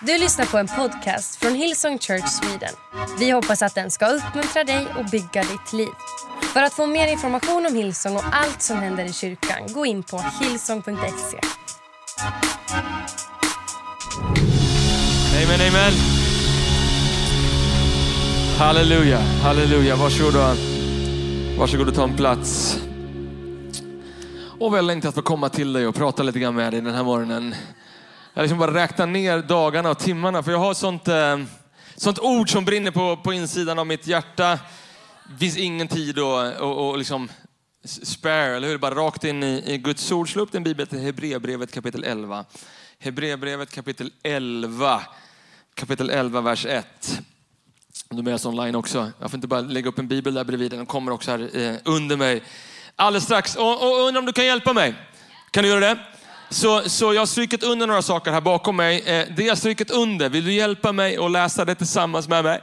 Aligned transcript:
Du 0.00 0.18
lyssnar 0.18 0.46
på 0.46 0.58
en 0.58 0.66
podcast 0.66 1.36
från 1.36 1.54
Hillsong 1.54 1.98
Church 1.98 2.28
Sweden. 2.28 2.74
Vi 3.18 3.30
hoppas 3.30 3.62
att 3.62 3.74
den 3.74 3.90
ska 3.90 4.06
uppmuntra 4.06 4.64
dig 4.64 4.86
och 4.98 5.04
bygga 5.04 5.42
ditt 5.42 5.72
liv. 5.72 5.88
För 6.52 6.62
att 6.62 6.72
få 6.72 6.86
mer 6.86 7.12
information 7.12 7.66
om 7.66 7.74
Hillsong 7.74 8.16
och 8.16 8.22
allt 8.32 8.62
som 8.62 8.76
händer 8.76 9.04
i 9.04 9.12
kyrkan, 9.12 9.72
gå 9.72 9.86
in 9.86 10.02
på 10.02 10.24
hillsong.se. 10.40 11.40
Amen, 15.44 15.68
amen. 15.68 15.92
Halleluja, 18.58 19.18
halleluja. 19.18 19.96
Varsågod 19.96 20.36
och, 20.36 20.56
varsågod 21.58 21.88
och 21.88 21.94
ta 21.94 22.04
en 22.04 22.16
plats. 22.16 22.78
Och 24.58 24.74
väl 24.74 24.86
längtat 24.86 25.08
att 25.08 25.14
få 25.14 25.22
komma 25.22 25.48
till 25.48 25.72
dig 25.72 25.86
och 25.86 25.94
prata 25.94 26.22
lite 26.22 26.38
grann 26.38 26.54
med 26.54 26.72
dig 26.72 26.80
den 26.80 26.94
här 26.94 27.04
morgonen. 27.04 27.54
Jag 28.36 28.42
liksom 28.42 28.58
bara 28.58 28.74
räknar 28.74 29.06
ner 29.06 29.38
dagarna 29.38 29.90
och 29.90 29.98
timmarna 29.98 30.42
för 30.42 30.52
jag 30.52 30.58
har 30.58 30.74
sånt, 30.74 31.08
eh, 31.08 31.38
sånt 31.96 32.18
ord 32.18 32.50
som 32.50 32.64
brinner 32.64 32.90
på, 32.90 33.16
på 33.16 33.32
insidan 33.32 33.78
av 33.78 33.86
mitt 33.86 34.06
hjärta. 34.06 34.58
Det 35.30 35.38
finns 35.38 35.56
ingen 35.56 35.88
tid 35.88 36.18
att 36.18 36.60
och, 36.60 36.88
och 36.88 36.98
liksom 36.98 37.28
spare, 37.82 38.56
eller 38.56 38.68
hur? 38.68 38.78
Bara 38.78 38.94
rakt 38.94 39.24
in 39.24 39.42
i, 39.42 39.62
i 39.66 39.78
Guds 39.78 40.12
ord. 40.12 40.32
Slå 40.32 40.42
upp 40.42 40.52
din 40.52 40.62
bibel 40.62 40.86
till 40.86 40.98
Hebreerbrevet 40.98 41.72
kapitel 41.72 42.04
11. 42.04 42.44
Hebreerbrevet 42.98 43.70
kapitel 43.70 44.12
11. 44.22 45.02
Kapitel 45.74 46.10
11, 46.10 46.40
vers 46.40 46.66
1. 46.66 47.20
Du 48.10 48.18
är 48.18 48.22
med 48.22 48.34
oss 48.34 48.46
online 48.46 48.74
också. 48.74 49.10
Jag 49.20 49.30
får 49.30 49.38
inte 49.38 49.48
bara 49.48 49.60
lägga 49.60 49.88
upp 49.88 49.98
en 49.98 50.08
bibel 50.08 50.34
där 50.34 50.44
bredvid, 50.44 50.70
den 50.70 50.86
kommer 50.86 51.12
också 51.12 51.30
här 51.30 51.56
eh, 51.56 51.76
under 51.84 52.16
mig 52.16 52.42
alldeles 52.96 53.24
strax. 53.24 53.56
Och, 53.56 53.82
och 53.82 54.06
undrar 54.06 54.18
om 54.18 54.26
du 54.26 54.32
kan 54.32 54.46
hjälpa 54.46 54.72
mig? 54.72 54.94
Kan 55.50 55.62
du 55.62 55.68
göra 55.68 55.80
det? 55.80 55.98
Så, 56.50 56.88
så 56.88 57.14
jag 57.14 57.20
har 57.20 57.26
strykit 57.26 57.62
under 57.62 57.86
några 57.86 58.02
saker 58.02 58.32
här 58.32 58.40
bakom 58.40 58.76
mig. 58.76 59.00
Eh, 59.00 59.26
det 59.36 59.42
jag 59.42 59.50
har 59.50 59.56
strykit 59.56 59.90
under, 59.90 60.28
vill 60.28 60.44
du 60.44 60.52
hjälpa 60.52 60.92
mig 60.92 61.16
att 61.16 61.30
läsa 61.30 61.64
det 61.64 61.74
tillsammans 61.74 62.28
med 62.28 62.44
mig? 62.44 62.62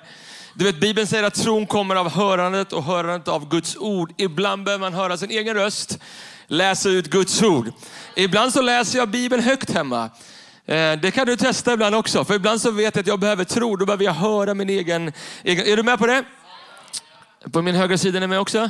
Du 0.53 0.65
vet, 0.65 0.79
Bibeln 0.79 1.07
säger 1.07 1.23
att 1.23 1.33
tron 1.33 1.67
kommer 1.67 1.95
av 1.95 2.09
hörandet 2.09 2.73
och 2.73 2.83
hörandet 2.83 3.27
av 3.27 3.49
Guds 3.49 3.77
ord. 3.77 4.13
Ibland 4.17 4.63
behöver 4.63 4.81
man 4.81 4.93
höra 4.93 5.17
sin 5.17 5.29
egen 5.31 5.55
röst, 5.55 5.99
läsa 6.47 6.89
ut 6.89 7.09
Guds 7.09 7.43
ord. 7.43 7.71
Ibland 8.15 8.53
så 8.53 8.61
läser 8.61 8.99
jag 8.99 9.09
Bibeln 9.09 9.43
högt 9.43 9.71
hemma. 9.73 10.09
Eh, 10.65 10.93
det 10.93 11.13
kan 11.13 11.27
du 11.27 11.37
testa 11.37 11.73
ibland 11.73 11.95
också, 11.95 12.25
för 12.25 12.33
ibland 12.33 12.61
så 12.61 12.71
vet 12.71 12.95
jag 12.95 13.01
att 13.03 13.07
jag 13.07 13.19
behöver 13.19 13.43
tro, 13.43 13.75
då 13.75 13.85
behöver 13.85 14.05
jag 14.05 14.13
höra 14.13 14.53
min 14.53 14.69
egen... 14.69 15.11
egen. 15.43 15.67
Är 15.67 15.77
du 15.77 15.83
med 15.83 15.99
på 15.99 16.07
det? 16.07 16.23
På 17.51 17.61
min 17.61 17.75
högra 17.75 17.97
sida 17.97 18.17
är 18.17 18.21
ni 18.21 18.27
med 18.27 18.39
också? 18.39 18.69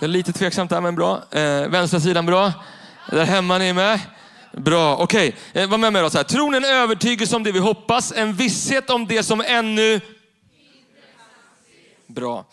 Det 0.00 0.06
är 0.06 0.08
lite 0.08 0.32
tveksamt 0.32 0.70
där, 0.70 0.80
men 0.80 0.94
bra. 0.94 1.22
Eh, 1.30 1.68
vänstra 1.68 2.00
sidan 2.00 2.26
bra. 2.26 2.52
Där 3.10 3.24
hemma 3.24 3.58
ni 3.58 3.68
är 3.68 3.74
med. 3.74 4.00
Bra, 4.52 4.96
okej. 4.96 5.28
Eh, 5.28 5.50
okay. 5.50 5.66
Var 5.66 5.78
med 5.78 5.92
mig 5.92 6.02
då. 6.02 6.10
Så 6.10 6.18
här. 6.18 6.24
Tron 6.24 6.54
är 6.54 6.58
en 6.58 6.64
övertygelse 6.64 7.36
om 7.36 7.42
det 7.42 7.52
vi 7.52 7.58
hoppas, 7.58 8.12
en 8.12 8.34
visshet 8.34 8.90
om 8.90 9.06
det 9.06 9.22
som 9.22 9.40
ännu... 9.40 10.00
Bra. 12.06 12.44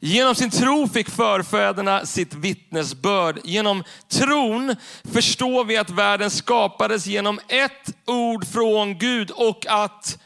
Genom 0.00 0.34
sin 0.34 0.50
tro 0.50 0.88
fick 0.88 1.10
förfäderna 1.10 2.06
sitt 2.06 2.34
vittnesbörd. 2.34 3.40
Genom 3.44 3.84
tron 4.08 4.76
förstår 5.12 5.64
vi 5.64 5.76
att 5.76 5.90
världen 5.90 6.30
skapades 6.30 7.06
genom 7.06 7.40
ett 7.48 7.90
ord 8.06 8.46
från 8.46 8.98
Gud 8.98 9.30
och 9.30 9.66
att 9.68 10.18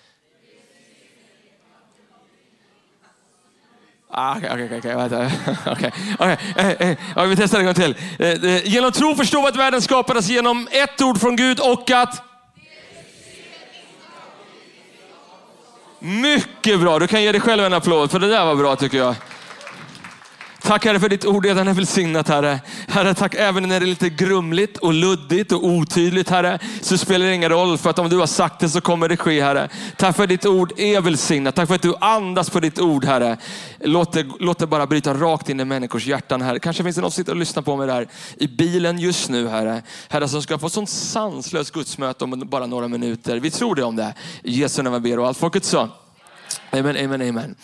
Ah, 4.11 4.37
okej, 4.37 4.51
okej, 4.53 4.79
okej, 4.79 5.93
eh, 6.57 6.91
eh, 7.17 7.27
Vi 7.29 7.37
testar 7.37 7.59
en 7.59 7.65
gång 7.65 7.75
till. 7.75 7.97
Eh, 8.19 8.67
genom 8.67 8.93
tro 8.93 9.15
förstår 9.15 9.43
vi 9.43 9.49
att 9.49 9.57
världen 9.57 9.83
skapades 9.83 10.29
genom 10.29 10.69
ett 10.71 11.03
ord 11.03 11.21
från 11.21 11.37
Gud 11.37 11.61
och 11.61 11.91
att... 11.91 12.23
Mycket 15.99 16.81
bra, 16.81 16.99
du 16.99 17.07
kan 17.07 17.23
ge 17.23 17.33
dig 17.33 17.41
själv 17.41 17.65
en 17.65 17.73
applåd 17.73 18.11
för 18.11 18.19
det 18.19 18.29
där 18.29 18.45
var 18.45 18.55
bra 18.55 18.77
tycker 18.77 18.99
jag. 18.99 19.15
Tack 20.69 20.85
Herre 20.85 21.01
för 21.01 21.09
ditt 21.09 21.25
ord 21.25 21.45
redan 21.45 21.69
är 21.69 21.73
välsignat 21.73 22.29
Herre. 22.29 22.61
Herre 22.89 23.15
tack 23.15 23.35
även 23.35 23.69
när 23.69 23.81
det 23.81 23.87
är 23.87 23.89
lite 23.89 24.11
grumligt 24.11 24.79
och 24.79 24.93
luddigt 24.93 25.53
och 25.53 25.65
otydligt 25.65 26.31
Herre. 26.31 26.59
Så 26.81 26.99
spelar 26.99 27.27
det 27.27 27.35
ingen 27.35 27.51
roll 27.51 27.79
för 27.79 27.91
att 27.91 27.99
om 27.99 28.09
du 28.09 28.19
har 28.19 28.27
sagt 28.27 28.61
det 28.61 28.69
så 28.69 28.81
kommer 28.81 29.09
det 29.09 29.17
ske 29.17 29.43
Herre. 29.43 29.69
Tack 29.97 30.17
för 30.17 30.23
att 30.23 30.29
ditt 30.29 30.47
ord 30.47 30.73
är 30.77 31.01
välsignat. 31.01 31.55
Tack 31.55 31.69
för 31.69 31.75
att 31.75 31.83
du 31.83 31.95
andas 32.01 32.51
på 32.51 32.61
ditt 32.61 32.79
ord 32.79 33.05
Herre. 33.05 33.37
Låt 33.81 34.13
det, 34.13 34.27
låt 34.41 34.59
det 34.59 34.67
bara 34.67 34.87
bryta 34.87 35.15
rakt 35.15 35.49
in 35.49 35.61
i 35.61 35.65
människors 35.65 36.07
hjärtan 36.07 36.43
Herre. 36.43 36.59
Kanske 36.59 36.83
finns 36.83 36.97
det 36.97 37.03
någon 37.03 37.11
som 37.11 37.23
sitter 37.23 37.33
och 37.33 37.39
lyssnar 37.39 37.63
på 37.63 37.77
mig 37.77 37.87
där 37.87 38.09
i 38.37 38.49
bilen 38.49 38.99
just 38.99 39.29
nu 39.29 39.49
Herre. 39.49 39.83
Herre 40.09 40.29
som 40.29 40.43
ska 40.43 40.59
få 40.59 40.71
sånt 40.71 40.91
sanslöst 40.91 41.71
gudsmöte 41.71 42.25
om 42.25 42.43
bara 42.47 42.67
några 42.67 42.89
minuter. 42.89 43.41
Vi 43.41 43.51
tror 43.51 43.75
det 43.75 43.83
om 43.83 43.97
det. 43.97 44.15
I 44.43 44.61
Jesu 44.61 44.83
namn 44.83 45.03
ber 45.03 45.19
och 45.19 45.27
allt 45.27 45.39
folket 45.39 45.65
sa. 45.65 45.89
Amen, 46.71 46.97
amen, 46.97 47.29
amen. 47.29 47.55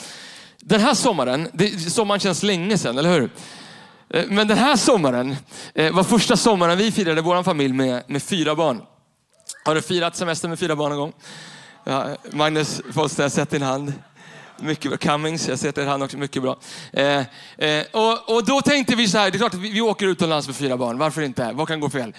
Den 0.67 0.81
här 0.81 0.95
sommaren, 0.95 1.49
det, 1.53 1.93
sommaren 1.93 2.21
känns 2.21 2.43
länge 2.43 2.79
sedan, 2.79 2.99
eller 2.99 3.13
hur? 3.13 3.31
Eh, 4.11 4.25
men 4.29 4.49
den 4.49 4.59
här 4.59 4.77
sommaren 4.77 5.37
eh, 5.75 5.93
var 5.93 6.05
första 6.05 6.37
sommaren 6.37 6.79
vi 6.79 6.93
firade 6.93 7.21
vår 7.21 7.43
familj 7.43 7.75
med, 7.75 8.03
med 8.07 8.23
fyra 8.23 8.55
barn. 8.55 8.83
Har 9.65 9.75
du 9.75 9.83
firat 9.83 10.17
semester 10.17 10.49
med 10.49 10.59
fyra 10.59 10.77
barn 10.77 10.91
någon 10.91 10.99
gång? 10.99 11.13
Ja, 11.85 12.07
Magnus 12.31 12.83
Foster, 12.93 13.23
jag 13.23 13.25
har 13.25 13.31
sett 13.31 13.51
din 13.51 13.63
hand. 13.63 13.93
Mycket 14.61 14.91
bra. 14.91 14.97
Cummings, 14.99 15.47
jag 15.47 15.53
har 15.53 15.57
sett 15.57 15.75
din 15.75 15.89
hand 15.89 16.03
också. 16.03 16.19
Mycket 16.19 16.43
bra. 16.43 16.59
Eh, 16.93 17.23
eh, 17.59 17.85
och, 17.93 18.35
och, 18.35 18.45
då 18.45 18.61
tänkte 18.61 18.97
vi 18.97 19.09
så 19.09 19.19
här, 19.19 19.31
det 19.31 19.37
är 19.37 19.39
klart 19.39 19.55
att 19.55 19.61
vi, 19.61 19.71
vi 19.71 19.81
åker 19.81 20.07
utomlands 20.07 20.47
med 20.47 20.57
fyra 20.57 20.77
barn. 20.77 20.99
Varför 20.99 21.23
inte? 21.23 21.53
Vad 21.53 21.69
kan 21.69 21.81
gå 21.81 21.91
fel? 21.91 22.13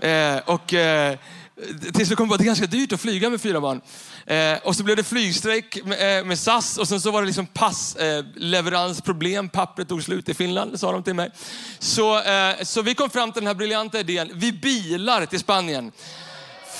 Eh, 0.00 0.36
och, 0.44 0.74
eh, 0.74 1.18
Eh, 1.60 1.92
tills 1.92 2.10
vi 2.10 2.16
kom 2.16 2.28
på 2.28 2.34
att 2.34 2.40
det 2.40 2.44
är 2.44 2.46
ganska 2.46 2.66
dyrt 2.66 2.92
att 2.92 3.00
flyga 3.00 3.30
med 3.30 3.40
fyra 3.40 3.60
barn. 3.60 3.80
Eh, 4.26 4.58
och 4.62 4.76
så 4.76 4.82
blev 4.82 4.96
det 4.96 5.04
flygstrejk 5.04 5.84
med, 5.84 6.18
eh, 6.18 6.24
med 6.24 6.38
SAS 6.38 6.78
och 6.78 6.88
sen 6.88 7.00
så 7.00 7.10
var 7.10 7.20
det 7.20 7.26
liksom 7.26 7.46
passleveransproblem. 7.46 9.44
Eh, 9.44 9.50
Pappret 9.50 9.88
tog 9.88 10.02
slut 10.02 10.28
i 10.28 10.34
Finland, 10.34 10.80
sa 10.80 10.92
de 10.92 11.02
till 11.02 11.14
mig. 11.14 11.30
Så, 11.78 12.22
eh, 12.22 12.54
så 12.62 12.82
vi 12.82 12.94
kom 12.94 13.10
fram 13.10 13.32
till 13.32 13.40
den 13.40 13.46
här 13.46 13.54
briljanta 13.54 14.00
idén. 14.00 14.30
Vi 14.34 14.52
bilar 14.52 15.26
till 15.26 15.40
Spanien. 15.40 15.92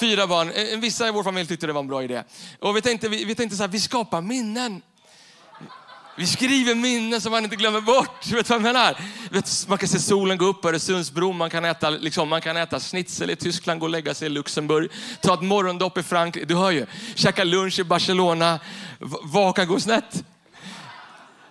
Fyra 0.01 0.27
barn. 0.27 0.51
Eh, 0.51 0.79
vissa 0.79 1.09
i 1.09 1.11
vår 1.11 1.25
familj 1.25 1.49
tyckte 1.49 1.67
det 1.67 1.73
var 1.73 1.81
en 1.81 1.89
bra 1.89 2.03
idé. 2.03 2.23
Och 2.59 2.77
vi 2.77 2.83
tänkte, 2.83 3.09
vi, 3.09 3.25
vi 3.25 3.35
tänkte 3.35 3.57
så 3.57 3.63
här, 3.63 3.69
vi 3.69 3.81
skapar 3.81 4.21
minnen. 4.21 4.83
Vi 6.21 6.27
skriver 6.27 6.75
minnen 6.75 7.21
som 7.21 7.33
man 7.33 7.45
inte 7.45 7.57
glömmer 7.57 7.81
bort. 7.81 8.27
Vet 8.33 8.49
vad 8.49 8.57
jag 8.57 8.63
menar? 8.63 8.97
Vet, 9.31 9.69
man 9.69 9.79
kan 9.79 9.89
se 9.89 9.99
solen 9.99 10.39
gå 10.39 10.45
upp 10.45 10.63
på 10.63 10.69
Öresundsbron, 10.69 11.37
man 11.37 11.51
kan 11.51 11.65
äta, 11.65 11.91
liksom, 11.91 12.29
man 12.29 12.41
kan 12.41 12.57
äta 12.57 12.81
schnitzel 12.81 13.31
i 13.31 13.37
Tyskland, 13.37 13.81
gå 13.81 13.87
och 13.87 13.91
lägga 13.91 14.15
sig 14.15 14.27
i 14.27 14.29
Luxemburg, 14.29 14.91
ta 15.23 15.35
ett 15.35 15.43
morgondopp 15.43 15.99
i 15.99 16.03
Frankrike, 16.03 16.47
du 16.47 16.55
hör 16.55 16.71
ju. 16.71 16.87
Käka 17.15 17.45
lunch 17.45 17.79
i 17.79 17.85
Barcelona, 17.85 18.61
vad 19.23 19.57
kan 19.57 19.69
gå 19.69 19.81
snett? 19.81 20.25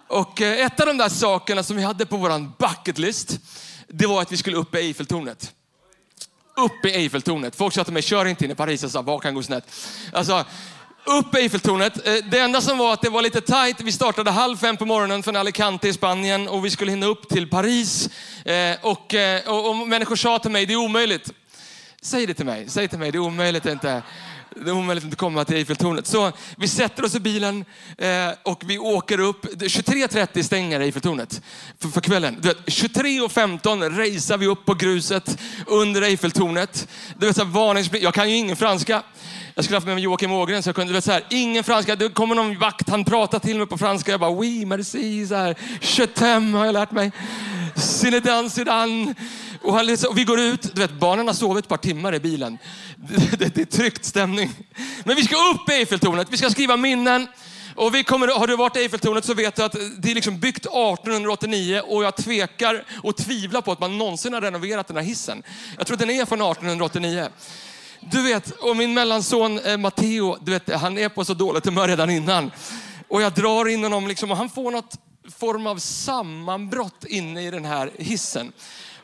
Och 0.08 0.42
eh, 0.42 0.66
ett 0.66 0.80
av 0.80 0.86
de 0.86 0.98
där 0.98 1.10
sakerna 1.10 1.64
som 1.64 1.78
vi 1.78 1.84
hade 1.84 2.06
på 2.06 2.18
vår 2.18 2.58
bucket 2.58 2.98
list, 2.98 3.40
det 3.88 4.06
var 4.06 4.22
att 4.22 4.32
vi 4.32 4.38
skulle 4.38 4.58
upp 4.58 4.76
i 4.76 4.78
Eiffeltornet. 4.78 5.54
Upp 6.58 6.86
i 6.86 6.90
Eiffeltornet. 6.90 7.56
Folk 7.56 7.74
sa 7.74 7.84
till 7.84 7.94
mig, 7.94 8.02
kör 8.02 8.26
inte 8.26 8.46
in 8.46 8.52
i 8.52 8.56
Paris. 8.56 8.82
Jag 8.82 8.92
sa, 8.92 9.02
vad 9.02 9.22
kan 9.22 9.34
gå 9.34 9.44
snett? 9.44 9.64
Alltså, 10.14 10.46
upp 11.06 11.36
Eiffeltornet. 11.36 12.08
Eh, 12.08 12.14
det 12.32 12.40
enda 12.40 12.62
som 12.62 12.78
var 12.78 12.94
att 12.94 13.02
det 13.02 13.10
var 13.10 13.22
lite 13.22 13.42
tajt. 13.42 13.82
Vi 13.82 13.92
startade 13.92 14.32
halv 14.32 14.58
fem 14.58 14.78
på 14.78 14.86
morgonen 14.86 15.24
från 15.24 15.36
Alicante 15.36 15.88
i 15.88 15.94
Spanien 15.94 16.48
och 16.48 16.66
vi 16.66 16.70
skulle 16.70 16.92
hinna 16.92 17.06
upp 17.06 17.30
till 17.30 17.50
Paris. 17.50 18.10
Eh, 18.46 18.76
och, 18.82 19.14
eh, 19.14 19.50
och, 19.50 19.70
och 19.70 19.76
människor 19.76 20.16
sa 20.16 20.40
till 20.40 20.52
mig, 20.52 20.66
det 20.66 20.74
är 20.74 20.78
omöjligt. 20.78 21.32
Säg 22.02 22.26
det 22.26 22.34
till 22.34 22.46
mig, 22.46 22.66
säg 22.70 22.88
till 22.88 23.00
mig, 23.00 23.12
det 23.12 23.18
är 23.18 23.20
omöjligt 23.20 23.66
inte. 23.66 24.02
Det 24.56 24.70
är 24.70 24.74
omöjligt 24.74 25.04
att 25.04 25.06
inte 25.06 25.18
komma 25.18 25.46
till 25.46 25.56
Eiffeltornet. 25.56 26.08
Så 26.08 26.32
vi 26.58 26.68
sätter 26.68 27.06
oss 27.06 27.16
i 27.16 27.20
bilen 27.20 27.66
och 28.44 28.64
vi 28.66 28.78
åker 28.78 29.20
upp. 29.20 29.46
23.30 29.46 30.44
stänger 30.44 30.80
Eiffeltornet 30.80 31.42
för, 31.80 31.90
för 31.90 32.02
kvällen. 32.02 32.42
23.15 32.42 33.90
racear 33.90 34.38
vi 34.38 34.48
upp 34.48 34.66
på 34.66 34.74
gruset 34.74 35.38
under 35.68 36.02
Eiffeltornet. 36.02 36.88
Du 37.18 37.28
vet, 37.28 37.36
så 37.36 37.46
varnings... 37.46 37.90
Jag 37.94 38.14
kan 38.14 38.30
ju 38.30 38.36
ingen 38.36 38.56
franska. 38.56 39.04
Jag 39.56 39.66
skulle 39.66 39.78
haft 39.78 39.88
med 39.88 39.96
mig 39.96 40.04
Joakim 40.04 40.32
Ågren 40.32 40.64
så 40.64 40.70
jag 40.70 40.76
kunde, 40.76 40.94
vet, 40.94 41.04
så 41.04 41.12
här, 41.12 41.24
ingen 41.30 41.64
franska. 41.64 41.96
Det 41.96 42.10
kommer 42.10 42.36
någon 42.36 42.60
vakt, 42.60 42.90
han 42.90 43.06
pratar 43.06 43.40
till 43.40 43.58
mig 43.58 43.68
på 43.68 43.78
franska. 43.78 44.12
Jag 44.12 44.20
bara, 44.20 44.32
oui, 44.32 44.66
merci, 44.66 45.28
så 45.28 45.36
här. 45.36 45.56
Je 45.82 46.06
t'aime 46.06 46.58
har 46.58 46.66
jag 46.66 46.74
lärt 46.74 46.92
mig. 46.92 47.12
Sinedan, 47.76 48.50
sidan. 48.50 49.16
Och, 49.62 49.74
han, 49.74 49.86
liksom, 49.86 50.10
och 50.10 50.18
vi 50.18 50.24
går 50.24 50.40
ut, 50.40 50.76
du 50.76 50.82
vet, 50.82 50.92
barnen 50.92 51.28
har 51.28 51.34
sovit 51.34 51.66
ett 51.66 51.70
par 51.70 51.78
timmar 51.78 52.16
i 52.16 52.20
bilen. 52.20 52.58
Det, 52.96 53.40
det, 53.40 53.56
det 53.56 53.62
är 53.62 53.66
tryckt 53.66 54.06
stämning. 54.06 54.52
Men 55.04 55.16
vi 55.16 55.24
ska 55.24 55.36
upp 55.36 55.70
i 55.70 55.74
Eiffeltornet, 55.74 56.28
vi 56.32 56.38
ska 56.38 56.50
skriva 56.50 56.78
minnen. 56.78 57.28
Och 57.76 57.96
vi 57.96 58.04
kommer, 58.04 58.28
har 58.28 58.48
du 58.48 58.56
varit 58.56 58.78
i 58.78 58.80
Eiffeltornet 58.80 59.26
så 59.26 59.34
vet 59.34 59.56
du 59.56 59.64
att 59.64 59.76
det 59.98 60.12
är 60.12 60.16
liksom 60.16 60.40
byggt 60.40 60.66
1889 60.66 61.82
och 61.88 62.04
jag 62.04 62.16
tvekar 62.16 62.84
och 63.04 63.18
tvivlar 63.18 63.62
på 63.62 63.72
att 63.72 63.80
man 63.80 63.98
någonsin 63.98 64.34
har 64.34 64.42
renoverat 64.42 64.88
den 64.88 64.98
här 64.98 65.04
hissen. 65.04 65.44
Jag 65.78 65.88
tror 65.88 65.96
att 65.96 66.00
den 66.00 66.10
är 66.10 66.26
från 66.26 66.42
1889. 66.42 67.30
Du 68.00 68.22
vet, 68.22 68.52
och 68.52 68.78
min 68.78 68.94
mellanson 68.94 69.60
eh, 69.60 69.78
Matteo, 69.78 70.38
du 70.42 70.52
vet, 70.52 70.74
han 70.74 70.98
är 70.98 71.10
på 71.10 71.26
så 71.26 71.34
dåligt 71.34 71.66
humör 71.66 71.88
redan 71.88 72.10
innan. 72.10 72.52
Och 73.08 73.22
jag 73.22 73.34
drar 73.34 73.68
in 73.68 73.84
honom 73.84 74.08
liksom, 74.08 74.32
och 74.32 74.38
han 74.38 74.50
får 74.50 74.72
något 74.72 74.96
form 75.40 75.68
av 75.68 75.78
sammanbrott 75.78 77.06
inne 77.06 77.48
i 77.48 77.52
den 77.52 77.66
här 77.66 77.92
hissen. 77.98 78.52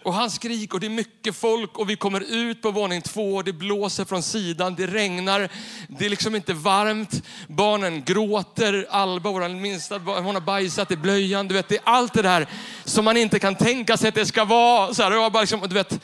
Och 0.04 0.14
han 0.14 0.32
skriker 0.32 0.74
och 0.74 0.80
det 0.80 0.88
är 0.88 0.90
mycket 0.90 1.36
folk 1.36 1.80
och 1.80 1.90
vi 1.90 1.96
kommer 1.96 2.22
ut 2.22 2.62
på 2.62 2.72
våning 2.72 3.02
två 3.02 3.36
och 3.36 3.44
det 3.44 3.54
blåser 3.54 4.06
från 4.06 4.24
sidan, 4.24 4.76
det 4.76 4.88
regnar, 4.88 5.50
det 5.88 6.06
är 6.06 6.10
liksom 6.10 6.36
inte 6.36 6.54
varmt. 6.54 7.24
Barnen 7.48 8.04
gråter, 8.04 8.88
Alba, 8.90 9.32
vår 9.32 9.50
minsta, 9.50 9.98
hon 9.98 10.36
har 10.36 10.42
bajsat 10.42 10.92
i 10.92 10.98
blöjan. 10.98 11.48
Du 11.48 11.54
vet, 11.54 11.70
det 11.70 11.76
är 11.76 11.82
allt 11.84 12.14
det 12.14 12.22
där 12.22 12.48
som 12.84 13.06
man 13.06 13.18
inte 13.18 13.40
kan 13.40 13.56
tänka 13.56 13.98
sig 13.98 14.10
att 14.10 14.16
det 14.16 14.26
ska 14.26 14.46
vara. 14.46 14.94
Så 14.94 15.04
här, 15.04 15.12
och 15.12 15.24
jag 15.24 15.32
bara 15.32 15.42
liksom, 15.42 15.62
du 15.62 15.76
vet, 15.76 16.00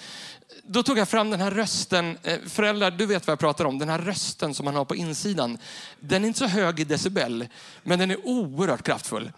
då 0.64 0.84
tog 0.84 0.98
jag 0.98 1.10
fram 1.10 1.30
den 1.30 1.40
här 1.40 1.52
rösten. 1.52 2.18
Eh, 2.24 2.40
föräldrar, 2.48 2.92
du 2.92 3.06
vet 3.06 3.28
vad 3.28 3.32
jag 3.32 3.40
pratar 3.40 3.66
om. 3.66 3.80
Den 3.80 3.90
här 3.90 4.00
rösten 4.00 4.54
som 4.54 4.66
man 4.66 4.76
har 4.76 4.86
på 4.86 4.96
insidan. 4.96 5.58
Den 6.00 6.24
är 6.24 6.28
inte 6.28 6.40
så 6.40 6.46
hög 6.46 6.80
i 6.80 6.84
decibel, 6.84 7.48
men 7.84 8.00
den 8.00 8.12
är 8.12 8.28
oerhört 8.28 8.84
kraftfull. 8.84 9.32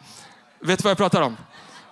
Vet 0.60 0.80
du 0.80 0.84
vad 0.84 0.92
jag 0.92 0.98
pratar 0.98 1.22
om? 1.22 1.38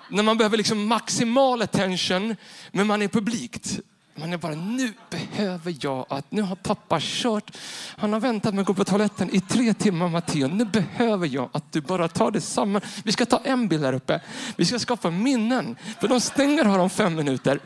När 0.09 0.23
man 0.23 0.37
behöver 0.37 0.57
liksom 0.57 0.87
maximal 0.87 1.61
attention, 1.61 2.35
men 2.71 2.87
man 2.87 3.01
är 3.01 3.07
publikt. 3.07 3.79
Man 4.21 4.33
är 4.33 4.37
bara, 4.37 4.55
nu 4.55 4.93
behöver 5.09 5.75
jag 5.79 6.05
att, 6.09 6.31
nu 6.31 6.41
har 6.41 6.55
pappa 6.55 6.97
kört, 7.01 7.57
han 7.97 8.13
har 8.13 8.19
väntat 8.19 8.53
med 8.53 8.61
att 8.61 8.67
gå 8.67 8.73
på 8.73 8.83
toaletten 8.83 9.29
i 9.35 9.41
tre 9.41 9.73
timmar 9.73 10.07
Matteo. 10.09 10.47
Nu 10.47 10.65
behöver 10.65 11.27
jag 11.27 11.49
att 11.51 11.71
du 11.71 11.81
bara 11.81 12.07
tar 12.07 12.31
det 12.31 12.41
samman. 12.41 12.81
Vi 13.03 13.11
ska 13.11 13.25
ta 13.25 13.41
en 13.43 13.67
bild 13.67 13.83
här 13.83 13.93
uppe. 13.93 14.21
Vi 14.55 14.65
ska 14.65 14.79
skapa 14.79 15.09
minnen. 15.09 15.75
För 16.01 16.07
de 16.07 16.21
stänger 16.21 16.65
här 16.65 16.79
om 16.79 16.89
fem 16.89 17.15
minuter. 17.15 17.59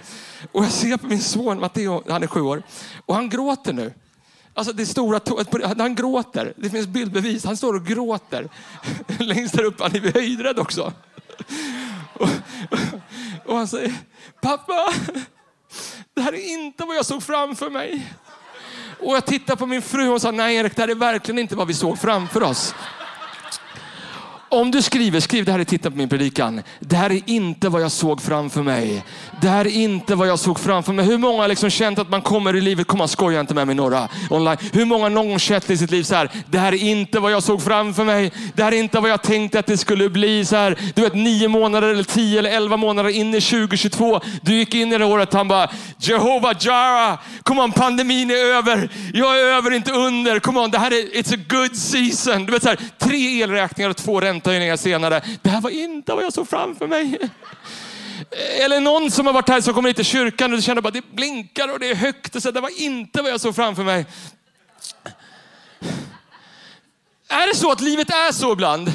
Och 0.52 0.64
jag 0.64 0.72
ser 0.72 0.98
på 0.98 1.08
min 1.08 1.22
son 1.22 1.60
Matteo, 1.60 2.04
han 2.10 2.24
är 2.24 2.28
sju 2.28 2.42
år, 2.42 2.64
och 3.06 3.16
han 3.16 3.30
gråter 3.30 3.74
nu. 3.74 3.94
Alltså 4.54 4.74
det 4.74 4.86
stora 4.86 5.20
han 5.78 5.96
gråter. 5.96 6.54
Det 6.58 6.70
finns 6.70 6.88
bildbevis. 6.88 7.46
Han 7.46 7.58
står 7.58 7.74
och 7.74 7.86
gråter. 7.86 8.50
Längst 9.20 9.58
där 9.58 9.64
uppe, 9.64 9.84
han 9.84 9.96
är 9.96 10.14
höjdrädd 10.14 10.60
också. 10.60 10.94
Och, 12.14 12.30
och 13.46 13.58
han 13.58 13.68
säger, 13.68 13.94
pappa, 14.42 14.94
det 16.16 16.22
här 16.22 16.34
är 16.34 16.54
inte 16.54 16.84
vad 16.86 16.96
jag 16.96 17.06
såg 17.06 17.24
framför 17.24 17.70
mig. 17.70 18.14
Och 19.00 19.16
jag 19.16 19.26
tittade 19.26 19.58
på 19.58 19.66
min 19.66 19.82
fru 19.82 20.10
och 20.10 20.22
sa, 20.22 20.32
nej 20.32 20.56
Erik, 20.56 20.76
det 20.76 20.82
här 20.82 20.90
är 20.90 20.96
verkligen 20.96 21.40
inte 21.40 21.56
vad 21.56 21.68
vi 21.68 21.74
såg 21.74 22.00
framför 22.00 22.44
oss. 22.44 22.76
Om 24.50 24.72
du 24.72 24.82
skriver, 24.82 25.20
skriv 25.20 25.46
det 25.46 25.52
här 25.52 25.60
i 25.60 25.66
titeln 25.66 25.94
på 25.94 25.98
min 25.98 26.10
predikan. 26.10 26.62
Det 26.80 26.96
här 26.96 27.12
är 27.12 27.22
inte 27.26 27.70
vad 27.70 27.82
jag 27.82 27.92
såg 27.92 28.22
framför 28.22 28.64
mig. 28.64 29.04
Det 29.42 29.48
här 29.48 29.66
är 29.66 29.70
inte 29.70 30.16
vad 30.16 30.28
jag 30.28 30.40
såg 30.40 30.60
framför 30.60 30.94
mig. 30.94 31.06
Hur 31.06 31.18
många 31.18 31.42
har 31.42 31.48
liksom 31.48 31.70
känt 31.70 32.00
att 32.00 32.10
man 32.10 32.22
kommer 32.22 32.56
i 32.56 32.62
livet, 32.62 32.88
kom 32.88 32.98
man 32.98 33.08
skoja 33.08 33.40
inte 33.40 33.54
med 33.54 33.68
mig 33.68 33.76
några 33.76 34.08
online. 34.30 34.58
Hur 34.74 34.86
många 34.86 35.10
någon 35.10 35.30
gång 35.30 35.40
känt 35.40 35.70
i 35.70 35.78
sitt 35.78 35.92
liv 35.92 36.04
så 36.04 36.16
här, 36.16 36.30
det 36.48 36.60
här 36.60 36.74
är 36.74 36.78
inte 36.78 37.20
vad 37.20 37.32
jag 37.32 37.44
såg 37.44 37.64
framför 37.64 38.04
mig. 38.04 38.32
Det 38.54 38.64
här 38.64 38.72
är 38.72 38.78
inte 38.78 39.00
vad 39.00 39.10
jag 39.10 39.22
tänkte 39.22 39.60
att 39.60 39.66
det 39.66 39.78
skulle 39.78 40.10
bli. 40.10 40.46
Så 40.46 40.56
här, 40.56 40.78
du 40.96 41.02
vet 41.02 41.16
nio 41.16 41.48
månader 41.48 41.88
eller 41.88 42.04
tio 42.04 42.40
eller 42.40 42.50
elva 42.50 42.78
månader 42.78 43.10
in 43.10 43.34
i 43.36 43.42
2022. 43.42 44.20
Du 44.42 44.56
gick 44.56 44.76
in 44.76 44.94
i 44.94 44.98
det 44.98 45.06
året, 45.06 45.34
han 45.34 45.48
bara, 45.48 45.70
Jehova 45.98 46.54
Jara, 46.60 47.18
kom 47.44 47.60
on 47.60 47.72
pandemin 47.72 48.32
är 48.32 48.36
över. 48.36 48.90
Jag 49.14 49.40
är 49.40 49.44
över, 49.44 49.74
inte 49.74 49.92
under. 49.92 50.40
Kom 50.40 50.58
on, 50.58 50.72
det 50.72 50.80
här 50.80 50.92
är, 50.92 51.22
it's 51.22 51.34
a 51.34 51.44
good 51.50 51.78
season. 51.78 52.46
Du 52.46 52.52
vet 52.52 52.64
så 52.64 52.70
här, 52.70 52.80
tre 53.00 53.42
elräkningar 53.42 53.90
och 53.90 53.98
två 53.98 54.22
räntor 54.22 54.35
räntehöjningar 54.36 54.78
senare. 54.78 55.22
Det 55.42 55.50
här 55.50 55.62
var 55.62 55.70
inte 55.70 56.14
vad 56.14 56.24
jag 56.24 56.34
såg 56.34 56.50
framför 56.50 56.88
mig. 56.88 57.20
Eller 58.60 58.80
någon 58.80 59.12
som 59.12 59.26
har 59.26 59.34
varit 59.34 59.50
här 59.50 59.62
som 59.62 59.74
kommer 59.74 59.90
hit 59.90 59.96
till 59.96 60.06
kyrkan 60.06 60.54
och 60.54 60.64
känner 60.64 60.82
bara 60.82 60.92
det 60.92 61.12
blinkar 61.12 61.74
och 61.74 61.80
det 61.80 61.90
är 61.90 61.96
högt. 61.96 62.36
Och 62.36 62.42
så, 62.42 62.52
det 62.52 62.62
var 62.62 62.82
inte 62.82 63.22
vad 63.22 63.32
jag 63.32 63.42
såg 63.42 63.56
framför 63.56 63.84
mig. 63.84 64.06
Är 67.28 67.48
det 67.48 67.56
så 67.56 67.72
att 67.72 67.82
livet 67.82 68.10
är 68.10 68.32
så 68.32 68.54
ibland? 68.54 68.92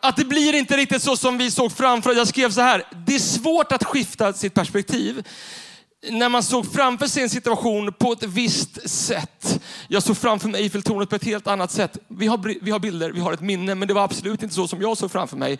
Att 0.00 0.16
det 0.16 0.24
blir 0.24 0.54
inte 0.54 0.76
riktigt 0.76 1.02
så 1.02 1.16
som 1.16 1.38
vi 1.38 1.50
såg 1.50 1.72
framför 1.72 2.10
oss. 2.10 2.16
Jag 2.16 2.28
skrev 2.28 2.50
så 2.50 2.60
här, 2.60 2.82
det 3.06 3.14
är 3.14 3.18
svårt 3.18 3.72
att 3.72 3.84
skifta 3.84 4.32
sitt 4.32 4.54
perspektiv 4.54 5.26
när 6.10 6.28
man 6.28 6.42
såg 6.42 6.72
framför 6.72 7.06
sig 7.06 7.22
en 7.22 7.30
situation 7.30 7.92
på 7.92 8.12
ett 8.12 8.22
visst 8.22 8.90
sätt. 8.90 9.60
Jag 9.88 10.02
såg 10.02 10.16
framför 10.16 10.48
mig 10.48 10.62
Eiffeltornet 10.62 11.10
på 11.10 11.16
ett 11.16 11.24
helt 11.24 11.46
annat 11.46 11.70
sätt. 11.70 11.98
Vi 12.08 12.26
har, 12.26 12.64
vi 12.64 12.70
har 12.70 12.78
bilder, 12.78 13.10
vi 13.10 13.20
har 13.20 13.32
ett 13.32 13.40
minne, 13.40 13.74
men 13.74 13.88
det 13.88 13.94
var 13.94 14.04
absolut 14.04 14.42
inte 14.42 14.54
så 14.54 14.68
som 14.68 14.80
jag 14.80 14.98
såg 14.98 15.10
framför 15.10 15.36
mig 15.36 15.58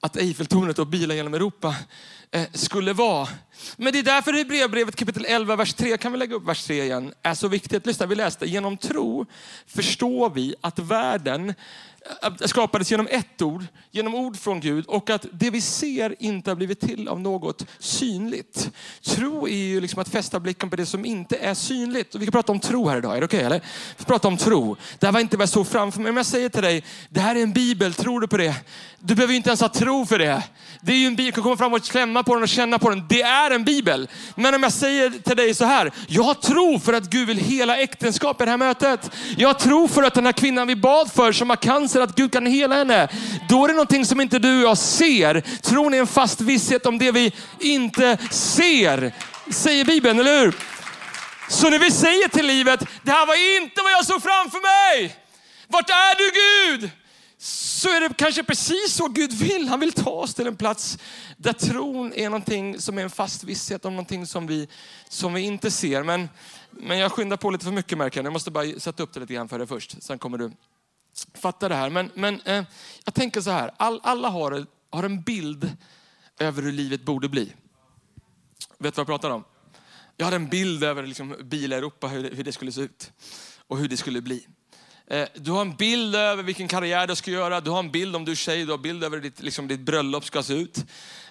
att 0.00 0.16
Eiffeltornet 0.16 0.78
och 0.78 0.86
bilar 0.86 1.14
genom 1.14 1.34
Europa 1.34 1.74
eh, 2.30 2.46
skulle 2.52 2.92
vara. 2.92 3.28
Men 3.76 3.92
det 3.92 3.98
är 3.98 4.02
därför 4.02 4.32
Hebreerbrevet 4.32 4.96
kapitel 4.96 5.24
11, 5.28 5.56
vers 5.56 5.74
3, 5.74 5.96
kan 5.96 6.12
vi 6.12 6.18
lägga 6.18 6.36
upp 6.36 6.48
vers 6.48 6.64
3 6.64 6.82
igen, 6.82 7.12
är 7.22 7.34
så 7.34 7.48
viktigt. 7.48 7.86
Lyssna, 7.86 8.06
vi 8.06 8.14
läste. 8.14 8.46
Genom 8.46 8.76
tro 8.76 9.26
förstår 9.66 10.30
vi 10.30 10.54
att 10.60 10.78
världen 10.78 11.54
skapades 12.44 12.90
genom 12.90 13.08
ett 13.10 13.42
ord, 13.42 13.64
genom 13.90 14.14
ord 14.14 14.36
från 14.36 14.60
Gud 14.60 14.86
och 14.86 15.10
att 15.10 15.26
det 15.32 15.50
vi 15.50 15.60
ser 15.60 16.14
inte 16.18 16.50
har 16.50 16.56
blivit 16.56 16.80
till 16.80 17.08
av 17.08 17.20
något 17.20 17.66
synligt. 17.78 18.70
Tro 19.02 19.48
är 19.48 19.56
ju 19.56 19.80
liksom 19.80 20.00
att 20.00 20.08
fästa 20.08 20.40
blicken 20.40 20.70
på 20.70 20.76
det 20.76 20.86
som 20.86 21.04
inte 21.04 21.36
är 21.36 21.54
synligt. 21.54 22.14
Och 22.14 22.22
vi 22.22 22.26
kan 22.26 22.32
prata 22.32 22.52
om 22.52 22.60
tro 22.60 22.88
här 22.88 22.98
idag, 22.98 23.16
är 23.16 23.20
det 23.20 23.26
okej? 23.26 23.46
Okay, 23.46 23.60
Vi 23.96 24.02
ska 24.02 24.12
prata 24.12 24.28
om 24.28 24.36
tro. 24.36 24.76
Det 24.98 25.06
här 25.06 25.12
var 25.12 25.20
inte 25.20 25.36
vad 25.36 25.42
jag 25.42 25.48
såg 25.48 25.66
framför 25.66 26.00
mig. 26.00 26.12
Men 26.12 26.16
jag 26.16 26.26
säger 26.26 26.48
till 26.48 26.62
dig, 26.62 26.84
det 27.08 27.20
här 27.20 27.34
är 27.36 27.42
en 27.42 27.52
bibel, 27.52 27.94
tror 27.94 28.20
du 28.20 28.28
på 28.28 28.36
det? 28.36 28.54
Du 28.98 29.14
behöver 29.14 29.34
inte 29.34 29.48
ens 29.48 29.60
ha 29.60 29.68
tro 29.68 30.06
för 30.06 30.18
det. 30.18 30.42
Det 30.80 30.92
är 30.92 30.96
ju 30.96 31.06
en 31.06 31.16
bibel, 31.16 31.26
du 31.26 31.32
kan 31.32 31.42
komma 31.42 31.56
fram 31.56 31.74
och 31.74 31.84
klämma 31.84 32.22
på 32.22 32.34
den 32.34 32.42
och 32.42 32.48
känna 32.48 32.78
på 32.78 32.90
den. 32.90 33.04
Det 33.08 33.22
är 33.22 33.50
en 33.50 33.64
bibel. 33.64 34.08
Men 34.34 34.54
om 34.54 34.62
jag 34.62 34.72
säger 34.72 35.10
till 35.10 35.36
dig 35.36 35.54
så 35.54 35.64
här, 35.64 35.92
jag 36.08 36.42
tror 36.42 36.78
för 36.78 36.92
att 36.92 37.10
Gud 37.10 37.26
vill 37.28 37.38
hela 37.38 37.76
äktenskapet 37.76 38.42
i 38.42 38.44
det 38.44 38.50
här 38.50 38.58
mötet. 38.58 39.10
Jag 39.36 39.58
tror 39.58 39.88
för 39.88 40.02
att 40.02 40.14
den 40.14 40.26
här 40.26 40.32
kvinnan 40.32 40.68
vi 40.68 40.76
bad 40.76 41.12
för 41.12 41.32
som 41.32 41.50
har 41.50 41.56
cancer 41.56 41.95
inser 41.96 42.04
att 42.04 42.16
Gud 42.16 42.32
kan 42.32 42.46
hela 42.46 42.74
henne, 42.74 43.08
då 43.48 43.64
är 43.64 43.68
det 43.68 43.74
någonting 43.74 44.04
som 44.04 44.20
inte 44.20 44.38
du 44.38 44.56
och 44.56 44.70
jag 44.70 44.78
ser. 44.78 45.40
Tron 45.40 45.94
är 45.94 45.98
en 45.98 46.06
fast 46.06 46.40
visshet 46.40 46.86
om 46.86 46.98
det 46.98 47.12
vi 47.12 47.32
inte 47.60 48.18
ser, 48.30 49.12
säger 49.50 49.84
Bibeln, 49.84 50.20
eller 50.20 50.40
hur? 50.40 50.54
Så 51.48 51.70
när 51.70 51.78
vi 51.78 51.90
säger 51.90 52.28
till 52.28 52.46
livet, 52.46 52.80
det 53.02 53.10
här 53.10 53.26
var 53.26 53.62
inte 53.62 53.82
vad 53.82 53.92
jag 53.92 54.06
såg 54.06 54.22
framför 54.22 54.60
mig. 54.62 55.16
Vart 55.68 55.90
är 55.90 56.16
du 56.18 56.30
Gud? 56.30 56.90
Så 57.38 57.88
är 57.88 58.00
det 58.00 58.14
kanske 58.16 58.42
precis 58.42 58.94
så 58.94 59.08
Gud 59.08 59.32
vill. 59.32 59.68
Han 59.68 59.80
vill 59.80 59.92
ta 59.92 60.10
oss 60.10 60.34
till 60.34 60.46
en 60.46 60.56
plats 60.56 60.98
där 61.36 61.52
tron 61.52 62.12
är 62.12 62.24
någonting 62.24 62.80
som 62.80 62.98
är 62.98 63.02
en 63.02 63.10
fast 63.10 63.44
visshet 63.44 63.84
om 63.84 63.92
någonting 63.92 64.26
som 64.26 64.46
vi, 64.46 64.68
som 65.08 65.34
vi 65.34 65.40
inte 65.40 65.70
ser. 65.70 66.02
Men, 66.02 66.28
men 66.70 66.98
jag 66.98 67.12
skyndar 67.12 67.36
på 67.36 67.50
lite 67.50 67.64
för 67.64 67.72
mycket 67.72 67.98
märker 67.98 68.18
jag. 68.18 68.26
Jag 68.26 68.32
måste 68.32 68.50
bara 68.50 68.80
sätta 68.80 69.02
upp 69.02 69.14
det 69.14 69.20
lite 69.20 69.34
grann 69.34 69.48
för 69.48 69.58
dig 69.58 69.66
först. 69.66 70.02
Sen 70.02 70.18
kommer 70.18 70.38
du 70.38 70.50
fatta 71.34 71.68
det 71.68 71.74
här. 71.74 71.90
Men, 71.90 72.10
men 72.14 72.40
eh, 72.40 72.64
jag 73.04 73.14
tänker 73.14 73.40
så 73.40 73.50
här, 73.50 73.70
all, 73.76 74.00
alla 74.02 74.28
har, 74.28 74.66
har 74.90 75.02
en 75.02 75.22
bild 75.22 75.76
över 76.38 76.62
hur 76.62 76.72
livet 76.72 77.04
borde 77.04 77.28
bli. 77.28 77.52
Vet 78.78 78.94
du 78.94 78.96
vad 78.96 78.98
jag 78.98 79.06
pratar 79.06 79.30
om? 79.30 79.44
Jag 80.16 80.24
hade 80.24 80.36
en 80.36 80.48
bild 80.48 80.84
över 80.84 81.06
liksom, 81.06 81.36
bil-Europa, 81.44 82.08
hur, 82.08 82.30
hur 82.34 82.44
det 82.44 82.52
skulle 82.52 82.72
se 82.72 82.80
ut 82.80 83.12
och 83.66 83.78
hur 83.78 83.88
det 83.88 83.96
skulle 83.96 84.20
bli. 84.20 84.46
Eh, 85.06 85.28
du 85.34 85.50
har 85.50 85.60
en 85.60 85.76
bild 85.76 86.14
över 86.14 86.42
vilken 86.42 86.68
karriär 86.68 87.06
du 87.06 87.16
ska 87.16 87.30
göra. 87.30 87.60
Du 87.60 87.70
har 87.70 87.78
en 87.78 87.90
bild 87.90 88.16
om 88.16 88.24
du 88.24 88.32
är 88.32 88.36
tjej, 88.36 88.64
du 88.64 88.70
har 88.70 88.78
en 88.78 88.82
bild 88.82 89.04
över 89.04 89.16
hur 89.16 89.22
ditt, 89.22 89.42
liksom, 89.42 89.68
ditt 89.68 89.80
bröllop 89.80 90.24
ska 90.24 90.42
se 90.42 90.54
ut. 90.54 90.84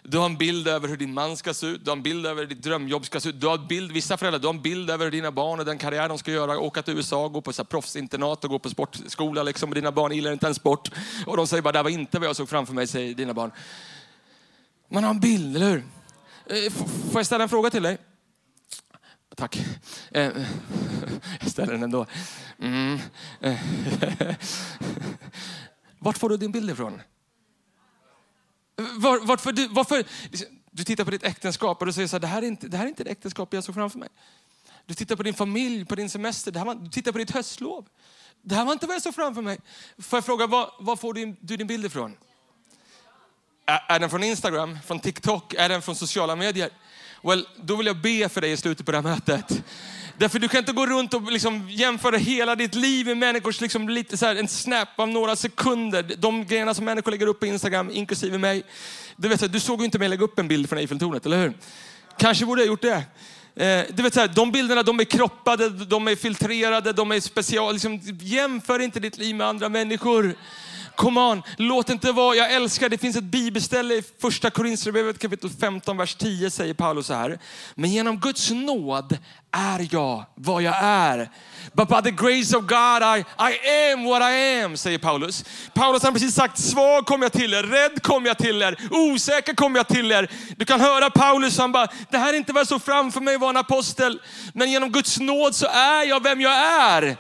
Du 0.07 0.17
har 0.17 0.25
en 0.25 0.37
bild 0.37 0.67
över 0.67 0.87
hur 0.87 0.97
din 0.97 1.13
man 1.13 1.37
ska 1.37 1.53
se 1.53 1.67
ut. 1.67 1.85
Du 1.85 1.91
har 1.91 1.97
en 1.97 2.03
bild 2.03 2.25
över 2.25 2.41
hur 2.41 2.49
ditt 2.49 2.63
drömjobb 2.63 3.05
ska 3.05 3.19
se 3.19 3.29
ut. 3.29 3.41
Du 3.41 3.47
har 3.47 3.57
en 3.57 3.67
bild, 3.67 3.91
vissa 3.91 4.17
föräldrar, 4.17 4.39
du 4.39 4.47
har 4.47 4.53
en 4.53 4.61
bild 4.61 4.89
över 4.89 5.05
hur 5.05 5.11
dina 5.11 5.31
barn 5.31 5.59
och 5.59 5.65
den 5.65 5.77
karriär 5.77 6.09
de 6.09 6.17
ska 6.17 6.31
göra. 6.31 6.59
Åka 6.59 6.81
till 6.81 6.93
USA, 6.93 7.27
gå 7.27 7.41
på 7.41 7.53
så 7.53 7.61
här, 7.61 7.65
proffsinternat 7.65 8.43
och 8.43 8.49
gå 8.49 8.59
på 8.59 8.69
sportskola. 8.69 9.43
Liksom, 9.43 9.73
dina 9.73 9.91
barn 9.91 10.11
gillar 10.11 10.31
inte 10.31 10.45
ens 10.45 10.57
sport. 10.57 10.91
Och 11.25 11.37
de 11.37 11.47
säger 11.47 11.63
bara, 11.63 11.71
det 11.71 11.83
var 11.83 11.89
inte 11.89 12.19
vad 12.19 12.27
jag 12.27 12.35
såg 12.35 12.49
framför 12.49 12.73
mig, 12.73 12.87
säger 12.87 13.15
dina 13.15 13.33
barn. 13.33 13.51
Man 14.89 15.03
har 15.03 15.11
en 15.11 15.19
bild, 15.19 15.55
eller 15.55 15.69
hur? 15.69 15.83
Eh, 16.45 16.71
får 17.11 17.19
jag 17.19 17.25
ställa 17.25 17.43
en 17.43 17.49
fråga 17.49 17.69
till 17.69 17.83
dig? 17.83 17.97
Tack. 19.35 19.65
Eh, 20.11 20.21
jag 21.39 21.49
ställer 21.51 21.73
den 21.73 21.83
ändå. 21.83 22.05
Mm. 22.59 22.99
Eh, 23.41 23.55
vart 25.99 26.17
får 26.17 26.29
du 26.29 26.37
din 26.37 26.51
bild 26.51 26.69
ifrån? 26.69 27.01
Var, 28.75 29.19
varför, 29.19 29.51
du, 29.51 29.67
varför, 29.67 30.03
du 30.71 30.83
tittar 30.83 31.05
på 31.05 31.11
ditt 31.11 31.23
äktenskap 31.23 31.79
och 31.79 31.85
du 31.85 31.93
säger 31.93 32.07
så 32.07 32.15
här, 32.15 32.21
det 32.21 32.27
här 32.27 32.41
är 32.41 32.45
inte 32.45 32.67
det 32.67 32.77
här 32.77 32.85
är 32.85 32.89
inte 32.89 33.03
det 33.03 33.09
äktenskap 33.09 33.53
jag 33.53 33.63
såg 33.63 33.75
framför 33.75 33.99
mig. 33.99 34.09
Du 34.85 34.93
tittar 34.93 35.15
på 35.15 35.23
din 35.23 35.33
familj, 35.33 35.85
på 35.85 35.95
din 35.95 36.09
semester, 36.09 36.51
det 36.51 36.59
här 36.59 36.65
var, 36.65 36.75
du 36.75 36.89
tittar 36.89 37.11
på 37.11 37.17
ditt 37.17 37.31
höstlov. 37.31 37.85
Det 38.41 38.55
här 38.55 38.65
var 38.65 38.73
inte 38.73 38.87
vad 38.87 38.95
jag 38.95 39.01
såg 39.01 39.15
framför 39.15 39.41
mig. 39.41 39.59
Får 39.97 40.17
jag 40.17 40.25
fråga, 40.25 40.47
var, 40.47 40.71
var 40.79 40.95
får 40.95 41.13
du, 41.13 41.35
du 41.39 41.57
din 41.57 41.67
bild 41.67 41.85
ifrån? 41.85 42.17
Är, 43.65 43.85
är 43.87 43.99
den 43.99 44.09
från 44.09 44.23
Instagram, 44.23 44.77
från 44.85 44.99
TikTok, 44.99 45.53
är 45.53 45.69
den 45.69 45.81
från 45.81 45.95
sociala 45.95 46.35
medier? 46.35 46.69
Well, 47.23 47.47
då 47.57 47.75
vill 47.75 47.87
jag 47.87 48.01
be 48.01 48.29
för 48.29 48.41
dig 48.41 48.51
i 48.51 48.57
slutet 48.57 48.85
på 48.85 48.91
det 48.91 48.97
här 48.97 49.03
mötet. 49.03 49.63
Därför 50.17 50.39
du 50.39 50.47
kan 50.47 50.59
inte 50.59 50.71
gå 50.71 50.85
runt 50.85 51.13
och 51.13 51.31
liksom 51.31 51.69
jämföra 51.69 52.17
hela 52.17 52.55
ditt 52.55 52.75
liv 52.75 53.05
med 53.05 53.17
människors 53.17 53.61
liksom 53.61 53.89
lite 53.89 54.17
så 54.17 54.25
här, 54.25 54.35
en 54.35 54.47
snap 54.47 54.89
av 54.95 55.07
några 55.07 55.35
sekunder. 55.35 56.15
De 56.17 56.45
grejerna 56.45 56.73
som 56.73 56.85
människor 56.85 57.11
lägger 57.11 57.27
upp 57.27 57.39
på 57.39 57.45
Instagram, 57.45 57.91
inklusive 57.91 58.37
mig. 58.37 58.63
Du, 59.15 59.27
vet, 59.27 59.51
du 59.51 59.59
såg 59.59 59.79
ju 59.79 59.85
inte 59.85 59.99
mig 59.99 60.09
lägga 60.09 60.23
upp 60.23 60.39
en 60.39 60.47
bild 60.47 60.69
från 60.69 60.79
Eiffeltornet, 60.79 61.25
eller 61.25 61.41
hur? 61.41 61.53
Kanske 62.17 62.45
borde 62.45 62.61
jag 62.61 62.67
gjort 62.67 62.81
det. 62.81 63.03
Eh, 63.55 63.85
du 63.93 64.03
vet, 64.03 64.13
så 64.13 64.19
här, 64.19 64.27
de 64.27 64.51
bilderna 64.51 64.83
de 64.83 64.99
är 64.99 65.03
kroppade, 65.03 65.69
de 65.69 66.07
är 66.07 66.15
filtrerade, 66.15 66.93
de 66.93 67.11
är 67.11 67.19
special. 67.19 67.73
Liksom, 67.73 67.99
jämför 68.21 68.79
inte 68.79 68.99
ditt 68.99 69.17
liv 69.17 69.35
med 69.35 69.47
andra 69.47 69.69
människor. 69.69 70.35
Come 70.95 71.21
on, 71.21 71.43
låt 71.57 71.89
inte 71.89 72.11
vara, 72.11 72.35
jag 72.35 72.53
älskar, 72.53 72.89
det 72.89 72.97
finns 72.97 73.15
ett 73.15 73.23
bibelställe 73.23 73.93
i 73.93 74.03
första 74.21 74.49
Korinthierbrevet 74.49 75.19
kapitel 75.19 75.49
15, 75.49 75.97
vers 75.97 76.15
10 76.15 76.51
säger 76.51 76.73
Paulus 76.73 77.07
så 77.07 77.13
här. 77.13 77.39
Men 77.75 77.91
genom 77.91 78.19
Guds 78.19 78.51
nåd 78.51 79.17
är 79.55 79.87
jag 79.91 80.25
vad 80.35 80.61
jag 80.61 80.75
är. 80.81 81.29
But 81.73 81.89
by 81.89 82.01
the 82.01 82.11
grace 82.11 82.57
of 82.57 82.63
God 82.63 83.03
I, 83.03 83.25
I 83.37 83.91
am 83.91 84.03
what 84.05 84.21
I 84.21 84.61
am, 84.63 84.77
säger 84.77 84.97
Paulus. 84.97 85.45
Paulus 85.73 86.03
har 86.03 86.11
precis 86.11 86.35
sagt, 86.35 86.57
svag 86.57 87.05
kom 87.05 87.21
jag 87.21 87.31
till 87.31 87.53
er, 87.53 87.63
rädd 87.63 88.03
kom 88.03 88.25
jag 88.25 88.37
till 88.37 88.61
er, 88.61 88.77
osäker 88.91 89.53
kom 89.53 89.75
jag 89.75 89.87
till 89.87 90.11
er. 90.11 90.31
Du 90.57 90.65
kan 90.65 90.81
höra 90.81 91.09
Paulus, 91.09 91.57
han 91.57 91.71
bara, 91.71 91.87
det 92.09 92.17
här 92.17 92.33
är 92.33 92.37
inte 92.37 92.53
vad 92.53 92.59
jag 92.59 92.67
såg 92.67 92.83
framför 92.83 93.21
mig 93.21 93.37
var 93.37 93.49
en 93.49 93.57
apostel, 93.57 94.21
men 94.53 94.71
genom 94.71 94.91
Guds 94.91 95.19
nåd 95.19 95.55
så 95.55 95.67
är 95.67 96.03
jag 96.03 96.23
vem 96.23 96.41
jag 96.41 96.53
är. 96.53 97.17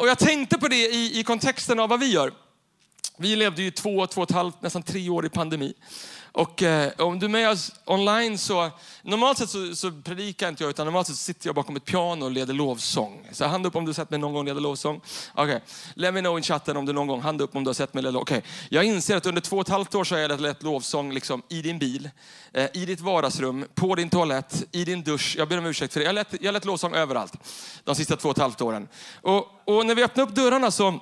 Och 0.00 0.08
jag 0.08 0.18
tänkte 0.18 0.58
på 0.58 0.68
det 0.68 0.76
i, 0.76 1.20
i 1.20 1.24
kontexten 1.24 1.80
av 1.80 1.88
vad 1.88 2.00
vi 2.00 2.06
gör. 2.06 2.32
Vi 3.18 3.36
levde 3.36 3.62
ju 3.62 3.70
två, 3.70 4.06
två 4.06 4.22
och 4.22 4.30
ett 4.30 4.36
halvt, 4.36 4.62
nästan 4.62 4.82
tre 4.82 5.10
år 5.10 5.26
i 5.26 5.28
pandemi. 5.28 5.74
Och 6.36 6.62
eh, 6.62 6.92
om 6.98 7.18
du 7.18 7.26
är 7.26 7.30
med 7.30 7.50
oss 7.50 7.72
online 7.84 8.38
så, 8.38 8.70
normalt 9.02 9.38
sett 9.38 9.50
så, 9.50 9.74
så 9.76 9.92
predikar 10.04 10.48
inte 10.48 10.62
jag 10.62 10.70
utan 10.70 10.86
normalt 10.86 11.06
sett 11.06 11.16
sitter 11.16 11.48
jag 11.48 11.54
bakom 11.54 11.76
ett 11.76 11.84
piano 11.84 12.24
och 12.24 12.30
leder 12.30 12.54
lovsång. 12.54 13.28
Så 13.32 13.44
hand 13.44 13.66
upp 13.66 13.76
om 13.76 13.84
du 13.84 13.88
har 13.88 13.94
sett 13.94 14.10
mig 14.10 14.18
någon 14.18 14.32
gång 14.32 14.46
leda 14.46 14.60
lovsång. 14.60 15.00
Okay. 15.34 15.60
Let 15.94 16.14
me 16.14 16.20
know 16.20 16.38
in 16.38 16.42
chatten 16.42 16.76
om 16.76 16.86
du 16.86 16.92
någon 16.92 17.06
gång, 17.06 17.20
hand 17.20 17.40
upp 17.40 17.56
om 17.56 17.64
du 17.64 17.68
har 17.68 17.74
sett 17.74 17.94
mig 17.94 18.02
leda 18.02 18.12
lovsång. 18.12 18.22
Okay. 18.22 18.42
Jag 18.68 18.84
inser 18.84 19.16
att 19.16 19.26
under 19.26 19.40
två 19.40 19.56
och 19.56 19.62
ett 19.62 19.68
halvt 19.68 19.94
år 19.94 20.04
så 20.04 20.14
har 20.14 20.22
jag 20.22 20.40
lett 20.40 20.62
lovsång 20.62 21.12
liksom, 21.12 21.42
i 21.48 21.62
din 21.62 21.78
bil, 21.78 22.10
eh, 22.52 22.68
i 22.74 22.86
ditt 22.86 23.00
vardagsrum, 23.00 23.64
på 23.74 23.94
din 23.94 24.10
toalett, 24.10 24.64
i 24.72 24.84
din 24.84 25.02
dusch. 25.02 25.34
Jag 25.38 25.48
ber 25.48 25.58
om 25.58 25.66
ursäkt 25.66 25.92
för 25.92 26.00
det. 26.00 26.04
Jag 26.04 26.10
har 26.10 26.14
lett, 26.14 26.34
jag 26.40 26.52
lett 26.52 26.64
lovsång 26.64 26.94
överallt 26.94 27.32
de 27.84 27.94
sista 27.94 28.16
två 28.16 28.28
och 28.28 28.36
ett 28.36 28.42
halvt 28.42 28.60
åren. 28.60 28.88
Och, 29.22 29.46
och 29.64 29.86
när 29.86 29.94
vi 29.94 30.04
öppnar 30.04 30.24
upp 30.24 30.34
dörrarna 30.34 30.70
så 30.70 31.00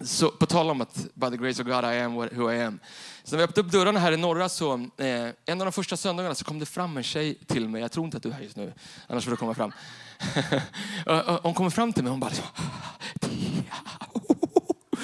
så 0.00 0.30
på 0.30 0.46
tal 0.46 0.70
om 0.70 0.80
att 0.80 0.94
by 1.14 1.30
the 1.30 1.36
grace 1.36 1.62
of 1.62 1.68
God 1.68 1.84
I 1.84 1.98
am 1.98 2.14
who 2.14 2.52
I 2.52 2.62
am. 2.62 2.80
Så 3.28 3.36
när 3.36 3.38
vi 3.38 3.44
öppnade 3.44 3.66
upp 3.66 3.72
dörrarna 3.72 4.00
här 4.00 4.12
i 4.12 4.16
norra 4.16 4.48
så, 4.48 4.74
eh, 4.74 5.28
en 5.46 5.60
av 5.60 5.66
de 5.66 5.72
första 5.72 5.96
söndagarna 5.96 6.34
så 6.34 6.44
kom 6.44 6.58
det 6.58 6.66
fram 6.66 6.96
en 6.96 7.02
tjej 7.02 7.34
till 7.46 7.68
mig. 7.68 7.80
Jag 7.80 7.92
tror 7.92 8.04
inte 8.04 8.16
att 8.16 8.22
du 8.22 8.28
är 8.28 8.32
här 8.32 8.42
just 8.42 8.56
nu, 8.56 8.72
annars 9.06 9.24
får 9.24 9.30
du 9.30 9.36
komma 9.36 9.54
fram. 9.54 9.72
hon 11.42 11.54
kommer 11.54 11.70
fram 11.70 11.92
till 11.92 12.04
mig 12.04 12.10
och 12.10 12.12
hon 12.12 12.20
bara, 12.20 12.30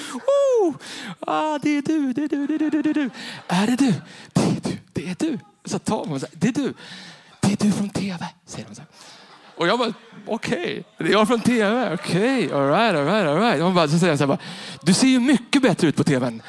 oh, 0.07 0.67
oh, 0.67 0.75
ah, 1.19 1.57
det 1.57 1.77
är 1.77 1.81
du, 1.81 2.13
det 2.13 2.23
är 2.23 2.27
du, 2.27 2.47
det 2.47 2.53
är 2.53 2.59
du, 2.69 2.81
det 2.81 2.89
är 2.89 2.93
du. 2.93 3.09
Är 3.47 3.67
det 3.67 3.75
du? 3.75 3.93
Det 4.33 4.41
är 4.41 4.61
du, 4.63 4.77
det 4.93 5.09
är 5.09 5.15
du. 5.19 5.39
Så 5.65 5.79
tar 5.79 6.05
hon 6.05 6.19
så 6.19 6.25
här, 6.25 6.35
det 6.35 6.47
är 6.47 6.53
du. 6.53 6.73
Det 7.39 7.51
är 7.51 7.57
du 7.65 7.71
från 7.71 7.89
TV, 7.89 8.27
säger 8.45 8.65
hon 8.65 8.75
så. 8.75 8.81
här. 8.81 8.89
Och 9.55 9.67
jag 9.67 9.79
bara, 9.79 9.93
okej, 10.27 10.83
okay. 10.97 11.11
jag 11.11 11.21
är 11.21 11.25
från 11.25 11.41
TV, 11.41 11.93
okej, 11.93 12.45
okay. 12.45 12.57
alright, 12.57 12.95
alright, 12.95 13.27
alright. 13.27 13.61
Hon 13.61 13.75
bara, 13.75 13.87
så 13.87 13.99
säger 13.99 14.11
hon 14.11 14.17
så 14.17 14.23
här, 14.23 14.27
bara, 14.27 14.39
du 14.81 14.93
ser 14.93 15.07
ju 15.07 15.19
mycket 15.19 15.61
bättre 15.61 15.87
ut 15.87 15.95
på 15.95 16.03
TVn. 16.03 16.41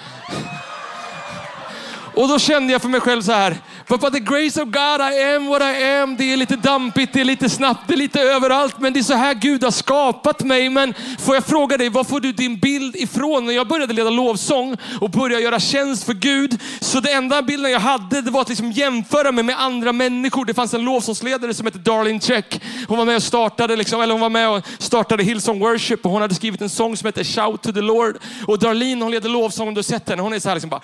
Och 2.16 2.28
då 2.28 2.38
kände 2.38 2.72
jag 2.72 2.82
för 2.82 2.88
mig 2.88 3.00
själv 3.00 3.22
så 3.22 3.32
här, 3.32 3.56
But 3.88 4.00
by 4.00 4.10
the 4.10 4.20
grace 4.20 4.62
of 4.62 4.68
God 4.68 5.00
I 5.00 5.34
am 5.34 5.46
what 5.46 5.62
I 5.62 5.84
am. 5.84 6.16
Det 6.16 6.32
är 6.32 6.36
lite 6.36 6.56
dampigt, 6.56 7.12
det 7.12 7.20
är 7.20 7.24
lite 7.24 7.48
snabbt, 7.48 7.80
det 7.88 7.94
är 7.94 7.98
lite 7.98 8.20
överallt. 8.20 8.78
Men 8.78 8.92
det 8.92 9.00
är 9.00 9.02
så 9.02 9.14
här 9.14 9.34
Gud 9.34 9.64
har 9.64 9.70
skapat 9.70 10.44
mig. 10.44 10.70
Men 10.70 10.94
får 11.18 11.34
jag 11.34 11.44
fråga 11.44 11.76
dig, 11.76 11.88
var 11.88 12.04
får 12.04 12.20
du 12.20 12.32
din 12.32 12.58
bild 12.58 12.96
ifrån? 12.96 13.46
När 13.46 13.52
jag 13.52 13.68
började 13.68 13.92
leda 13.92 14.10
lovsång 14.10 14.76
och 15.00 15.10
började 15.10 15.42
göra 15.42 15.60
tjänst 15.60 16.04
för 16.04 16.14
Gud. 16.14 16.60
Så 16.80 17.00
den 17.00 17.16
enda 17.16 17.42
bilden 17.42 17.70
jag 17.70 17.80
hade, 17.80 18.20
det 18.20 18.30
var 18.30 18.40
att 18.40 18.48
liksom 18.48 18.72
jämföra 18.72 19.32
mig 19.32 19.44
med 19.44 19.60
andra 19.60 19.92
människor. 19.92 20.44
Det 20.44 20.54
fanns 20.54 20.74
en 20.74 20.84
lovsångsledare 20.84 21.54
som 21.54 21.66
hette 21.66 21.78
Darlene 21.78 22.20
Check. 22.20 22.60
Hon 22.88 22.98
var 22.98 23.04
med 23.04 23.16
och 23.16 23.22
startade, 23.22 23.76
liksom, 23.76 24.00
eller 24.00 24.12
hon 24.12 24.20
var 24.20 24.30
med 24.30 24.48
och 24.48 24.62
startade 24.78 25.24
Hillsong 25.24 25.58
Worship 25.58 26.06
och 26.06 26.10
hon 26.10 26.22
hade 26.22 26.34
skrivit 26.34 26.60
en 26.60 26.70
sång 26.70 26.96
som 26.96 27.06
heter 27.06 27.24
Shout 27.24 27.62
to 27.62 27.72
the 27.72 27.80
Lord. 27.80 28.16
Och 28.46 28.58
Darlene 28.58 29.04
hon 29.04 29.10
leder 29.10 29.28
lovsång, 29.28 29.68
om 29.68 29.74
du 29.74 29.78
har 29.78 29.82
sett 29.82 30.08
henne. 30.08 30.22
Hon 30.22 30.32
är 30.32 30.38
så 30.38 30.48
här 30.48 30.56
liksom 30.56 30.70
bara 30.70 30.82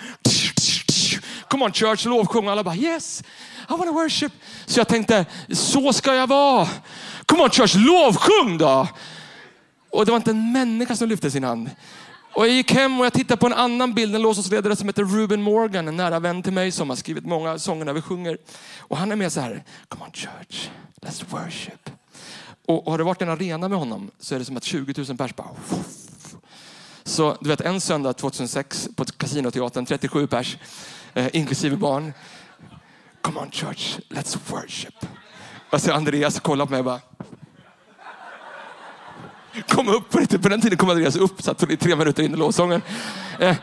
Come 1.52 1.64
on 1.64 1.72
church, 1.72 2.06
lovsjung. 2.06 2.48
Alla 2.48 2.64
bara 2.64 2.76
yes, 2.76 3.22
I 3.68 3.72
wanna 3.72 3.92
worship. 3.92 4.32
Så 4.66 4.80
jag 4.80 4.88
tänkte, 4.88 5.26
så 5.50 5.92
ska 5.92 6.14
jag 6.14 6.26
vara. 6.26 6.68
Come 7.26 7.42
on 7.42 7.50
church, 7.50 7.74
lovsjung 7.74 8.58
då. 8.58 8.88
Och 9.90 10.06
det 10.06 10.12
var 10.12 10.16
inte 10.16 10.30
en 10.30 10.52
människa 10.52 10.96
som 10.96 11.08
lyfte 11.08 11.30
sin 11.30 11.44
hand. 11.44 11.70
Och 12.34 12.46
jag 12.46 12.54
gick 12.54 12.72
hem 12.72 13.00
och 13.00 13.06
jag 13.06 13.12
tittade 13.12 13.40
på 13.40 13.46
en 13.46 13.52
annan 13.52 13.94
bild, 13.94 14.14
en 14.14 14.22
låtsasledare 14.22 14.76
som 14.76 14.88
heter 14.88 15.04
Ruben 15.04 15.42
Morgan, 15.42 15.88
en 15.88 15.96
nära 15.96 16.20
vän 16.20 16.42
till 16.42 16.52
mig 16.52 16.72
som 16.72 16.88
har 16.88 16.96
skrivit 16.96 17.26
många 17.26 17.58
sånger 17.58 17.84
när 17.84 17.92
vi 17.92 18.02
sjunger. 18.02 18.38
Och 18.78 18.96
han 18.96 19.12
är 19.12 19.16
med 19.16 19.32
så 19.32 19.40
här, 19.40 19.64
come 19.88 20.04
on 20.04 20.12
church, 20.12 20.68
let's 21.02 21.24
worship. 21.28 21.90
Och, 22.66 22.84
har 22.84 22.98
det 22.98 23.04
varit 23.04 23.22
en 23.22 23.28
arena 23.28 23.68
med 23.68 23.78
honom 23.78 24.10
så 24.20 24.34
är 24.34 24.38
det 24.38 24.44
som 24.44 24.56
att 24.56 24.64
20 24.64 25.04
000 25.08 25.16
pers 25.16 25.36
bara... 25.36 25.48
Så 27.04 27.36
du 27.40 27.48
vet 27.48 27.60
en 27.60 27.80
söndag 27.80 28.12
2006 28.12 28.88
på 28.96 29.04
Casinoteatern, 29.04 29.86
37 29.86 30.26
pers 30.26 30.56
eh, 31.14 31.28
inklusive 31.32 31.76
barn. 31.76 32.12
Come 33.22 33.40
on 33.40 33.50
church, 33.50 33.98
let's 34.08 34.38
worship. 34.46 34.94
Och 35.70 35.80
så 35.80 35.92
Andreas 35.92 36.40
kollar 36.40 36.66
på 36.66 36.70
mig 36.70 36.78
och 36.78 36.84
bara. 36.84 37.00
Kom 39.68 39.88
upp 39.88 40.10
på 40.10 40.18
lite. 40.20 40.38
På 40.38 40.48
den 40.48 40.60
tiden 40.60 40.78
kom 40.78 40.90
Andreas 40.90 41.16
upp, 41.16 41.42
satt 41.42 41.70
i 41.70 41.76
tre 41.76 41.96
minuter 41.96 42.22
in 42.22 42.34
i 42.34 42.36
lovsången. 42.36 42.82
Eh, 43.38 43.56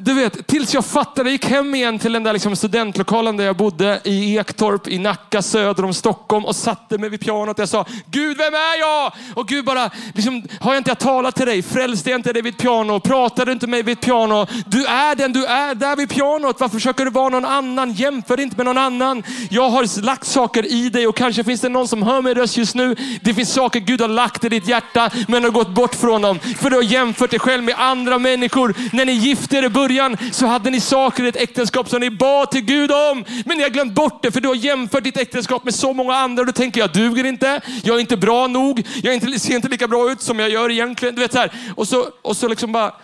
du 0.00 0.14
vet, 0.14 0.46
tills 0.46 0.74
jag 0.74 0.84
fattade, 0.84 1.28
jag 1.28 1.32
gick 1.32 1.46
hem 1.46 1.74
igen 1.74 1.98
till 1.98 2.12
den 2.12 2.22
där 2.22 2.32
liksom 2.32 2.56
studentlokalen 2.56 3.36
där 3.36 3.44
jag 3.44 3.56
bodde 3.56 4.00
i 4.04 4.36
Ektorp 4.36 4.88
i 4.88 4.98
Nacka 4.98 5.42
söder 5.42 5.84
om 5.84 5.94
Stockholm 5.94 6.44
och 6.44 6.56
satte 6.56 6.98
mig 6.98 7.10
vid 7.10 7.20
pianot. 7.20 7.58
Jag 7.58 7.68
sa, 7.68 7.86
Gud 8.06 8.36
vem 8.36 8.54
är 8.54 8.80
jag? 8.80 9.12
Och 9.34 9.48
Gud 9.48 9.64
bara, 9.64 9.90
liksom, 10.14 10.42
har 10.60 10.72
jag 10.72 10.80
inte 10.80 10.90
jag 10.90 10.98
talat 10.98 11.36
till 11.36 11.46
dig? 11.46 11.62
Frälste 11.62 12.10
jag 12.10 12.18
inte 12.18 12.32
dig 12.32 12.42
vid 12.42 12.54
ett 12.54 12.60
piano? 12.60 13.00
Pratade 13.00 13.44
du 13.44 13.52
inte 13.52 13.66
med 13.66 13.78
mig 13.78 13.82
vid 13.82 13.98
ett 13.98 14.04
piano? 14.04 14.46
Du 14.66 14.86
är 14.86 15.14
den 15.14 15.32
du 15.32 15.46
är 15.46 15.74
där 15.74 15.96
vid 15.96 16.08
pianot. 16.08 16.60
Varför 16.60 16.74
försöker 16.74 17.04
du 17.04 17.10
vara 17.10 17.28
någon 17.28 17.44
annan? 17.44 17.92
Jämför 17.92 18.40
inte 18.40 18.56
med 18.56 18.66
någon 18.66 18.78
annan. 18.78 19.22
Jag 19.50 19.70
har 19.70 20.02
lagt 20.02 20.26
saker 20.26 20.72
i 20.72 20.90
dig 20.90 21.06
och 21.06 21.16
kanske 21.16 21.44
finns 21.44 21.60
det 21.60 21.68
någon 21.68 21.88
som 21.88 22.02
hör 22.02 22.22
min 22.22 22.34
röst 22.34 22.56
just 22.56 22.74
nu. 22.74 22.96
Det 23.22 23.34
finns 23.34 23.52
saker 23.52 23.80
Gud 23.80 24.00
har 24.00 24.08
lagt 24.08 24.44
i 24.44 24.48
ditt 24.48 24.68
hjärta 24.68 25.10
men 25.28 25.44
har 25.44 25.50
gått 25.50 25.74
bort 25.74 25.94
från 25.94 26.22
dem. 26.22 26.38
För 26.38 26.70
du 26.70 26.76
har 26.76 26.82
jämfört 26.82 27.30
dig 27.30 27.40
själv 27.40 27.64
med 27.64 27.74
andra 27.78 28.18
människor. 28.18 28.74
När 28.92 29.04
ni 29.04 29.12
gifte 29.12 29.56
er 29.56 29.68
början 29.88 30.16
så 30.32 30.46
hade 30.46 30.70
ni 30.70 30.80
saker 30.80 31.24
i 31.24 31.28
ett 31.28 31.36
äktenskap 31.36 31.88
som 31.88 32.00
ni 32.00 32.10
bad 32.10 32.50
till 32.50 32.64
Gud 32.64 32.90
om. 32.90 33.24
Men 33.44 33.56
ni 33.56 33.62
har 33.62 33.70
glömt 33.70 33.94
bort 33.94 34.22
det 34.22 34.30
för 34.30 34.40
du 34.40 34.48
har 34.48 34.54
jämfört 34.54 35.04
ditt 35.04 35.16
äktenskap 35.16 35.64
med 35.64 35.74
så 35.74 35.92
många 35.92 36.14
andra. 36.14 36.40
Och 36.40 36.46
då 36.46 36.52
tänker 36.52 36.80
jag, 36.80 36.92
duger 36.92 37.24
inte. 37.24 37.60
Jag 37.82 37.96
är 37.96 38.00
inte 38.00 38.16
bra 38.16 38.46
nog. 38.46 38.86
Jag 39.02 39.14
inte, 39.14 39.38
ser 39.38 39.56
inte 39.56 39.68
lika 39.68 39.88
bra 39.88 40.12
ut 40.12 40.20
som 40.20 40.38
jag 40.38 40.50
gör 40.50 40.70
egentligen. 40.70 41.14
Du 41.14 41.20
vet 41.20 41.32
så 41.32 41.38
här. 41.38 41.52
Och 41.76 41.88
så, 41.88 42.06
och 42.22 42.36
så 42.36 42.48
liksom 42.48 42.72
bara, 42.72 42.94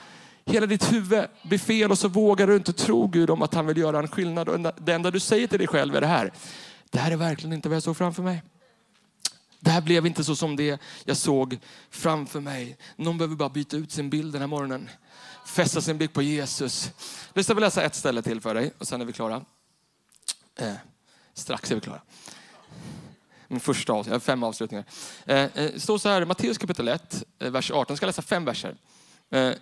hela 0.46 0.66
ditt 0.66 0.92
huvud 0.92 1.24
blir 1.42 1.58
fel 1.58 1.90
och 1.90 1.98
så 1.98 2.08
vågar 2.08 2.46
du 2.46 2.56
inte 2.56 2.72
tro 2.72 3.06
Gud 3.06 3.30
om 3.30 3.42
att 3.42 3.54
han 3.54 3.66
vill 3.66 3.76
göra 3.76 3.98
en 3.98 4.08
skillnad. 4.08 4.48
Och 4.48 4.74
det 4.80 4.92
enda 4.92 5.10
du 5.10 5.20
säger 5.20 5.46
till 5.46 5.58
dig 5.58 5.68
själv 5.68 5.96
är 5.96 6.00
det 6.00 6.06
här. 6.06 6.32
Det 6.90 6.98
här 6.98 7.10
är 7.10 7.16
verkligen 7.16 7.52
inte 7.52 7.68
vad 7.68 7.76
jag 7.76 7.82
såg 7.82 7.96
framför 7.96 8.22
mig. 8.22 8.42
Det 9.60 9.70
här 9.70 9.80
blev 9.80 10.06
inte 10.06 10.24
så 10.24 10.36
som 10.36 10.56
det 10.56 10.80
jag 11.04 11.16
såg 11.16 11.58
framför 11.90 12.40
mig. 12.40 12.76
Någon 12.96 13.18
behöver 13.18 13.36
bara 13.36 13.48
byta 13.48 13.76
ut 13.76 13.92
sin 13.92 14.10
bild 14.10 14.32
den 14.32 14.40
här 14.40 14.48
morgonen 14.48 14.88
fästa 15.46 15.80
sin 15.80 15.98
blick 15.98 16.12
på 16.12 16.22
Jesus. 16.22 16.90
Nu 17.34 17.42
ska 17.42 17.54
vi 17.54 17.60
läsa 17.60 17.82
ett 17.82 17.94
ställe 17.94 18.22
till 18.22 18.40
för 18.40 18.54
dig 18.54 18.72
och 18.78 18.88
sen 18.88 19.00
är 19.00 19.04
vi 19.04 19.12
klara. 19.12 19.44
Eh, 20.56 20.74
strax 21.34 21.70
är 21.70 21.74
vi 21.74 21.80
klara. 21.80 22.00
Min 23.48 23.60
första 23.60 23.92
avsnitt, 23.92 24.10
jag 24.10 24.14
har 24.14 24.20
fem 24.20 24.42
avslutningar. 24.42 24.84
Eh, 25.26 25.44
eh, 25.54 25.76
står 25.76 25.98
så 25.98 26.08
här, 26.08 26.24
Matteus 26.24 26.58
kapitel 26.58 26.88
1, 26.88 27.24
eh, 27.38 27.50
vers 27.50 27.70
18. 27.70 27.84
Jag 27.88 27.96
ska 27.96 28.06
läsa 28.06 28.22
fem 28.22 28.44
verser. 28.44 28.76
Eh, 29.30 29.52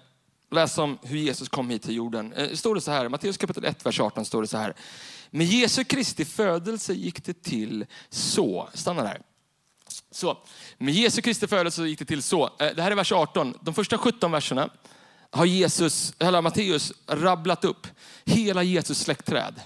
läs 0.51 0.79
om 0.79 0.99
hur 1.03 1.19
Jesus 1.19 1.49
kom 1.49 1.71
hit 1.71 1.83
till 1.83 1.95
jorden. 1.95 2.33
Eh, 2.33 2.55
står 2.55 2.75
det 2.75 2.81
så 2.81 2.91
här, 2.91 3.09
Matteus 3.09 3.37
kapitel 3.37 3.65
1, 3.65 3.87
vers 3.87 4.01
18 4.01 4.25
står 4.25 4.43
det 4.43 4.49
så 4.49 4.59
här. 4.59 4.75
Med 5.31 5.47
Jesu 5.47 5.85
Kristi 5.85 6.25
födelse 6.25 6.93
gick 6.93 7.25
det 7.25 7.43
till 7.43 7.87
så. 8.11 8.69
Stanna 8.75 9.03
där. 9.03 9.21
Så, 10.11 10.39
med 10.79 10.95
Jesu 10.95 11.23
Kristi 11.23 11.47
födelse 11.47 11.87
gick 11.87 11.99
det 11.99 12.05
till 12.05 12.23
så. 12.23 12.45
Eh, 12.45 12.75
det 12.77 12.83
här 12.83 12.91
är 12.91 12.95
vers 12.95 13.12
18. 13.12 13.55
De 13.61 13.75
första 13.75 13.99
17 13.99 14.33
verserna 14.33 14.71
har 15.33 15.45
Jesus, 15.45 16.15
eller 16.19 16.43
Matteus 16.43 16.93
rabblat 17.07 17.65
upp 17.65 17.87
hela 18.25 18.62
Jesus 18.62 18.99
släktträd. 18.99 19.61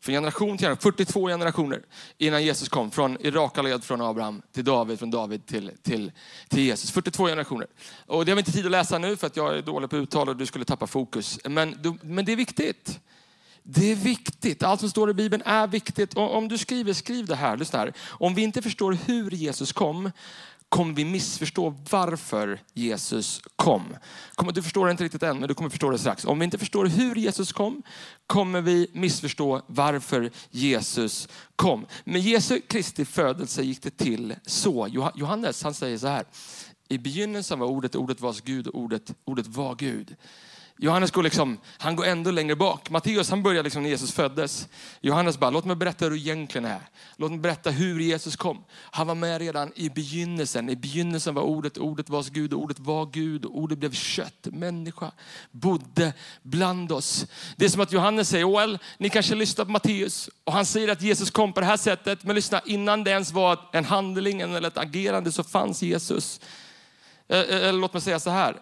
Från 0.00 0.12
generation 0.12 0.58
till 0.58 0.64
generation, 0.64 0.92
42 0.92 1.28
generationer 1.28 1.82
innan 2.18 2.44
Jesus 2.44 2.68
kom. 2.68 2.90
Från 2.90 3.26
i 3.26 3.30
raka 3.30 3.62
led 3.62 3.84
från 3.84 4.00
Abraham 4.00 4.42
till 4.52 4.64
David, 4.64 4.98
från 4.98 5.10
David 5.10 5.46
till, 5.46 5.70
till, 5.82 6.12
till 6.48 6.62
Jesus. 6.62 6.90
42 6.90 7.26
generationer. 7.26 7.66
Och 8.06 8.24
det 8.24 8.30
har 8.30 8.36
vi 8.36 8.40
inte 8.40 8.52
tid 8.52 8.64
att 8.64 8.70
läsa 8.70 8.98
nu 8.98 9.16
för 9.16 9.26
att 9.26 9.36
jag 9.36 9.58
är 9.58 9.62
dålig 9.62 9.90
på 9.90 9.96
uttal 9.96 10.28
och 10.28 10.36
du 10.36 10.46
skulle 10.46 10.64
tappa 10.64 10.86
fokus. 10.86 11.38
Men, 11.44 11.98
men 12.02 12.24
det 12.24 12.32
är 12.32 12.36
viktigt. 12.36 13.00
Det 13.62 13.92
är 13.92 13.96
viktigt. 13.96 14.62
Allt 14.62 14.80
som 14.80 14.90
står 14.90 15.10
i 15.10 15.14
Bibeln 15.14 15.42
är 15.46 15.66
viktigt. 15.66 16.14
Och 16.14 16.36
om 16.36 16.48
du 16.48 16.58
skriver, 16.58 16.92
skriv 16.92 17.26
det 17.26 17.36
här. 17.36 17.56
Lyssna 17.56 17.78
här. 17.78 17.92
Om 18.08 18.34
vi 18.34 18.42
inte 18.42 18.62
förstår 18.62 18.98
hur 19.06 19.30
Jesus 19.30 19.72
kom, 19.72 20.10
kommer 20.74 20.94
vi 20.94 21.04
missförstå 21.04 21.74
varför 21.90 22.60
Jesus 22.72 23.40
kom. 23.56 23.96
Du 24.52 24.62
förstår 24.62 24.86
det 24.86 24.90
inte 24.90 25.04
riktigt 25.04 25.22
än, 25.22 25.38
men 25.38 25.48
du 25.48 25.54
kommer 25.54 25.70
förstå 25.70 25.90
det 25.90 25.98
strax. 25.98 26.24
Om 26.24 26.38
vi 26.38 26.44
inte 26.44 26.58
förstår 26.58 26.86
hur 26.86 27.14
Jesus 27.14 27.52
kom, 27.52 27.82
kommer 28.26 28.60
vi 28.60 28.90
missförstå 28.92 29.62
varför 29.66 30.30
Jesus 30.50 31.28
kom. 31.56 31.86
Med 32.04 32.20
Jesu 32.20 32.60
Kristi 32.60 33.04
födelse 33.04 33.62
gick 33.62 33.82
det 33.82 33.96
till 33.96 34.34
så. 34.46 34.88
Johannes 35.14 35.62
han 35.62 35.74
säger 35.74 35.98
så 35.98 36.06
här. 36.06 36.24
I 36.88 36.98
begynnelsen 36.98 37.58
var 37.58 37.66
ordet, 37.66 37.94
ordet 37.94 38.20
var 38.20 38.36
Gud 38.44 38.68
ordet, 38.72 39.14
ordet 39.24 39.46
var 39.46 39.74
Gud. 39.74 40.16
Johannes 40.78 41.10
går, 41.10 41.22
liksom, 41.22 41.58
han 41.78 41.96
går 41.96 42.06
ändå 42.06 42.30
längre 42.30 42.56
bak. 42.56 42.90
Matteus 42.90 43.30
han 43.30 43.42
börjar 43.42 43.62
liksom 43.62 43.82
när 43.82 43.90
Jesus 43.90 44.12
föddes. 44.12 44.68
Johannes 45.00 45.38
bara, 45.38 45.50
låt 45.50 45.64
mig 45.64 45.76
berätta 45.76 46.04
hur 46.04 46.10
det 46.10 46.18
egentligen 46.18 46.64
är. 46.64 46.80
Låt 47.16 47.30
mig 47.30 47.40
berätta 47.40 47.70
hur 47.70 48.00
Jesus 48.00 48.36
kom. 48.36 48.64
Han 48.70 49.06
var 49.06 49.14
med 49.14 49.38
redan 49.40 49.72
i 49.74 49.88
begynnelsen. 49.90 50.68
I 50.68 50.76
begynnelsen 50.76 51.34
var 51.34 51.42
ordet, 51.42 51.78
ordet 51.78 52.08
var 52.08 52.24
Gud, 52.30 52.52
ordet 52.52 52.78
var 52.78 53.06
Gud, 53.06 53.44
ordet 53.44 53.78
blev 53.78 53.92
kött, 53.92 54.46
människa, 54.52 55.12
bodde 55.50 56.12
bland 56.42 56.92
oss. 56.92 57.26
Det 57.56 57.64
är 57.64 57.68
som 57.68 57.80
att 57.80 57.92
Johannes 57.92 58.28
säger, 58.28 58.56
well, 58.56 58.78
ni 58.98 59.10
kanske 59.10 59.34
lyssnar 59.34 59.64
på 59.64 59.70
Matteus 59.70 60.30
och 60.44 60.52
han 60.52 60.66
säger 60.66 60.88
att 60.88 61.02
Jesus 61.02 61.30
kom 61.30 61.52
på 61.52 61.60
det 61.60 61.66
här 61.66 61.76
sättet. 61.76 62.24
Men 62.24 62.36
lyssna, 62.36 62.60
innan 62.66 63.04
det 63.04 63.10
ens 63.10 63.32
var 63.32 63.58
en 63.72 63.84
handling 63.84 64.40
eller 64.40 64.68
ett 64.68 64.78
agerande 64.78 65.32
så 65.32 65.42
fanns 65.44 65.82
Jesus. 65.82 66.40
Eller 67.28 67.72
låt 67.72 67.92
mig 67.92 68.02
säga 68.02 68.20
så 68.20 68.30
här, 68.30 68.56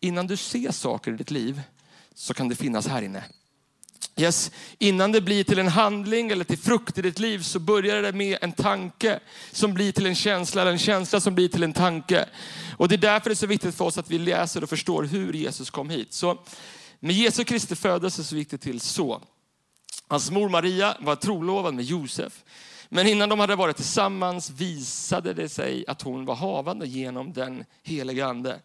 innan 0.00 0.26
du 0.26 0.36
ser 0.36 0.70
saker 0.70 1.12
i 1.12 1.16
ditt 1.16 1.30
liv 1.30 1.62
så 2.14 2.34
kan 2.34 2.48
det 2.48 2.56
finnas 2.56 2.86
här 2.86 3.02
inne. 3.02 3.24
Yes. 4.16 4.50
Innan 4.78 5.12
det 5.12 5.20
blir 5.20 5.44
till 5.44 5.58
en 5.58 5.68
handling 5.68 6.30
eller 6.30 6.44
till 6.44 6.58
frukt 6.58 6.98
i 6.98 7.02
ditt 7.02 7.18
liv 7.18 7.38
så 7.42 7.58
börjar 7.58 8.02
det 8.02 8.12
med 8.12 8.38
en 8.40 8.52
tanke 8.52 9.20
som 9.52 9.74
blir 9.74 9.92
till 9.92 10.06
en 10.06 10.14
känsla, 10.14 10.62
eller 10.62 10.72
en 10.72 10.78
känsla 10.78 11.20
som 11.20 11.34
blir 11.34 11.48
till 11.48 11.62
en 11.62 11.72
tanke. 11.72 12.28
Och 12.76 12.88
Det 12.88 12.94
är 12.94 12.98
därför 12.98 13.30
det 13.30 13.32
är 13.32 13.36
så 13.36 13.46
viktigt 13.46 13.74
för 13.74 13.84
oss 13.84 13.98
att 13.98 14.10
vi 14.10 14.18
läser 14.18 14.62
och 14.62 14.68
förstår 14.68 15.02
hur 15.02 15.32
Jesus 15.32 15.70
kom 15.70 15.90
hit. 15.90 16.12
Så 16.12 16.38
med 17.00 17.14
Jesu 17.14 17.44
Kristi 17.44 17.76
födelse 17.76 18.24
så 18.24 18.36
gick 18.36 18.50
det 18.50 18.58
till 18.58 18.80
så. 18.80 19.22
Hans 20.08 20.30
mor 20.30 20.48
Maria 20.48 20.96
var 21.00 21.16
trolovad 21.16 21.74
med 21.74 21.84
Josef. 21.84 22.44
Men 22.88 23.06
innan 23.06 23.28
de 23.28 23.40
hade 23.40 23.56
varit 23.56 23.76
tillsammans 23.76 24.50
visade 24.50 25.34
det 25.34 25.48
sig 25.48 25.84
att 25.86 26.02
hon 26.02 26.24
var 26.24 26.34
havande 26.34 26.86
genom 26.86 27.32
den 27.32 27.64
helige 27.82 28.26
ande. 28.26 28.60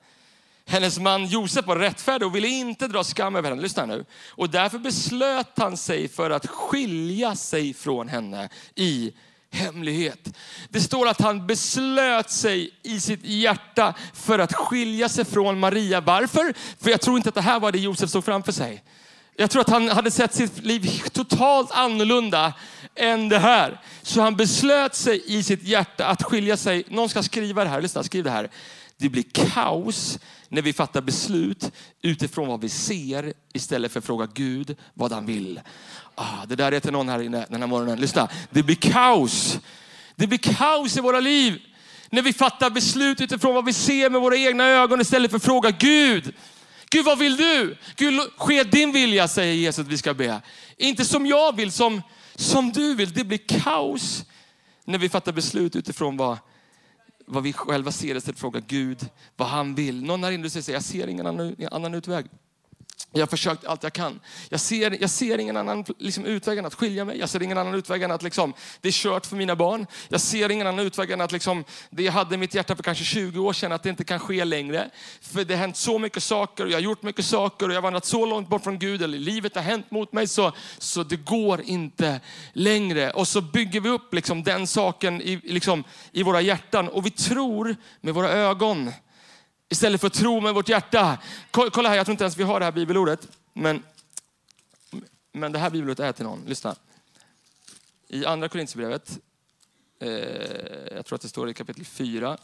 Hennes 0.70 1.00
man 1.00 1.26
Josef 1.26 1.66
var 1.66 1.76
rättfärdig 1.76 2.28
och 2.28 2.36
ville 2.36 2.48
inte 2.48 2.88
dra 2.88 3.04
skam 3.04 3.36
över 3.36 3.50
henne. 3.50 3.62
Lyssna 3.62 3.86
nu. 3.86 4.06
Och 4.30 4.50
därför 4.50 4.80
beslöt 4.80 5.52
han 5.58 5.78
sig 5.78 6.08
för 6.08 6.30
att 6.30 6.48
skilja 6.48 7.36
sig 7.36 7.74
från 7.74 8.08
henne 8.08 8.50
i 8.76 9.14
hemlighet. 9.52 10.38
Det 10.70 10.82
står 10.82 11.08
att 11.08 11.22
han 11.22 11.48
beslöt 11.48 12.30
sig 12.30 12.72
i 12.84 13.00
sitt 13.00 13.26
hjärta 13.26 13.94
för 14.14 14.40
att 14.40 14.54
skilja 14.54 15.10
sig 15.10 15.26
från 15.26 15.60
Maria. 15.60 16.02
Varför? 16.02 16.54
För 16.80 16.90
jag 16.90 17.02
tror 17.02 17.18
inte 17.18 17.30
att 17.30 17.36
det 17.36 17.42
här 17.42 17.60
var 17.60 17.72
det 17.72 17.80
Josef 17.80 18.10
såg 18.10 18.26
framför 18.26 18.52
sig. 18.52 18.84
Jag 19.36 19.50
tror 19.50 19.62
att 19.62 19.70
han 19.70 19.90
hade 19.90 20.12
sett 20.12 20.34
sitt 20.34 20.64
liv 20.64 21.02
totalt 21.12 21.72
annorlunda 21.72 22.54
än 22.96 23.30
det 23.30 23.40
här. 23.40 23.82
Så 24.02 24.22
han 24.22 24.36
beslöt 24.36 24.96
sig 24.96 25.24
i 25.26 25.44
sitt 25.44 25.64
hjärta 25.64 26.06
att 26.06 26.24
skilja 26.24 26.58
sig. 26.58 26.84
Någon 26.88 27.10
ska 27.10 27.24
skriva 27.24 27.64
det 27.64 27.70
här, 27.70 27.82
lyssna, 27.82 28.04
skriv 28.04 28.24
det 28.24 28.30
här. 28.30 28.50
Det 29.00 29.10
blir 29.10 29.26
kaos 29.34 30.20
när 30.50 30.62
vi 30.62 30.74
fattar 30.74 31.02
beslut 31.02 31.72
utifrån 32.02 32.48
vad 32.48 32.62
vi 32.62 32.70
ser 32.70 33.34
istället 33.54 33.92
för 33.92 34.00
att 34.00 34.06
fråga 34.06 34.28
Gud 34.34 34.78
vad 34.94 35.12
han 35.12 35.26
vill. 35.26 35.62
Ah, 36.16 36.46
det 36.48 36.56
där 36.56 36.72
är 36.72 36.80
till 36.80 36.92
någon 36.92 37.10
här 37.10 37.22
inne 37.22 37.46
den 37.50 37.62
här 37.62 37.68
morgonen. 37.68 38.00
Lyssna, 38.00 38.30
det 38.50 38.64
blir 38.64 38.76
kaos. 38.76 39.60
Det 40.16 40.28
blir 40.28 40.38
kaos 40.38 40.98
i 40.98 41.02
våra 41.02 41.20
liv 41.20 41.62
när 42.10 42.22
vi 42.22 42.34
fattar 42.34 42.70
beslut 42.70 43.22
utifrån 43.22 43.56
vad 43.56 43.66
vi 43.66 43.74
ser 43.74 44.10
med 44.10 44.22
våra 44.22 44.38
egna 44.38 44.68
ögon 44.68 45.02
istället 45.02 45.32
för 45.32 45.38
att 45.38 45.44
fråga 45.44 45.72
Gud. 45.72 46.34
Gud 46.90 47.06
vad 47.06 47.20
vill 47.20 47.38
du? 47.38 47.78
Gud 47.96 48.20
ske 48.38 48.64
din 48.64 48.92
vilja 48.92 49.28
säger 49.28 49.54
Jesus 49.54 49.80
att 49.80 49.92
vi 49.92 49.98
ska 49.98 50.14
be. 50.14 50.42
Inte 50.78 51.06
som 51.06 51.26
jag 51.26 51.56
vill, 51.56 51.72
som, 51.72 52.02
som 52.36 52.72
du 52.72 52.96
vill. 52.96 53.14
Det 53.14 53.24
blir 53.24 53.62
kaos 53.64 54.26
när 54.86 54.98
vi 54.98 55.10
fattar 55.10 55.32
beslut 55.32 55.76
utifrån 55.76 56.18
vad 56.18 56.38
vad 57.30 57.44
vi 57.44 57.54
själva 57.54 57.92
ser 57.92 58.16
istället 58.16 58.24
för 58.24 58.32
att 58.32 58.40
fråga 58.40 58.60
Gud 58.68 59.10
vad 59.38 59.48
han 59.48 59.76
vill. 59.76 60.04
Någon 60.04 60.24
här 60.24 60.32
inne 60.32 60.50
säger, 60.50 60.74
jag 60.74 60.84
ser 60.84 61.08
ingen 61.08 61.28
annan, 61.28 61.56
annan 61.72 61.94
utväg. 61.94 62.26
Jag 63.12 63.22
har 63.22 63.28
försökt 63.28 63.66
allt 63.66 63.84
jag 63.84 63.94
kan. 63.94 64.20
Jag 64.50 64.60
ser, 64.60 65.02
jag 65.02 65.10
ser 65.10 65.38
ingen 65.38 65.58
annan 65.58 65.86
liksom, 65.98 66.26
utväg 66.26 66.58
än 66.58 66.66
att 66.66 66.74
skilja 66.74 67.06
mig. 67.06 67.20
Jag 67.20 67.30
ser 67.30 67.44
ingen 67.44 67.58
annan 67.58 67.76
utväg 67.76 68.04
än 68.04 68.12
att 68.12 68.24
liksom, 68.24 68.54
det 68.82 68.88
är 68.88 68.92
kört 68.92 69.26
för 69.26 69.36
mina 69.36 69.56
barn. 69.56 69.88
Jag 70.10 70.22
ser 70.22 70.52
ingen 70.52 70.68
annan 70.68 70.86
utväg 70.86 71.12
än 71.12 71.22
att 71.22 71.32
liksom, 71.32 71.64
det 71.90 72.04
jag 72.04 72.12
hade 72.12 72.36
i 72.36 72.38
mitt 72.38 72.54
hjärta 72.54 72.76
för 72.76 72.84
kanske 72.84 73.04
20 73.04 73.40
år 73.40 73.54
sedan, 73.54 73.72
att 73.72 73.84
det 73.84 73.90
inte 73.90 74.04
kan 74.04 74.20
ske 74.20 74.46
längre. 74.46 74.90
För 75.22 75.44
det 75.44 75.54
har 75.54 75.60
hänt 75.62 75.78
så 75.78 76.00
mycket 76.00 76.24
saker 76.24 76.66
och 76.66 76.72
jag 76.72 76.76
har 76.76 76.82
gjort 76.82 77.04
mycket 77.04 77.26
saker 77.26 77.66
och 77.66 77.72
jag 77.72 77.78
har 77.78 77.82
vandrat 77.82 78.06
så 78.06 78.26
långt 78.26 78.50
bort 78.50 78.64
från 78.64 78.80
Gud, 78.80 79.02
eller 79.02 79.20
livet 79.20 79.56
har 79.56 79.64
hänt 79.64 79.92
mot 79.92 80.14
mig 80.14 80.28
så, 80.28 80.52
så 80.78 81.04
det 81.04 81.16
går 81.16 81.62
inte 81.62 82.22
längre. 82.54 83.12
Och 83.12 83.28
så 83.28 83.42
bygger 83.42 83.82
vi 83.82 83.90
upp 83.90 84.14
liksom, 84.14 84.44
den 84.44 84.68
saken 84.68 85.22
i, 85.22 85.36
liksom, 85.44 85.84
i 86.12 86.24
våra 86.24 86.42
hjärtan 86.42 86.90
och 86.90 87.06
vi 87.06 87.12
tror 87.12 87.76
med 88.02 88.14
våra 88.14 88.30
ögon 88.30 88.92
Istället 89.70 90.02
för 90.02 90.08
att 90.08 90.14
tro 90.14 90.42
med 90.42 90.54
vårt 90.54 90.70
hjärta. 90.70 91.18
Kolla 91.52 91.90
här, 91.90 91.96
jag 91.96 92.06
tror 92.06 92.14
inte 92.14 92.24
ens 92.24 92.38
vi 92.38 92.44
har 92.44 92.60
det 92.60 92.66
här 92.66 92.72
bibelordet. 92.72 93.28
Men, 93.54 93.84
men 95.32 95.52
det 95.52 95.60
här 95.60 95.70
bibelordet 95.70 96.00
är 96.00 96.12
till 96.12 96.26
någon. 96.26 96.46
Lyssna. 96.46 96.76
I 98.08 98.26
andra 98.26 98.50
Korinthierbrevet, 98.50 99.20
eh, 100.00 100.10
jag 100.96 101.06
tror 101.06 101.16
att 101.16 101.22
det 101.22 101.30
står 101.30 101.50
i 101.50 101.54
kapitel 101.54 101.86
4. 101.86 102.38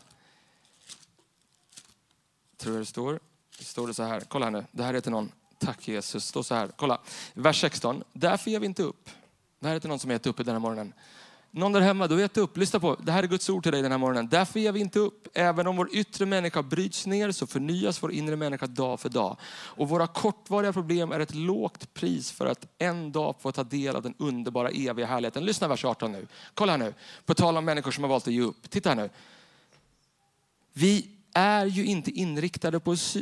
Tror 2.57 2.75
jag 2.75 2.81
det 2.81 2.85
står. 2.85 3.19
Det 3.57 3.65
står 3.65 3.87
det 3.87 3.93
så 3.93 4.03
här. 4.03 4.19
Kolla 4.27 4.45
här 4.45 4.51
nu. 4.51 4.65
Det 4.71 4.83
här 4.83 4.93
är 4.93 5.01
till 5.01 5.11
någon. 5.11 5.31
Tack 5.57 5.87
Jesus. 5.87 6.25
Står 6.25 6.43
så 6.43 6.55
här. 6.55 6.71
Kolla. 6.75 7.01
Vers 7.33 7.61
16. 7.61 8.03
Därför 8.13 8.51
ger 8.51 8.59
vi 8.59 8.65
inte 8.65 8.83
upp. 8.83 9.09
Det 9.59 9.67
här 9.67 9.75
är 9.75 9.79
till 9.79 9.89
någon 9.89 9.99
som 9.99 10.11
är 10.11 10.27
upp 10.27 10.39
i 10.39 10.43
denna 10.43 10.59
morgonen. 10.59 10.93
Någon 11.57 11.71
där 11.71 11.81
hemma, 11.81 12.07
du 12.07 12.15
vet 12.15 12.37
upp. 12.37 12.57
Lyssna 12.57 12.79
på, 12.79 12.95
det 13.03 13.11
här 13.11 13.23
är 13.23 13.27
Guds 13.27 13.49
ord 13.49 13.63
till 13.63 13.71
dig 13.71 13.81
den 13.81 13.91
här 13.91 13.97
morgonen. 13.97 14.27
Därför 14.27 14.59
ger 14.59 14.71
vi 14.71 14.79
inte 14.79 14.99
upp. 14.99 15.27
Även 15.33 15.67
om 15.67 15.75
vår 15.75 15.89
yttre 15.95 16.25
människa 16.25 16.63
bryts 16.63 17.05
ner 17.05 17.31
så 17.31 17.47
förnyas 17.47 18.03
vår 18.03 18.11
inre 18.11 18.35
människa 18.35 18.67
dag 18.67 18.99
för 18.99 19.09
dag. 19.09 19.37
Och 19.45 19.89
våra 19.89 20.07
kortvariga 20.07 20.73
problem 20.73 21.11
är 21.11 21.19
ett 21.19 21.35
lågt 21.35 21.93
pris 21.93 22.31
för 22.31 22.45
att 22.45 22.65
en 22.77 23.11
dag 23.11 23.35
få 23.39 23.51
ta 23.51 23.63
del 23.63 23.95
av 23.95 24.03
den 24.03 24.13
underbara 24.17 24.69
eviga 24.69 25.05
härligheten. 25.05 25.45
Lyssna 25.45 25.67
vers 25.67 25.85
18 25.85 26.11
nu. 26.11 26.27
Kolla 26.53 26.71
här 26.71 26.79
nu. 26.79 26.93
På 27.25 27.33
tal 27.33 27.57
om 27.57 27.65
människor 27.65 27.91
som 27.91 28.03
har 28.03 28.09
valt 28.09 28.27
att 28.27 28.33
ge 28.33 28.41
upp. 28.41 28.69
Titta 28.69 28.89
här 28.89 28.95
nu. 28.95 29.09
Vi 30.73 31.09
är 31.33 31.65
ju 31.65 31.85
inte 31.85 32.11
inriktade 32.11 32.79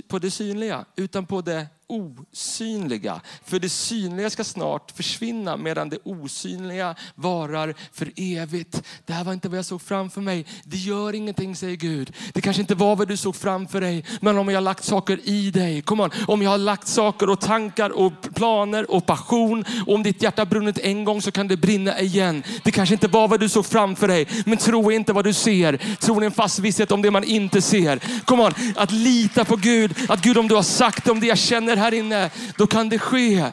på 0.07 0.19
det 0.21 0.31
synliga 0.31 0.85
utan 0.95 1.25
på 1.25 1.41
det 1.41 1.67
osynliga. 1.87 3.21
För 3.45 3.59
det 3.59 3.69
synliga 3.69 4.29
ska 4.29 4.43
snart 4.43 4.91
försvinna 4.91 5.57
medan 5.57 5.89
det 5.89 5.97
osynliga 6.03 6.95
varar 7.15 7.75
för 7.91 8.11
evigt. 8.15 8.83
Det 9.05 9.13
här 9.13 9.23
var 9.23 9.33
inte 9.33 9.49
vad 9.49 9.57
jag 9.57 9.65
såg 9.65 9.81
framför 9.81 10.21
mig. 10.21 10.45
Det 10.63 10.77
gör 10.77 11.15
ingenting 11.15 11.55
säger 11.55 11.75
Gud. 11.75 12.13
Det 12.33 12.41
kanske 12.41 12.61
inte 12.61 12.75
var 12.75 12.95
vad 12.95 13.07
du 13.07 13.17
såg 13.17 13.35
framför 13.35 13.81
dig. 13.81 14.05
Men 14.21 14.37
om 14.37 14.49
jag 14.49 14.55
har 14.55 14.61
lagt 14.61 14.83
saker 14.83 15.19
i 15.23 15.51
dig. 15.51 15.81
kom 15.81 15.99
on. 15.99 16.09
Om 16.27 16.41
jag 16.41 16.49
har 16.49 16.57
lagt 16.57 16.87
saker 16.87 17.29
och 17.29 17.39
tankar 17.39 17.89
och 17.89 18.13
planer 18.35 18.91
och 18.91 19.05
passion. 19.05 19.65
Och 19.87 19.93
om 19.93 20.03
ditt 20.03 20.23
hjärta 20.23 20.45
brunnit 20.45 20.77
en 20.77 21.03
gång 21.03 21.21
så 21.21 21.31
kan 21.31 21.47
det 21.47 21.57
brinna 21.57 21.99
igen. 21.99 22.43
Det 22.63 22.71
kanske 22.71 22.95
inte 22.95 23.07
var 23.07 23.27
vad 23.27 23.39
du 23.39 23.49
såg 23.49 23.65
framför 23.65 24.07
dig. 24.07 24.27
Men 24.45 24.57
tro 24.57 24.91
inte 24.91 25.13
vad 25.13 25.25
du 25.25 25.33
ser. 25.33 25.95
Tro 25.95 26.21
en 26.21 26.31
fast 26.31 26.59
visshet 26.59 26.91
om 26.91 27.01
det 27.01 27.11
man 27.11 27.23
inte 27.23 27.61
ser. 27.61 27.99
Kom 28.25 28.39
on. 28.39 28.53
Att 28.75 28.91
lita 28.91 29.45
på 29.45 29.55
Gud. 29.55 29.95
Att 30.09 30.21
Gud 30.21 30.37
om 30.37 30.47
du 30.47 30.55
har 30.55 30.63
sagt 30.63 31.05
det, 31.05 31.11
om 31.11 31.19
det 31.19 31.27
jag 31.27 31.37
känner 31.37 31.72
här 31.77 31.93
inne, 31.93 32.31
då 32.57 32.67
kan 32.67 32.89
det 32.89 32.99
ske 32.99 33.51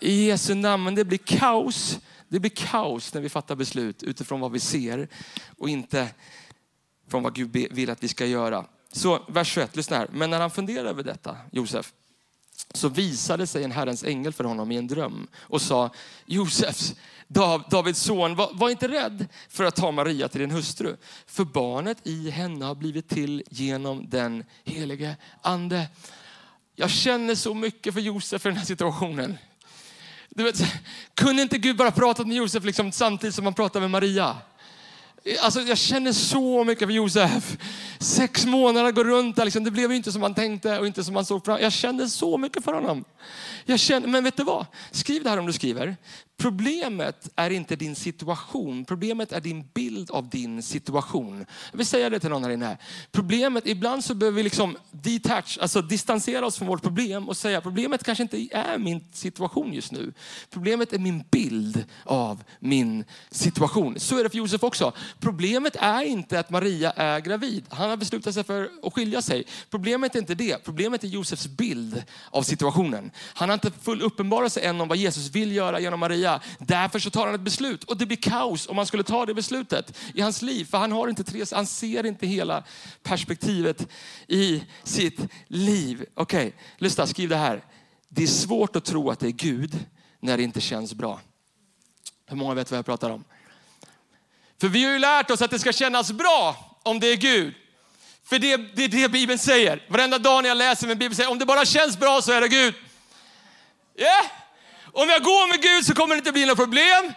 i 0.00 0.26
Jesu 0.26 0.54
namn. 0.54 0.84
Men 0.84 0.94
det 0.94 1.04
blir 1.04 1.18
kaos. 1.18 1.98
Det 2.28 2.40
blir 2.40 2.50
kaos 2.50 3.14
när 3.14 3.20
vi 3.20 3.28
fattar 3.28 3.54
beslut 3.54 4.02
utifrån 4.02 4.40
vad 4.40 4.52
vi 4.52 4.60
ser 4.60 5.08
och 5.58 5.68
inte 5.68 6.08
från 7.08 7.22
vad 7.22 7.34
Gud 7.34 7.56
vill 7.70 7.90
att 7.90 8.02
vi 8.02 8.08
ska 8.08 8.26
göra. 8.26 8.64
Så 8.92 9.22
vers 9.28 9.48
21, 9.48 9.76
lyssna 9.76 9.96
här. 9.96 10.08
Men 10.12 10.30
när 10.30 10.40
han 10.40 10.50
funderade 10.50 10.90
över 10.90 11.02
detta, 11.02 11.36
Josef, 11.52 11.92
så 12.74 12.88
visade 12.88 13.46
sig 13.46 13.64
en 13.64 13.72
Herrens 13.72 14.04
ängel 14.04 14.32
för 14.32 14.44
honom 14.44 14.72
i 14.72 14.76
en 14.76 14.86
dröm 14.86 15.26
och 15.36 15.62
sa, 15.62 15.90
Josefs, 16.26 16.94
Davids 17.68 18.00
son, 18.00 18.34
var, 18.34 18.50
var, 18.54 18.70
inte 18.70 18.88
rädd 18.88 19.26
för 19.48 19.64
att 19.64 19.76
ta 19.76 19.90
Maria 19.90 20.28
till 20.28 20.40
din 20.40 20.50
hustru. 20.50 20.96
För 21.26 21.44
barnet 21.44 21.98
i 22.02 22.30
henne 22.30 22.64
har 22.64 22.74
blivit 22.74 23.08
till 23.08 23.42
genom 23.50 24.10
den 24.10 24.44
helige 24.64 25.16
ande. 25.42 25.88
Jag 26.82 26.90
känner 26.90 27.34
så 27.34 27.54
mycket 27.54 27.94
för 27.94 28.00
Josef 28.00 28.46
i 28.46 28.48
den 28.48 28.58
här 28.58 28.64
situationen. 28.64 29.38
Du 30.28 30.44
vet, 30.44 30.56
kunde 31.14 31.42
inte 31.42 31.58
Gud 31.58 31.76
bara 31.76 31.90
pratat 31.90 32.26
med 32.26 32.36
Josef 32.36 32.64
liksom, 32.64 32.92
samtidigt 32.92 33.34
som 33.34 33.44
han 33.44 33.54
pratade 33.54 33.80
med 33.80 33.90
Maria? 33.90 34.36
Alltså, 35.40 35.60
jag 35.60 35.78
känner 35.78 36.12
så 36.12 36.64
mycket 36.64 36.88
för 36.88 36.92
Josef. 36.92 37.56
Sex 37.98 38.46
månader 38.46 38.92
går 38.92 39.04
runt 39.04 39.36
där, 39.36 39.44
liksom. 39.44 39.64
det 39.64 39.70
blev 39.70 39.92
inte 39.92 40.12
som 40.12 40.22
han 40.22 40.34
tänkte 40.34 40.78
och 40.78 40.86
inte 40.86 41.04
som 41.04 41.16
han 41.16 41.24
såg 41.24 41.44
fram 41.44 41.60
Jag 41.60 41.72
känner 41.72 42.06
så 42.06 42.38
mycket 42.38 42.64
för 42.64 42.72
honom. 42.72 43.04
Jag 43.64 43.80
känner, 43.80 44.08
men 44.08 44.24
vet 44.24 44.36
du 44.36 44.44
vad? 44.44 44.66
Skriv 44.90 45.22
det 45.22 45.30
här 45.30 45.38
om 45.38 45.46
du 45.46 45.52
skriver. 45.52 45.96
Problemet 46.42 47.28
är 47.36 47.50
inte 47.50 47.76
din 47.76 47.96
situation. 47.96 48.84
Problemet 48.84 49.32
är 49.32 49.40
din 49.40 49.68
bild 49.74 50.10
av 50.10 50.28
din 50.28 50.62
situation. 50.62 51.46
Jag 51.70 51.78
vill 51.78 51.86
säga 51.86 52.10
det 52.10 52.20
till 52.20 52.30
någon 52.30 52.44
här 52.44 52.50
inne. 52.50 52.78
Problemet, 53.12 53.66
ibland 53.66 54.04
så 54.04 54.14
behöver 54.14 54.36
vi 54.36 54.42
liksom 54.42 54.76
detach, 54.90 55.58
alltså 55.58 55.82
distansera 55.82 56.46
oss 56.46 56.58
från 56.58 56.68
vårt 56.68 56.82
problem 56.82 57.28
och 57.28 57.36
säga 57.36 57.60
problemet 57.60 58.04
kanske 58.04 58.22
inte 58.22 58.48
är 58.52 58.78
min 58.78 59.04
situation 59.12 59.72
just 59.72 59.92
nu. 59.92 60.12
Problemet 60.50 60.92
är 60.92 60.98
min 60.98 61.24
bild 61.30 61.84
av 62.04 62.42
min 62.60 63.04
situation. 63.30 64.00
Så 64.00 64.18
är 64.18 64.24
det 64.24 64.30
för 64.30 64.38
Josef 64.38 64.62
också. 64.62 64.92
Problemet 65.20 65.76
är 65.76 66.02
inte 66.02 66.40
att 66.40 66.50
Maria 66.50 66.90
är 66.90 67.20
gravid. 67.20 67.64
Han 67.68 67.90
har 67.90 67.96
beslutat 67.96 68.34
sig 68.34 68.44
för 68.44 68.70
att 68.82 68.94
skilja 68.94 69.22
sig. 69.22 69.44
Problemet 69.70 70.14
är 70.14 70.18
inte 70.18 70.34
det. 70.34 70.64
Problemet 70.64 71.04
är 71.04 71.08
Josefs 71.08 71.46
bild 71.46 72.02
av 72.30 72.42
situationen. 72.42 73.10
Han 73.34 73.50
har 73.52 73.66
inte 73.66 73.82
full 73.82 74.02
uppenbarelse 74.02 74.60
än 74.60 74.80
om 74.80 74.88
vad 74.88 74.98
Jesus 74.98 75.30
vill 75.30 75.52
göra 75.52 75.80
genom 75.80 76.00
Maria. 76.00 76.40
Därför 76.58 76.98
så 76.98 77.10
tar 77.10 77.26
han 77.26 77.34
ett 77.34 77.40
beslut 77.40 77.84
och 77.84 77.96
det 77.96 78.06
blir 78.06 78.16
kaos 78.16 78.68
om 78.68 78.76
man 78.76 78.86
skulle 78.86 79.02
ta 79.02 79.26
det 79.26 79.34
beslutet 79.34 79.98
i 80.14 80.20
hans 80.20 80.42
liv. 80.42 80.64
För 80.64 80.78
han 80.78 80.92
har 80.92 81.08
inte 81.08 81.24
tre, 81.24 81.44
han 81.52 81.66
ser 81.66 82.06
inte 82.06 82.26
hela 82.26 82.64
perspektivet 83.02 83.88
i 84.28 84.62
sitt 84.84 85.20
liv. 85.46 86.04
Okej, 86.14 86.46
okay, 86.46 86.60
lyssna, 86.78 87.06
skriv 87.06 87.28
det 87.28 87.36
här. 87.36 87.64
Det 88.08 88.22
är 88.22 88.26
svårt 88.26 88.76
att 88.76 88.84
tro 88.84 89.10
att 89.10 89.20
det 89.20 89.26
är 89.26 89.32
Gud 89.32 89.78
när 90.20 90.36
det 90.36 90.42
inte 90.42 90.60
känns 90.60 90.94
bra. 90.94 91.20
Hur 92.26 92.36
många 92.36 92.54
vet 92.54 92.70
vad 92.70 92.78
jag 92.78 92.86
pratar 92.86 93.10
om? 93.10 93.24
För 94.60 94.68
vi 94.68 94.84
har 94.84 94.92
ju 94.92 94.98
lärt 94.98 95.30
oss 95.30 95.42
att 95.42 95.50
det 95.50 95.58
ska 95.58 95.72
kännas 95.72 96.12
bra 96.12 96.56
om 96.82 97.00
det 97.00 97.06
är 97.06 97.16
Gud. 97.16 97.54
För 98.24 98.38
det, 98.38 98.56
det 98.56 98.84
är 98.84 98.88
det 98.88 99.08
Bibeln 99.08 99.38
säger. 99.38 99.86
Varenda 99.88 100.18
dag 100.18 100.42
när 100.42 100.48
jag 100.48 100.58
läser 100.58 100.86
min 100.86 100.98
Bibel 100.98 101.16
säger 101.16 101.30
om 101.30 101.38
det 101.38 101.46
bara 101.46 101.64
känns 101.64 101.98
bra 101.98 102.22
så 102.22 102.32
är 102.32 102.40
det 102.40 102.48
Gud. 102.48 102.74
Yeah. 103.98 104.26
Om 104.92 105.08
jag 105.08 105.22
går 105.22 105.48
med 105.48 105.62
Gud 105.62 105.86
så 105.86 105.94
kommer 105.94 106.14
det 106.14 106.18
inte 106.18 106.32
bli 106.32 106.42
några 106.46 106.56
problem. 106.56 107.12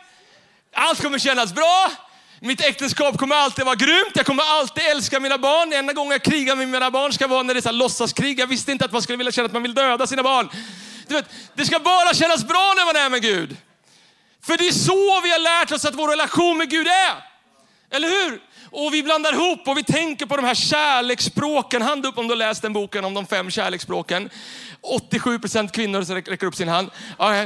Allt 0.73 1.01
kommer 1.01 1.19
kännas 1.19 1.53
bra. 1.53 1.91
Mitt 2.39 2.61
äktenskap 2.61 3.17
kommer 3.17 3.35
alltid 3.35 3.65
vara 3.65 3.75
grymt. 3.75 4.11
Jag 4.13 4.25
kommer 4.25 4.43
alltid 4.43 4.83
älska 4.83 5.19
mina 5.19 5.37
barn. 5.37 5.73
enda 5.73 5.93
gången 5.93 6.11
jag 6.11 6.23
krigar 6.23 6.55
med 6.55 6.67
mina 6.67 6.91
barn 6.91 7.13
ska 7.13 7.27
vara 7.27 7.43
när 7.43 7.53
det 7.53 7.65
är 7.65 7.71
låtsaskrig. 7.71 8.39
Jag 8.39 8.47
visste 8.47 8.71
inte 8.71 8.85
att 8.85 8.91
man 8.91 9.01
skulle 9.01 9.17
vilja 9.17 9.31
känna 9.31 9.45
att 9.45 9.53
man 9.53 9.63
vill 9.63 9.73
döda 9.73 10.07
sina 10.07 10.23
barn. 10.23 10.49
Du 11.07 11.15
vet, 11.15 11.25
det 11.53 11.65
ska 11.65 11.79
bara 11.79 12.13
kännas 12.13 12.47
bra 12.47 12.73
när 12.77 12.85
man 12.85 12.95
är 12.95 13.09
med 13.09 13.21
Gud. 13.21 13.57
För 14.45 14.57
det 14.57 14.67
är 14.67 14.71
så 14.71 15.21
vi 15.21 15.31
har 15.31 15.39
lärt 15.39 15.71
oss 15.71 15.85
att 15.85 15.95
vår 15.95 16.07
relation 16.07 16.57
med 16.57 16.69
Gud 16.69 16.87
är. 16.87 17.34
Eller 17.95 18.07
hur? 18.07 18.41
Och 18.71 18.93
vi 18.93 19.03
blandar 19.03 19.33
ihop 19.33 19.67
och 19.67 19.77
vi 19.77 19.83
tänker 19.83 20.25
på 20.25 20.35
de 20.35 20.45
här 20.45 20.55
kärleksspråken. 20.55 21.81
Hand 21.81 22.05
upp 22.05 22.17
om 22.17 22.27
du 22.27 22.31
har 22.31 22.37
läst 22.37 22.61
den 22.61 22.73
boken 22.73 23.05
om 23.05 23.13
de 23.13 23.25
fem 23.25 23.49
kärleksspråken. 23.49 24.29
87 24.81 25.39
procent 25.39 25.71
kvinnor 25.71 26.01
räcker 26.01 26.47
upp 26.47 26.55
sin 26.55 26.67
hand. 26.67 26.89
Eh, 27.19 27.45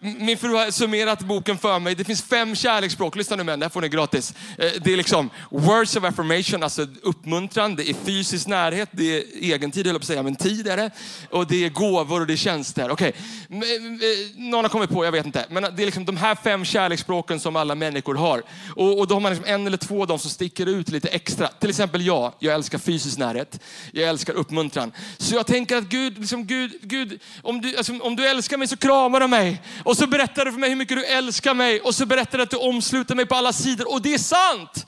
min 0.00 0.38
fru 0.38 0.54
har 0.54 0.70
summerat 0.70 1.20
boken 1.20 1.58
för 1.58 1.78
mig. 1.78 1.94
Det 1.94 2.04
finns 2.04 2.22
fem 2.22 2.54
kärleksspråk. 2.54 3.16
Lyssna 3.16 3.36
nu 3.36 3.44
män, 3.44 3.58
det 3.60 3.64
här 3.64 3.70
får 3.70 3.80
ni 3.80 3.88
gratis. 3.88 4.34
Eh, 4.58 4.70
det 4.84 4.92
är 4.92 4.96
liksom 4.96 5.30
words 5.50 5.96
of 5.96 6.04
affirmation, 6.04 6.62
alltså 6.62 6.86
uppmuntran. 7.02 7.76
Det 7.76 7.90
är 7.90 7.94
fysisk 7.94 8.46
närhet, 8.46 8.88
det 8.92 9.16
är 9.16 9.24
egentid, 9.44 9.86
höll 9.86 9.94
på 9.94 10.00
att 10.00 10.06
säga, 10.06 10.22
men 10.22 10.36
tid 10.36 10.68
är 10.68 10.76
det. 10.76 10.90
Och 11.30 11.46
det 11.46 11.64
är 11.64 11.70
gåvor 11.70 12.20
och 12.20 12.26
det 12.26 12.32
är 12.32 12.36
tjänster. 12.36 12.90
Okej, 12.90 13.12
okay. 13.48 13.74
Eh, 13.74 14.28
någon 14.36 14.64
har 14.64 14.68
kommit 14.68 14.90
på, 14.90 15.04
jag 15.04 15.12
vet 15.12 15.26
inte. 15.26 15.46
Men 15.50 15.64
eh, 15.64 15.70
det 15.70 15.82
är 15.82 15.86
liksom 15.86 16.04
de 16.04 16.16
här 16.16 16.34
fem 16.34 16.64
kärleksspråken 16.64 17.40
som 17.40 17.56
alla 17.56 17.74
människor 17.74 18.14
har. 18.14 18.42
Och, 18.76 18.98
och 18.98 19.06
då 19.06 19.14
har 19.14 19.20
man 19.20 19.32
liksom 19.32 19.52
en 19.52 19.66
eller 19.66 19.76
två 19.76 20.02
av 20.02 20.06
dem 20.06 20.18
som 20.18 20.30
sticker 20.30 20.66
ut 20.66 20.88
lite 20.88 21.08
extra. 21.08 21.48
Till 21.48 21.70
exempel 21.70 22.06
jag, 22.06 22.32
jag 22.38 22.54
älskar 22.54 22.78
fysisk 22.78 23.18
närhet. 23.18 23.60
Jag 23.92 24.08
älskar 24.08 24.32
uppmuntran. 24.32 24.92
Så 25.18 25.34
jag 25.34 25.46
tänker 25.46 25.76
att 25.76 25.84
Gud, 25.84 26.18
liksom 26.18 26.46
Gud, 26.46 26.72
Gud 26.82 27.20
om, 27.42 27.60
du, 27.60 27.76
alltså, 27.76 27.98
om 28.00 28.16
du 28.16 28.26
älskar 28.26 28.56
mig 28.56 28.68
så 28.68 28.76
kramar 28.76 29.20
du 29.20 29.26
mig. 29.26 29.62
Och 29.84 29.95
och 29.96 30.00
så 30.00 30.06
berättar 30.06 30.44
du 30.44 30.52
för 30.52 30.58
mig 30.58 30.68
hur 30.68 30.76
mycket 30.76 30.96
du 30.96 31.04
älskar 31.04 31.54
mig 31.54 31.80
och 31.80 31.94
så 31.94 32.06
berättar 32.06 32.38
du 32.38 32.44
att 32.44 32.50
du 32.50 32.56
omsluter 32.56 33.14
mig 33.14 33.26
på 33.26 33.34
alla 33.34 33.52
sidor. 33.52 33.92
Och 33.92 34.02
det 34.02 34.14
är 34.14 34.18
sant. 34.18 34.86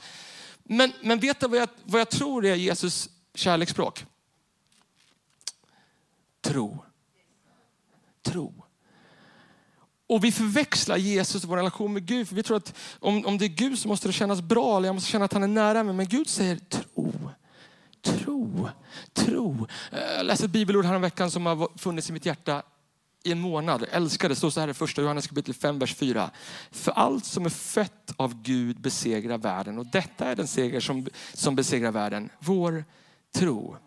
Men, 0.63 0.93
men 1.01 1.19
vet 1.19 1.39
du 1.39 1.47
vad 1.47 1.59
jag, 1.59 1.69
vad 1.83 2.01
jag 2.01 2.09
tror 2.09 2.45
är 2.45 2.55
Jesus 2.55 3.09
kärleksspråk? 3.35 4.05
Tro. 6.41 6.83
Tro. 8.23 8.65
Och 10.07 10.23
vi 10.23 10.31
förväxlar 10.31 10.97
Jesus 10.97 11.43
och 11.43 11.49
vår 11.49 11.57
relation 11.57 11.93
med 11.93 12.05
Gud. 12.05 12.27
För 12.27 12.35
vi 12.35 12.43
tror 12.43 12.57
att 12.57 12.73
om, 12.99 13.25
om 13.25 13.37
det 13.37 13.45
är 13.45 13.49
Gud 13.49 13.79
så 13.79 13.87
måste 13.87 14.07
det 14.07 14.13
kännas 14.13 14.41
bra. 14.41 14.77
Eller 14.77 14.87
jag 14.87 14.95
måste 14.95 15.11
känna 15.11 15.25
att 15.25 15.33
han 15.33 15.43
är 15.43 15.47
nära 15.47 15.83
mig. 15.83 15.93
Men 15.93 16.07
Gud 16.07 16.29
säger 16.29 16.55
tro. 16.55 17.13
Tro. 18.01 18.69
Tro. 19.13 19.67
Eh, 19.91 19.99
jag 20.17 20.25
läste 20.25 20.45
ett 20.45 20.51
bibelord 20.51 20.85
veckan 20.85 21.31
som 21.31 21.45
har 21.45 21.77
funnits 21.77 22.09
i 22.09 22.13
mitt 22.13 22.25
hjärta 22.25 22.63
i 23.23 23.31
en 23.31 23.39
månad. 23.39 23.85
Älskar 23.91 24.29
det. 24.29 24.35
står 24.35 24.49
så 24.49 24.59
här 24.59 24.67
i 24.67 24.73
första 24.73 25.01
Johannes 25.01 25.27
kapitel 25.27 25.53
5, 25.53 25.79
vers 25.79 25.95
4. 25.95 26.31
För 26.71 26.91
allt 26.91 27.25
som 27.25 27.45
är 27.45 27.49
fött 27.49 28.13
av 28.17 28.41
Gud 28.41 28.81
besegrar 28.81 29.37
världen. 29.37 29.77
Och 29.77 29.85
detta 29.85 30.25
är 30.25 30.35
den 30.35 30.47
seger 30.47 30.79
som, 30.79 31.07
som 31.33 31.55
besegrar 31.55 31.91
världen. 31.91 32.29
Vår 32.39 32.85
tro. 33.35 33.77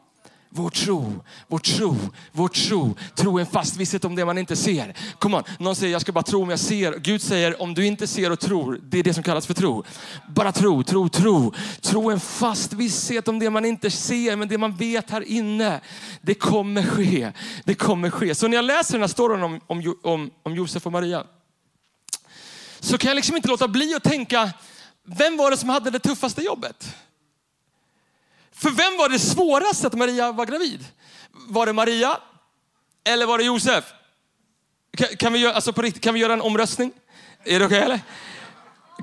Vår 0.55 0.71
tro, 0.71 1.25
vår 1.49 1.59
tro, 1.59 1.97
vår 2.33 2.49
tro. 2.49 2.95
Tro 3.15 3.37
är 3.37 3.41
en 3.41 3.47
fast 3.47 3.77
visshet 3.77 4.05
om 4.05 4.15
det 4.15 4.25
man 4.25 4.39
inte 4.39 4.57
ser. 4.57 4.97
Come 5.19 5.37
on. 5.37 5.43
Någon 5.59 5.77
säger 5.77 5.93
jag 5.93 6.01
ska 6.01 6.13
bara 6.13 6.23
tro 6.23 6.43
om 6.43 6.51
jag 6.51 6.59
ser. 6.59 6.99
Gud 6.99 7.23
säger 7.23 7.63
om 7.63 7.75
du 7.75 7.87
inte 7.87 8.07
ser 8.07 8.33
och 8.33 8.41
tror, 8.41 8.81
det 8.83 8.99
är 8.99 9.03
det 9.03 9.15
som 9.15 9.23
kallas 9.23 9.47
för 9.47 9.55
tro. 9.55 9.85
Bara 10.29 10.53
tro, 10.53 10.83
tro, 10.83 11.09
tro. 11.09 11.53
Tro 11.81 12.09
är 12.09 12.13
en 12.13 12.21
fast 12.21 12.73
visshet 12.73 13.29
om 13.29 13.39
det 13.39 13.51
man 13.51 13.65
inte 13.65 13.91
ser, 13.91 14.37
men 14.37 14.49
det 14.49 14.59
man 14.59 14.77
vet 14.77 15.11
här 15.11 15.29
inne. 15.29 15.81
Det 16.23 16.35
kommer 16.35 16.83
ske. 16.83 17.33
Det 17.65 17.75
kommer 17.75 18.11
ske. 18.11 18.35
Så 18.35 18.49
när 18.49 18.57
jag 18.57 18.65
läser 18.65 18.93
den 18.93 19.03
här 19.03 19.09
storyn 19.09 19.43
om, 19.43 19.61
om, 19.67 19.97
om, 20.03 20.31
om 20.43 20.55
Josef 20.55 20.87
och 20.87 20.93
Maria 20.93 21.25
så 22.81 22.99
kan 22.99 23.09
jag 23.09 23.17
liksom 23.17 23.37
inte 23.37 23.49
låta 23.49 23.69
bli 23.69 23.95
att 23.95 24.03
tänka, 24.03 24.53
vem 25.05 25.37
var 25.37 25.51
det 25.51 25.57
som 25.57 25.69
hade 25.69 25.91
det 25.91 25.99
tuffaste 25.99 26.43
jobbet? 26.43 26.97
För 28.63 28.71
vem 28.71 28.97
var 28.99 29.09
det 29.09 29.19
svårast 29.19 29.85
att 29.85 29.95
Maria 29.95 30.33
var 30.33 30.47
gravid? 30.47 30.85
Var 31.33 31.67
det 31.67 31.73
Maria 31.73 32.17
eller 33.05 33.27
var 33.27 33.39
det 33.39 33.45
Josef? 33.45 33.85
Kan, 34.97 35.09
kan 35.19 35.33
vi, 35.33 35.39
göra, 35.39 35.55
alltså 35.55 35.73
på 35.73 35.83
riktigt, 35.83 36.03
kan 36.03 36.15
vi 36.15 36.21
göra 36.21 36.33
en 36.33 36.41
omröstning? 36.41 36.93
Är 37.45 37.59
det 37.59 37.65
okej 37.65 37.79
okay, 37.79 37.81
eller? 37.81 38.01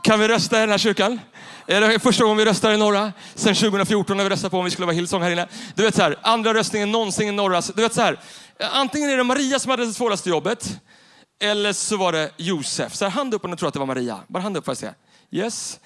Kan 0.03 0.19
vi 0.19 0.27
rösta 0.27 0.57
i 0.57 0.59
den 0.59 0.69
här 0.69 0.77
kyrkan? 0.77 1.19
Är 1.67 1.81
det 1.81 1.99
första 1.99 2.23
gången 2.23 2.37
vi 2.37 2.45
röstar 2.45 2.71
i 2.71 2.77
norra? 2.77 3.13
Sen 3.35 3.55
2014 3.55 4.17
när 4.17 4.23
vi 4.23 4.29
röstade 4.29 4.51
på 4.51 4.57
om 4.57 4.65
vi 4.65 4.71
skulle 4.71 4.85
vara 4.85 4.95
Hillsong 4.95 5.21
här 5.21 5.31
inne. 5.31 5.47
Du 5.75 5.83
vet 5.83 5.95
så 5.95 6.01
här, 6.01 6.19
andra 6.21 6.53
röstningen 6.53 6.91
någonsin 6.91 7.27
i 7.27 7.31
norra. 7.31 7.61
Du 7.61 7.81
vet 7.81 7.93
så 7.93 8.01
här, 8.01 8.19
antingen 8.59 9.09
är 9.09 9.17
det 9.17 9.23
Maria 9.23 9.59
som 9.59 9.69
hade 9.71 9.85
det 9.85 9.93
svåraste 9.93 10.29
jobbet 10.29 10.79
eller 11.39 11.73
så 11.73 11.97
var 11.97 12.11
det 12.11 12.31
Josef. 12.37 12.95
Så 12.95 13.05
här, 13.05 13.11
hand 13.11 13.33
upp 13.33 13.45
om 13.45 13.51
du 13.51 13.57
tror 13.57 13.67
att 13.67 13.73
det 13.73 13.79
var 13.79 13.87
Maria. 13.87 14.19
Bara 14.27 14.43
hand 14.43 14.57
upp 14.57 14.65
får 14.65 14.71
jag 14.71 14.77
se. 14.77 14.91
Yes. 15.31 15.79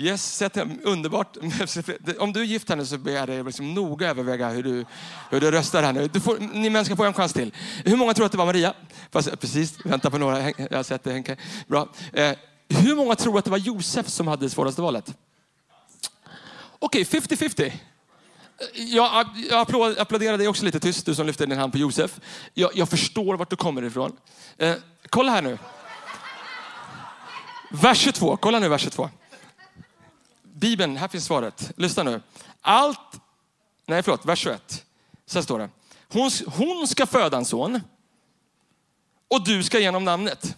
Yes, 0.00 0.36
sätt, 0.36 0.56
underbart. 0.82 1.36
Om 2.18 2.32
du 2.32 2.40
är 2.40 2.44
gift 2.44 2.68
henne 2.68 2.86
så 2.86 2.98
ber 2.98 3.12
jag 3.12 3.28
dig 3.28 3.44
liksom 3.44 3.74
noga 3.74 4.10
överväga 4.10 4.48
hur 4.48 4.62
du, 4.62 4.84
hur 5.30 5.40
du 5.40 5.50
röstar 5.50 5.82
här 5.82 5.92
nu. 5.92 6.08
Du 6.08 6.20
får, 6.20 6.38
ni 6.38 6.70
män 6.70 6.84
ska 6.84 6.96
få 6.96 7.04
en 7.04 7.12
chans 7.12 7.32
till. 7.32 7.54
Hur 7.84 7.96
många 7.96 8.14
tror 8.14 8.26
att 8.26 8.32
det 8.32 8.38
var 8.38 8.46
Maria? 8.46 8.74
Fast, 9.10 9.28
eh, 9.28 9.34
precis, 9.34 9.86
vänta 9.86 10.10
på 10.10 10.18
några. 10.18 10.42
Jag 10.50 10.72
har 10.72 10.82
sett 10.82 11.04
det 11.04 11.12
Henke. 11.12 11.36
Bra. 11.66 11.88
Eh, 12.12 12.32
hur 12.68 12.96
många 12.96 13.14
tror 13.14 13.38
att 13.38 13.44
det 13.44 13.50
var 13.50 13.58
Josef 13.58 14.08
som 14.08 14.28
hade 14.28 14.46
det 14.46 14.50
svåraste 14.50 14.82
valet? 14.82 15.14
Okej, 16.78 17.02
okay, 17.02 17.20
50-50. 17.20 17.66
Eh, 17.66 17.72
jag, 18.74 19.26
jag 19.50 19.60
applåderar 19.98 20.38
dig 20.38 20.48
också 20.48 20.64
lite 20.64 20.80
tyst, 20.80 21.06
du 21.06 21.14
som 21.14 21.26
lyfter 21.26 21.46
din 21.46 21.58
hand 21.58 21.72
på 21.72 21.78
Josef. 21.78 22.20
Jag, 22.54 22.70
jag 22.74 22.88
förstår 22.88 23.36
vart 23.36 23.50
du 23.50 23.56
kommer 23.56 23.84
ifrån. 23.84 24.16
Eh, 24.58 24.74
kolla 25.08 25.32
här 25.32 25.42
nu. 25.42 25.58
Vers 27.70 27.98
22, 27.98 28.36
kolla 28.36 28.58
nu 28.58 28.68
vers 28.68 28.82
22. 28.82 29.10
Bibeln, 30.58 30.96
här 30.96 31.08
finns 31.08 31.24
svaret. 31.24 31.72
Lyssna 31.76 32.02
nu. 32.02 32.22
Allt, 32.60 33.20
nej 33.86 34.02
förlåt, 34.02 34.26
vers 34.26 34.38
21. 34.38 34.84
Så 35.26 35.38
här 35.38 35.42
står 35.42 35.58
det. 35.58 35.68
Hon, 36.08 36.30
hon 36.46 36.88
ska 36.88 37.06
föda 37.06 37.36
en 37.36 37.44
son 37.44 37.80
och 39.28 39.44
du 39.44 39.62
ska 39.62 39.78
genom 39.78 40.04
namnet. 40.04 40.56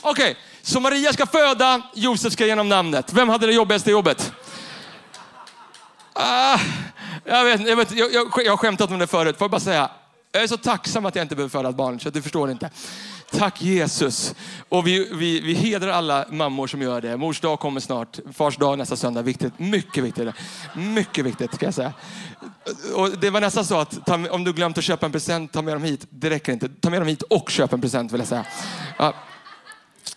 Okej, 0.00 0.30
okay, 0.30 0.34
så 0.62 0.80
Maria 0.80 1.12
ska 1.12 1.26
föda, 1.26 1.82
Josef 1.94 2.32
ska 2.32 2.46
genom 2.46 2.68
namnet. 2.68 3.12
Vem 3.12 3.28
hade 3.28 3.46
det 3.46 3.52
jobbigaste 3.52 3.90
jobbet? 3.90 4.32
Ah, 6.12 6.60
jag, 7.24 7.44
vet, 7.44 7.68
jag, 7.68 7.76
vet, 7.76 7.92
jag, 7.92 8.12
jag, 8.12 8.30
jag 8.44 8.52
har 8.52 8.56
skämtat 8.56 8.90
om 8.90 8.98
det 8.98 9.06
förut. 9.06 9.38
Får 9.38 9.44
jag 9.44 9.50
bara 9.50 9.60
säga, 9.60 9.90
jag 10.32 10.42
är 10.42 10.46
så 10.46 10.56
tacksam 10.56 11.06
att 11.06 11.14
jag 11.14 11.24
inte 11.24 11.36
behöver 11.36 11.50
föda 11.50 11.68
ett 11.68 11.76
barn, 11.76 12.00
så 12.00 12.10
du 12.10 12.22
förstår 12.22 12.50
inte. 12.50 12.70
Tack 13.32 13.62
Jesus. 13.62 14.34
Och 14.68 14.86
vi, 14.86 15.08
vi, 15.12 15.40
vi 15.40 15.54
hedrar 15.54 15.88
alla 15.88 16.26
mammor 16.30 16.66
som 16.66 16.82
gör 16.82 17.00
det. 17.00 17.16
Mors 17.16 17.40
dag 17.40 17.60
kommer 17.60 17.80
snart. 17.80 18.18
Fars 18.32 18.56
dag 18.56 18.78
nästa 18.78 18.96
söndag. 18.96 19.22
Viktigt. 19.22 19.58
Mycket 19.58 20.04
viktigt. 20.04 20.28
Mycket 20.76 21.24
viktigt 21.24 21.54
ska 21.54 21.64
jag 21.64 21.74
säga. 21.74 21.92
Och 22.94 23.18
det 23.18 23.30
var 23.30 23.40
nästan 23.40 23.64
så 23.64 23.78
att 23.78 24.06
ta, 24.06 24.30
om 24.30 24.44
du 24.44 24.52
glömt 24.52 24.78
att 24.78 24.84
köpa 24.84 25.06
en 25.06 25.12
present, 25.12 25.52
ta 25.52 25.62
med 25.62 25.74
dem 25.74 25.82
hit. 25.82 26.06
Det 26.10 26.30
räcker 26.30 26.52
inte. 26.52 26.68
Ta 26.68 26.90
med 26.90 27.00
dem 27.00 27.08
hit 27.08 27.22
och 27.22 27.50
köp 27.50 27.72
en 27.72 27.80
present 27.80 28.12
vill 28.12 28.20
jag 28.20 28.28
säga. 28.28 28.46
Ja. 28.98 29.14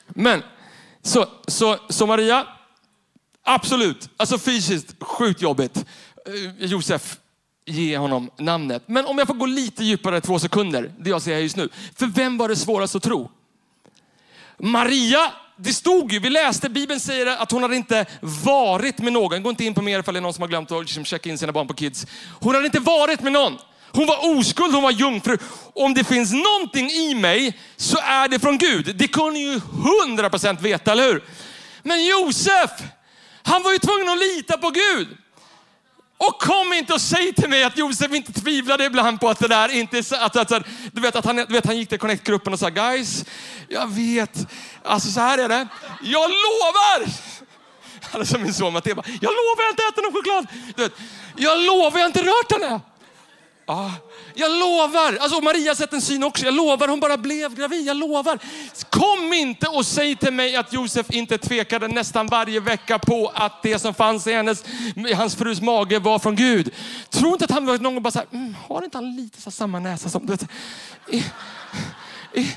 Men 0.08 0.44
så, 1.02 1.26
så, 1.48 1.78
så 1.90 2.08
Maria, 2.08 2.48
absolut. 3.44 4.10
Alltså 4.18 4.38
fysiskt 4.38 5.04
sjukt 5.04 5.42
jobbigt. 5.42 5.86
Eh, 6.26 6.66
Josef, 6.66 7.18
ge 7.66 7.98
honom 7.98 8.30
namnet. 8.38 8.84
Men 8.86 9.06
om 9.06 9.18
jag 9.18 9.28
får 9.28 9.34
gå 9.34 9.46
lite 9.46 9.84
djupare 9.84 10.22
två 10.22 10.40
sekunder, 10.40 10.92
det 11.00 11.10
jag 11.10 11.22
säger 11.22 11.40
just 11.40 11.56
nu. 11.56 11.70
För 11.96 12.06
vem 12.06 12.38
var 12.38 12.50
det 12.50 12.56
svårast 12.56 12.96
att 12.96 13.04
tro? 13.04 13.32
Maria, 14.58 15.32
det 15.58 15.74
stod 15.74 16.12
ju, 16.12 16.20
vi 16.20 16.30
läste, 16.30 16.70
Bibeln 16.70 17.00
säger 17.00 17.28
att 17.28 17.52
hon 17.52 17.62
hade 17.62 17.76
inte 17.76 18.06
varit 18.46 19.00
med 19.00 19.14
någon. 19.14 19.44
Gå 19.44 19.50
inte 19.50 19.66
in 19.66 19.74
på 19.74 19.82
mer 19.82 20.00
ifall 20.00 20.14
det 20.14 20.20
är 20.20 20.22
någon 20.22 20.34
som 20.34 20.42
har 20.42 20.50
glömt 20.50 20.72
att 20.72 20.82
liksom 20.82 21.06
checka 21.06 21.30
in 21.30 21.38
sina 21.38 21.52
barn 21.52 21.68
på 21.68 21.74
Kids. 21.74 22.08
Hon 22.40 22.56
hade 22.56 22.66
inte 22.66 22.80
varit 22.80 23.22
med 23.22 23.32
någon. 23.32 23.58
Hon 23.92 24.08
var 24.08 24.38
oskuld, 24.38 24.74
hon 24.74 24.84
var 24.84 24.92
jungfru. 24.92 25.38
Om 25.74 25.94
det 25.94 26.04
finns 26.04 26.34
någonting 26.34 26.90
i 26.90 27.16
mig 27.16 27.60
så 27.76 27.98
är 27.98 28.28
det 28.28 28.40
från 28.40 28.58
Gud. 28.58 28.96
Det 28.96 29.08
kunde 29.08 29.40
ju 29.40 29.60
hundra 29.60 30.30
procent 30.30 30.62
veta, 30.62 30.92
eller 30.92 31.04
hur? 31.04 31.24
Men 31.84 32.06
Josef, 32.06 32.72
Han 33.44 33.64
var 33.64 33.72
ju 33.72 33.80
tvungen 33.80 34.10
att 34.10 34.20
lita 34.20 34.58
på 34.58 34.70
Gud. 34.70 35.08
Och 36.18 36.42
kom 36.42 36.74
inte 36.74 36.94
och 36.94 37.02
säg 37.02 37.34
till 37.34 37.50
mig 37.50 37.64
att 37.64 37.78
Josef 37.78 38.14
inte 38.14 38.34
tvivlade 38.34 38.86
ibland 38.86 39.20
på 39.20 39.30
att 39.30 39.40
det 39.40 39.48
där 39.48 39.70
inte 39.70 39.98
är 39.98 40.26
att, 40.26 40.36
att, 40.36 40.52
att, 40.52 40.64
du 40.92 41.02
vet 41.02 41.16
att 41.16 41.26
han, 41.26 41.36
du 41.36 41.46
vet, 41.46 41.66
han 41.66 41.78
gick 41.78 41.90
till 41.90 42.00
Connect-gruppen 42.00 42.54
och 42.54 42.60
sa, 42.60 42.70
guys, 42.70 43.26
jag 43.68 43.88
vet, 43.88 44.48
alltså 44.84 45.10
så 45.10 45.20
här 45.20 45.38
är 45.38 45.50
det, 45.50 45.68
jag 46.02 46.30
lovar. 46.30 47.10
Alltså 48.12 48.38
min 48.38 48.54
son 48.54 48.74
Matteo 48.74 48.96
bara, 48.96 49.06
jag 49.08 49.32
lovar 49.32 49.64
jag 49.64 49.72
inte 49.72 49.84
äter 49.84 50.02
någon 50.02 50.14
choklad. 50.14 50.48
Du 50.76 50.84
vet, 50.84 50.94
jag 51.36 51.62
lovar 51.62 52.00
jag 52.00 52.10
inte 52.10 52.24
rört 52.24 52.52
henne. 52.52 52.82
Ja, 53.68 53.92
jag 54.34 54.52
lovar. 54.52 55.18
Alltså 55.22 55.42
Maria 55.42 55.70
har 55.70 55.76
sett 55.76 55.94
en 55.94 56.02
syn 56.02 56.24
också. 56.24 56.46
Jag 56.46 56.54
lovar, 56.54 56.88
hon 56.88 57.00
bara 57.00 57.18
blev 57.18 57.56
gravid. 57.56 57.88
Jag 57.88 57.98
lovar. 57.98 58.40
Kom 58.90 59.34
inte 59.34 59.68
och 59.68 59.86
säg 59.86 60.16
till 60.16 60.34
mig 60.34 60.56
att 60.56 60.74
Josef 60.74 61.12
inte 61.12 61.38
tvekade 61.38 61.88
nästan 61.88 62.28
varje 62.28 62.60
vecka 62.60 63.00
på 63.00 63.32
att 63.36 63.64
det 63.64 63.80
som 63.80 63.94
fanns 63.94 64.28
i 64.28 64.34
hennes, 64.34 64.64
i 65.10 65.14
hans 65.14 65.36
frus 65.36 65.62
mage 65.62 66.00
var 66.00 66.20
från 66.20 66.36
Gud. 66.36 66.74
Tror 67.10 67.34
inte 67.34 67.46
att 67.46 67.52
han 67.52 67.66
var 67.66 67.78
någon 67.78 67.94
gång 67.94 68.04
bara 68.04 68.12
så 68.12 68.20
här, 68.20 68.28
mm, 68.32 68.56
har 68.68 68.84
inte 68.84 68.98
han 68.98 69.16
lite 69.16 69.42
så 69.42 69.52
samma 69.52 69.80
näsa 69.80 70.10
som... 70.10 70.26
Du 70.26 70.32
vet, 70.32 70.48
i, 71.10 71.24
i, 72.34 72.52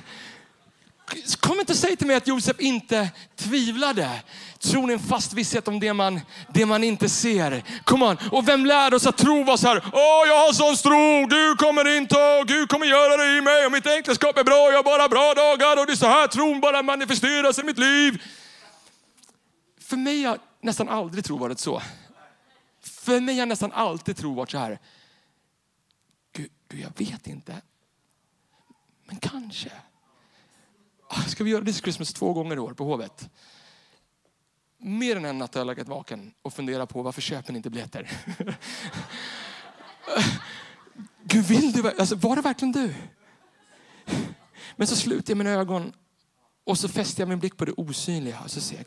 Kom 1.40 1.60
inte 1.60 1.72
och 1.72 1.78
säg 1.78 1.96
till 1.96 2.06
mig 2.06 2.16
att 2.16 2.26
Josef 2.26 2.60
inte 2.60 3.10
tvivlade. 3.36 4.22
Tron 4.58 4.90
är 4.90 4.94
en 4.94 5.00
fast 5.00 5.32
visshet 5.32 5.68
om 5.68 5.80
det 5.80 5.92
man, 5.92 6.20
det 6.54 6.66
man 6.66 6.84
inte 6.84 7.08
ser? 7.08 7.64
Kom 7.84 8.02
on. 8.02 8.16
Och 8.32 8.48
vem 8.48 8.66
lärde 8.66 8.96
oss 8.96 9.06
att 9.06 9.16
tro 9.16 9.44
var 9.44 9.56
så 9.56 9.66
här, 9.68 9.76
åh 9.92 10.28
jag 10.28 10.46
har 10.46 10.52
sån 10.52 10.76
tro, 10.76 11.26
Gud 11.36 11.58
kommer 11.58 11.96
inte, 11.96 12.44
Gud 12.46 12.68
kommer 12.68 12.86
göra 12.86 13.16
det 13.16 13.36
i 13.36 13.40
mig 13.40 13.66
och 13.66 13.72
mitt 13.72 13.86
äktenskap 13.86 14.38
är 14.38 14.44
bra, 14.44 14.70
jag 14.70 14.76
har 14.76 14.82
bara 14.82 15.08
bra 15.08 15.34
dagar 15.34 15.80
och 15.80 15.86
det 15.86 15.92
är 15.92 15.96
så 15.96 16.06
här 16.06 16.26
tron 16.26 16.60
bara 16.60 16.82
manifesteras 16.82 17.58
i 17.58 17.62
mitt 17.62 17.78
liv. 17.78 18.22
För 19.80 19.96
mig 19.96 20.24
har 20.24 20.38
nästan 20.60 20.88
aldrig 20.88 21.24
tro 21.24 21.36
varit 21.36 21.60
så. 21.60 21.82
För 22.82 23.20
mig 23.20 23.38
har 23.38 23.46
nästan 23.46 23.72
alltid 23.72 24.16
tro 24.16 24.34
varit 24.34 24.50
så 24.50 24.58
här, 24.58 24.78
Gud, 26.32 26.50
Gud 26.68 26.80
jag 26.80 27.06
vet 27.06 27.26
inte, 27.26 27.56
men 29.06 29.16
kanske. 29.16 29.70
Ah, 31.10 31.22
ska 31.22 31.44
vi 31.44 31.50
göra 31.50 31.64
This 31.64 31.80
Christmas 31.80 32.12
två 32.12 32.32
gånger 32.32 32.56
i 32.56 32.58
år 32.58 32.72
på 32.72 32.84
Hovet? 32.84 33.30
Mer 34.78 35.16
än 35.16 35.24
en 35.24 35.38
natt 35.38 35.54
har 35.54 35.60
jag 35.60 35.66
legat 35.66 35.88
vaken 35.88 36.34
och 36.42 36.54
funderat 36.54 36.88
på 36.88 37.02
varför 37.02 37.20
köper 37.20 37.52
ni 37.52 37.56
inte 37.56 37.70
biljetter? 37.70 38.10
Gud, 41.22 41.44
vill 41.44 41.72
du 41.72 41.90
alltså, 41.90 42.16
Var 42.16 42.36
det 42.36 42.42
verkligen 42.42 42.72
du? 42.72 42.94
Men 44.76 44.86
så 44.86 44.96
slutar 44.96 45.30
jag 45.30 45.38
mina 45.38 45.50
ögon 45.50 45.92
och 46.64 46.78
så 46.78 46.88
fäster 46.88 47.22
jag 47.22 47.28
min 47.28 47.38
blick 47.38 47.56
på 47.56 47.64
det 47.64 47.72
osynliga 47.72 48.40
och 48.40 48.50
så 48.50 48.60
ser 48.60 48.76
jag, 48.76 48.86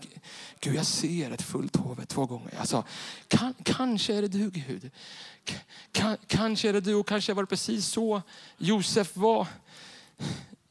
Gud 0.60 0.76
jag 0.76 0.86
ser 0.86 1.32
ett 1.32 1.42
fullt 1.42 1.76
hovet 1.76 2.10
två 2.10 2.26
gånger. 2.26 2.54
Alltså, 2.60 2.84
kan, 3.28 3.54
kanske 3.64 4.16
är 4.16 4.22
det 4.22 4.28
du 4.28 4.50
Gud. 4.50 4.92
Kan, 5.92 6.18
kanske 6.28 6.70
är 6.70 6.74
det 6.74 6.82
du 6.82 6.96
och 6.96 7.08
kanske 7.08 7.34
var 7.34 7.44
det 7.44 7.48
precis 7.48 7.86
så 7.86 8.22
Josef 8.58 9.18
var 9.18 9.48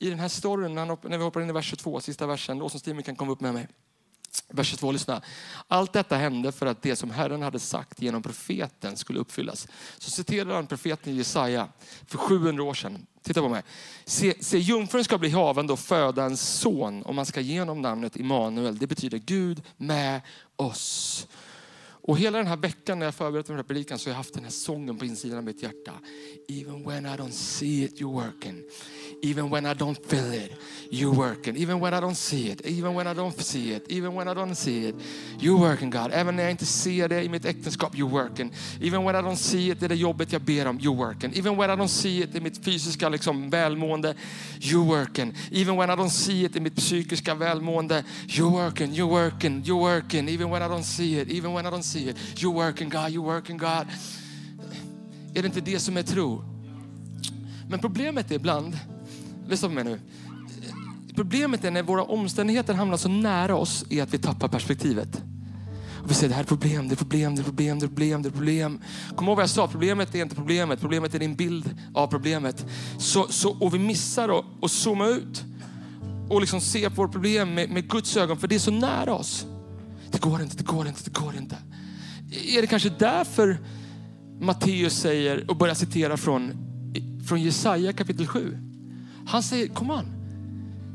i 0.02 0.10
den 0.10 0.18
här 0.18 0.28
storyn, 0.28 0.74
när 0.74 1.18
vi 1.18 1.24
hoppar 1.24 1.40
in 1.40 1.50
i 1.50 1.52
vers 1.52 1.66
22, 1.66 2.00
sista 2.00 2.26
versen, 2.26 2.58
lovsångsteamet 2.58 3.04
kan 3.04 3.16
komma 3.16 3.32
upp 3.32 3.40
med 3.40 3.54
mig. 3.54 3.68
Vers 4.48 4.68
22, 4.68 4.92
lyssna. 4.92 5.22
Allt 5.68 5.92
detta 5.92 6.16
hände 6.16 6.52
för 6.52 6.66
att 6.66 6.82
det 6.82 6.96
som 6.96 7.10
Herren 7.10 7.42
hade 7.42 7.58
sagt 7.58 8.02
genom 8.02 8.22
profeten 8.22 8.96
skulle 8.96 9.18
uppfyllas. 9.18 9.68
Så 9.98 10.10
citerar 10.10 10.54
han 10.54 10.66
profeten 10.66 11.16
Jesaja 11.16 11.68
för 12.06 12.18
700 12.18 12.62
år 12.64 12.74
sedan. 12.74 13.06
Titta 13.22 13.40
på 13.40 13.48
mig. 13.48 13.62
Se, 14.04 14.34
se 14.44 14.58
jungfrun 14.58 15.04
ska 15.04 15.18
bli 15.18 15.28
havande 15.28 15.72
och 15.72 15.78
föda 15.78 16.24
en 16.24 16.36
son 16.36 17.02
och 17.02 17.14
man 17.14 17.26
ska 17.26 17.40
ge 17.40 17.58
honom 17.58 17.82
namnet 17.82 18.16
Immanuel. 18.16 18.78
Det 18.78 18.86
betyder 18.86 19.18
Gud 19.18 19.62
med 19.76 20.20
oss. 20.56 21.26
Och 22.02 22.18
hela 22.18 22.38
den 22.38 22.46
här 22.46 22.56
veckan 22.56 22.98
när 22.98 23.06
jag 23.06 23.14
förberett 23.14 23.46
den 23.46 23.56
här 23.56 23.62
predikan 23.62 23.98
så 23.98 24.08
har 24.08 24.12
jag 24.12 24.16
haft 24.16 24.34
den 24.34 24.44
här 24.44 24.50
sången 24.50 24.98
på 24.98 25.04
insidan 25.04 25.38
av 25.38 25.44
mitt 25.44 25.62
hjärta. 25.62 25.92
Even 26.48 26.84
when 26.84 27.06
I 27.06 27.16
don't 27.16 27.30
see 27.30 27.84
it 27.84 28.00
you're 28.00 28.24
working. 28.24 28.62
Even 29.22 29.50
when 29.50 29.66
I 29.66 29.74
don't 29.74 29.98
feel 30.06 30.32
it, 30.32 30.52
you're 30.90 31.14
working. 31.14 31.56
Even 31.56 31.80
when 31.80 31.92
I 31.92 32.00
don't 32.00 32.14
see 32.14 32.50
it, 32.50 32.66
even 32.66 32.94
when 32.94 33.06
I 33.06 33.14
don't 33.14 33.38
see 33.42 33.72
it, 33.72 33.84
even 33.88 34.14
when 34.14 34.28
I 34.28 34.34
don't 34.34 34.54
see 34.54 34.88
it, 34.88 34.94
you're 35.38 35.58
working 35.58 35.90
God. 35.90 36.10
Även 36.12 36.36
när 36.36 36.42
jag 36.42 36.50
inte 36.50 36.66
ser 36.66 37.08
det 37.08 37.24
i 37.24 37.28
mitt 37.28 37.44
äktenskap, 37.44 37.94
you're 37.94 38.08
working. 38.08 38.52
Even 38.80 39.04
when 39.04 39.16
I 39.16 39.18
don't 39.18 39.36
see 39.36 39.70
it 39.70 39.82
i 39.82 39.88
det 39.88 39.94
jobbet 39.94 40.32
jag 40.32 40.42
ber 40.42 40.66
om, 40.66 40.78
you're 40.78 40.96
working. 40.96 41.32
Even 41.34 41.56
when 41.56 41.70
I 41.70 41.74
don't 41.74 41.88
see 41.88 42.22
it 42.22 42.34
i 42.34 42.40
mitt 42.40 42.64
fysiska 42.64 43.08
liksom, 43.08 43.50
välmående, 43.50 44.14
you're 44.58 44.86
working. 44.86 45.34
Even 45.50 45.76
when 45.76 45.90
I 45.90 45.94
don't 45.94 46.10
see 46.10 46.44
it 46.44 46.56
i 46.56 46.60
mitt 46.60 46.76
psykiska 46.76 47.34
välmående, 47.34 48.04
you're 48.26 48.50
working, 48.50 48.92
you're 48.92 49.10
working, 49.10 49.62
you're 49.62 49.80
working. 49.80 50.28
Even 50.28 50.50
when 50.50 50.62
I 50.62 50.68
don't 50.68 50.84
see 50.84 51.20
it, 51.20 51.28
even 51.28 51.52
when 51.52 51.66
I 51.66 51.70
don't 51.70 51.82
see 51.90 52.08
it, 52.08 52.16
you're 52.36 52.54
working 52.54 52.88
God, 52.88 53.10
you're 53.10 53.34
working 53.34 53.58
God. 53.58 53.86
Är 55.34 55.42
det 55.42 55.46
inte 55.46 55.60
det 55.60 55.80
som 55.80 55.96
är 55.96 56.02
tro? 56.02 56.44
Men 57.68 57.78
problemet 57.78 58.30
är 58.30 58.34
ibland 58.34 58.78
lyssna 59.50 59.68
på 59.68 59.74
mig 59.74 59.84
nu. 59.84 60.00
Problemet 61.14 61.64
är 61.64 61.70
när 61.70 61.82
våra 61.82 62.02
omständigheter 62.02 62.74
hamnar 62.74 62.96
så 62.96 63.08
nära 63.08 63.56
oss 63.56 63.84
är 63.90 64.02
att 64.02 64.14
vi 64.14 64.18
tappar 64.18 64.48
perspektivet. 64.48 65.22
Och 66.02 66.10
vi 66.10 66.14
säger 66.14 66.28
det 66.28 66.34
här 66.34 66.42
är 66.42 66.46
problem, 66.46 66.88
det 66.88 66.94
är 66.94 66.96
problem, 66.96 67.34
det 67.36 67.42
är 67.42 67.44
problem, 67.44 67.78
det 67.78 67.86
är 67.86 67.88
problem, 67.88 68.22
det 68.22 68.28
är 68.28 68.30
problem. 68.30 68.80
Kom 69.16 69.26
ihåg 69.26 69.36
vad 69.36 69.42
jag 69.42 69.50
sa, 69.50 69.68
problemet 69.68 70.14
är 70.14 70.22
inte 70.22 70.34
problemet, 70.34 70.80
problemet 70.80 71.14
är 71.14 71.18
din 71.18 71.36
bild 71.36 71.76
av 71.94 72.06
problemet. 72.06 72.66
Så, 72.98 73.26
så, 73.30 73.50
och 73.50 73.74
vi 73.74 73.78
missar 73.78 74.38
att, 74.38 74.44
att 74.62 74.70
zooma 74.70 75.06
ut 75.06 75.44
och 76.28 76.40
liksom 76.40 76.60
se 76.60 76.90
på 76.90 76.96
vårt 76.96 77.12
problem 77.12 77.54
med, 77.54 77.70
med 77.70 77.88
Guds 77.88 78.16
ögon, 78.16 78.36
för 78.36 78.48
det 78.48 78.54
är 78.54 78.58
så 78.58 78.70
nära 78.70 79.14
oss. 79.14 79.46
Det 80.10 80.20
går 80.20 80.42
inte, 80.42 80.56
det 80.56 80.66
går 80.66 80.88
inte, 80.88 81.00
det 81.04 81.20
går 81.20 81.36
inte. 81.36 81.56
Är 82.30 82.60
det 82.60 82.66
kanske 82.66 82.92
därför 82.98 83.58
Matteus 84.40 85.00
säger 85.00 85.50
och 85.50 85.56
börjar 85.56 85.74
citera 85.74 86.16
från, 86.16 86.52
från 87.28 87.42
Jesaja 87.42 87.92
kapitel 87.92 88.26
7? 88.26 88.58
Han 89.26 89.42
säger, 89.42 89.68
kom 89.68 89.90
an, 89.90 90.06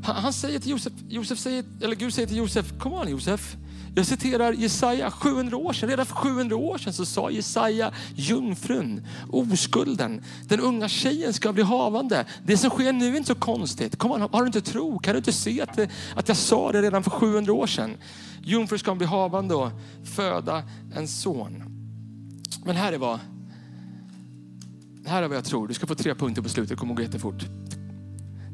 Han, 0.04 0.16
han, 0.16 0.32
säger 0.32 0.58
till 0.58 0.70
Josef, 0.70 0.92
Josef 1.08 1.38
säger, 1.38 1.64
eller 1.82 1.96
Gud 1.96 2.14
säger 2.14 2.28
till 2.28 2.36
Josef, 2.36 2.78
kom 2.78 2.94
an 2.94 3.10
Josef. 3.10 3.56
Jag 3.96 4.06
citerar 4.06 4.52
Jesaja 4.52 5.10
700 5.10 5.56
år 5.56 5.72
sedan. 5.72 5.88
Redan 5.88 6.06
för 6.06 6.14
700 6.14 6.56
år 6.56 6.78
sedan 6.78 6.92
så 6.92 7.06
sa 7.06 7.30
Jesaja, 7.30 7.92
jungfrun, 8.14 9.06
oskulden, 9.30 10.22
den 10.42 10.60
unga 10.60 10.88
tjejen 10.88 11.32
ska 11.32 11.52
bli 11.52 11.62
havande. 11.62 12.24
Det 12.44 12.56
som 12.56 12.70
sker 12.70 12.92
nu 12.92 13.12
är 13.12 13.16
inte 13.16 13.26
så 13.26 13.34
konstigt. 13.34 13.96
Kom 13.96 14.10
har 14.32 14.40
du 14.40 14.46
inte 14.46 14.60
tro? 14.60 14.98
Kan 14.98 15.14
du 15.14 15.18
inte 15.18 15.32
se 15.32 15.60
att, 15.60 15.76
det, 15.76 15.90
att 16.14 16.28
jag 16.28 16.36
sa 16.36 16.72
det 16.72 16.82
redan 16.82 17.02
för 17.02 17.10
700 17.10 17.52
år 17.52 17.66
sedan? 17.66 17.96
Jungfrun 18.42 18.78
ska 18.78 18.94
bli 18.94 19.06
havande 19.06 19.54
och 19.54 19.70
föda 20.04 20.62
en 20.94 21.08
son. 21.08 21.62
Men 22.64 22.76
här 22.76 22.92
är 22.92 22.98
vad, 22.98 23.18
här 25.06 25.22
är 25.22 25.28
vad 25.28 25.36
jag 25.36 25.44
tror. 25.44 25.68
Du 25.68 25.74
ska 25.74 25.86
få 25.86 25.94
tre 25.94 26.14
punkter 26.14 26.42
på 26.42 26.48
slutet, 26.48 26.70
det 26.70 26.76
kommer 26.76 26.92
att 26.92 26.96
gå 26.96 27.02
jättefort. 27.02 27.44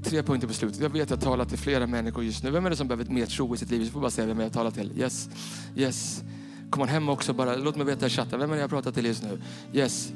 Tre 0.03 0.23
punkter 0.23 0.49
på 0.49 0.55
slutet. 0.55 0.81
Jag 0.81 0.91
vet 0.91 1.03
att 1.03 1.11
jag 1.11 1.21
talar 1.21 1.45
till 1.45 1.59
flera 1.59 1.87
människor 1.87 2.25
just 2.25 2.43
nu. 2.43 2.51
Vem 2.51 2.67
är 2.67 2.71
det 2.71 2.77
som 2.77 2.89
behöver 2.89 3.13
mer 3.13 3.27
tro 3.27 3.55
i 3.55 3.59
sitt 3.59 3.71
liv? 3.71 3.85
Så 3.85 3.91
får 3.91 4.01
bara 4.01 4.11
säga 4.11 4.27
vem 4.27 4.41
jag 4.41 4.53
talar 4.53 4.71
till. 4.71 4.93
Yes, 4.99 5.29
yes. 5.77 6.23
Kom 6.71 6.89
hem 6.89 7.09
också 7.09 7.33
bara. 7.33 7.57
Låt 7.57 7.77
mig 7.77 7.87
veta 7.87 8.07
i 8.07 8.11
chatten. 8.11 8.41
Vem 8.41 8.51
är 8.51 8.55
det 8.55 8.61
jag 8.61 8.71
pratar 8.71 8.93
till 8.93 9.07
just 9.07 9.23
nu? 9.23 9.41
Yes. 9.73 10.13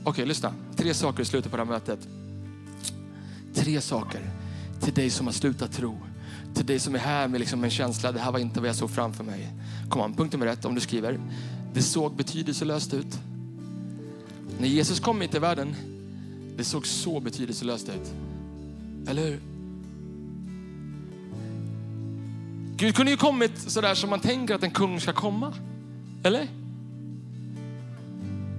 Okej, 0.00 0.10
okay, 0.10 0.24
lyssna. 0.24 0.54
Tre 0.76 0.94
saker 0.94 1.22
i 1.22 1.24
slutet 1.24 1.50
på 1.50 1.56
det 1.56 1.64
här 1.64 1.70
mötet. 1.70 2.08
Tre 3.54 3.80
saker 3.80 4.20
till 4.80 4.94
dig 4.94 5.10
som 5.10 5.26
har 5.26 5.32
slutat 5.32 5.72
tro. 5.72 5.98
Till 6.54 6.66
dig 6.66 6.78
som 6.78 6.94
är 6.94 6.98
här 6.98 7.28
med 7.28 7.40
liksom 7.40 7.64
en 7.64 7.70
känsla, 7.70 8.12
det 8.12 8.20
här 8.20 8.32
var 8.32 8.38
inte 8.38 8.60
vad 8.60 8.68
jag 8.68 8.76
såg 8.76 8.90
framför 8.90 9.24
mig. 9.24 9.48
Kom 9.88 10.02
an, 10.02 10.14
punkt 10.14 10.32
nummer 10.32 10.46
ett, 10.46 10.64
om 10.64 10.74
du 10.74 10.80
skriver. 10.80 11.20
Det 11.74 11.82
såg 11.82 12.16
betydelselöst 12.16 12.94
ut. 12.94 13.18
När 14.58 14.68
Jesus 14.68 15.00
kom 15.00 15.20
hit 15.20 15.30
till 15.30 15.40
världen, 15.40 15.74
det 16.56 16.64
såg 16.64 16.86
så 16.86 17.20
betydelselöst 17.20 17.88
ut. 17.88 18.14
Eller 19.08 19.22
hur? 19.22 19.40
Gud 22.76 22.94
kunde 22.94 23.10
ju 23.10 23.16
kommit 23.16 23.58
sådär 23.70 23.94
som 23.94 24.10
man 24.10 24.20
tänker 24.20 24.54
att 24.54 24.62
en 24.62 24.70
kung 24.70 25.00
ska 25.00 25.12
komma. 25.12 25.54
Eller? 26.22 26.48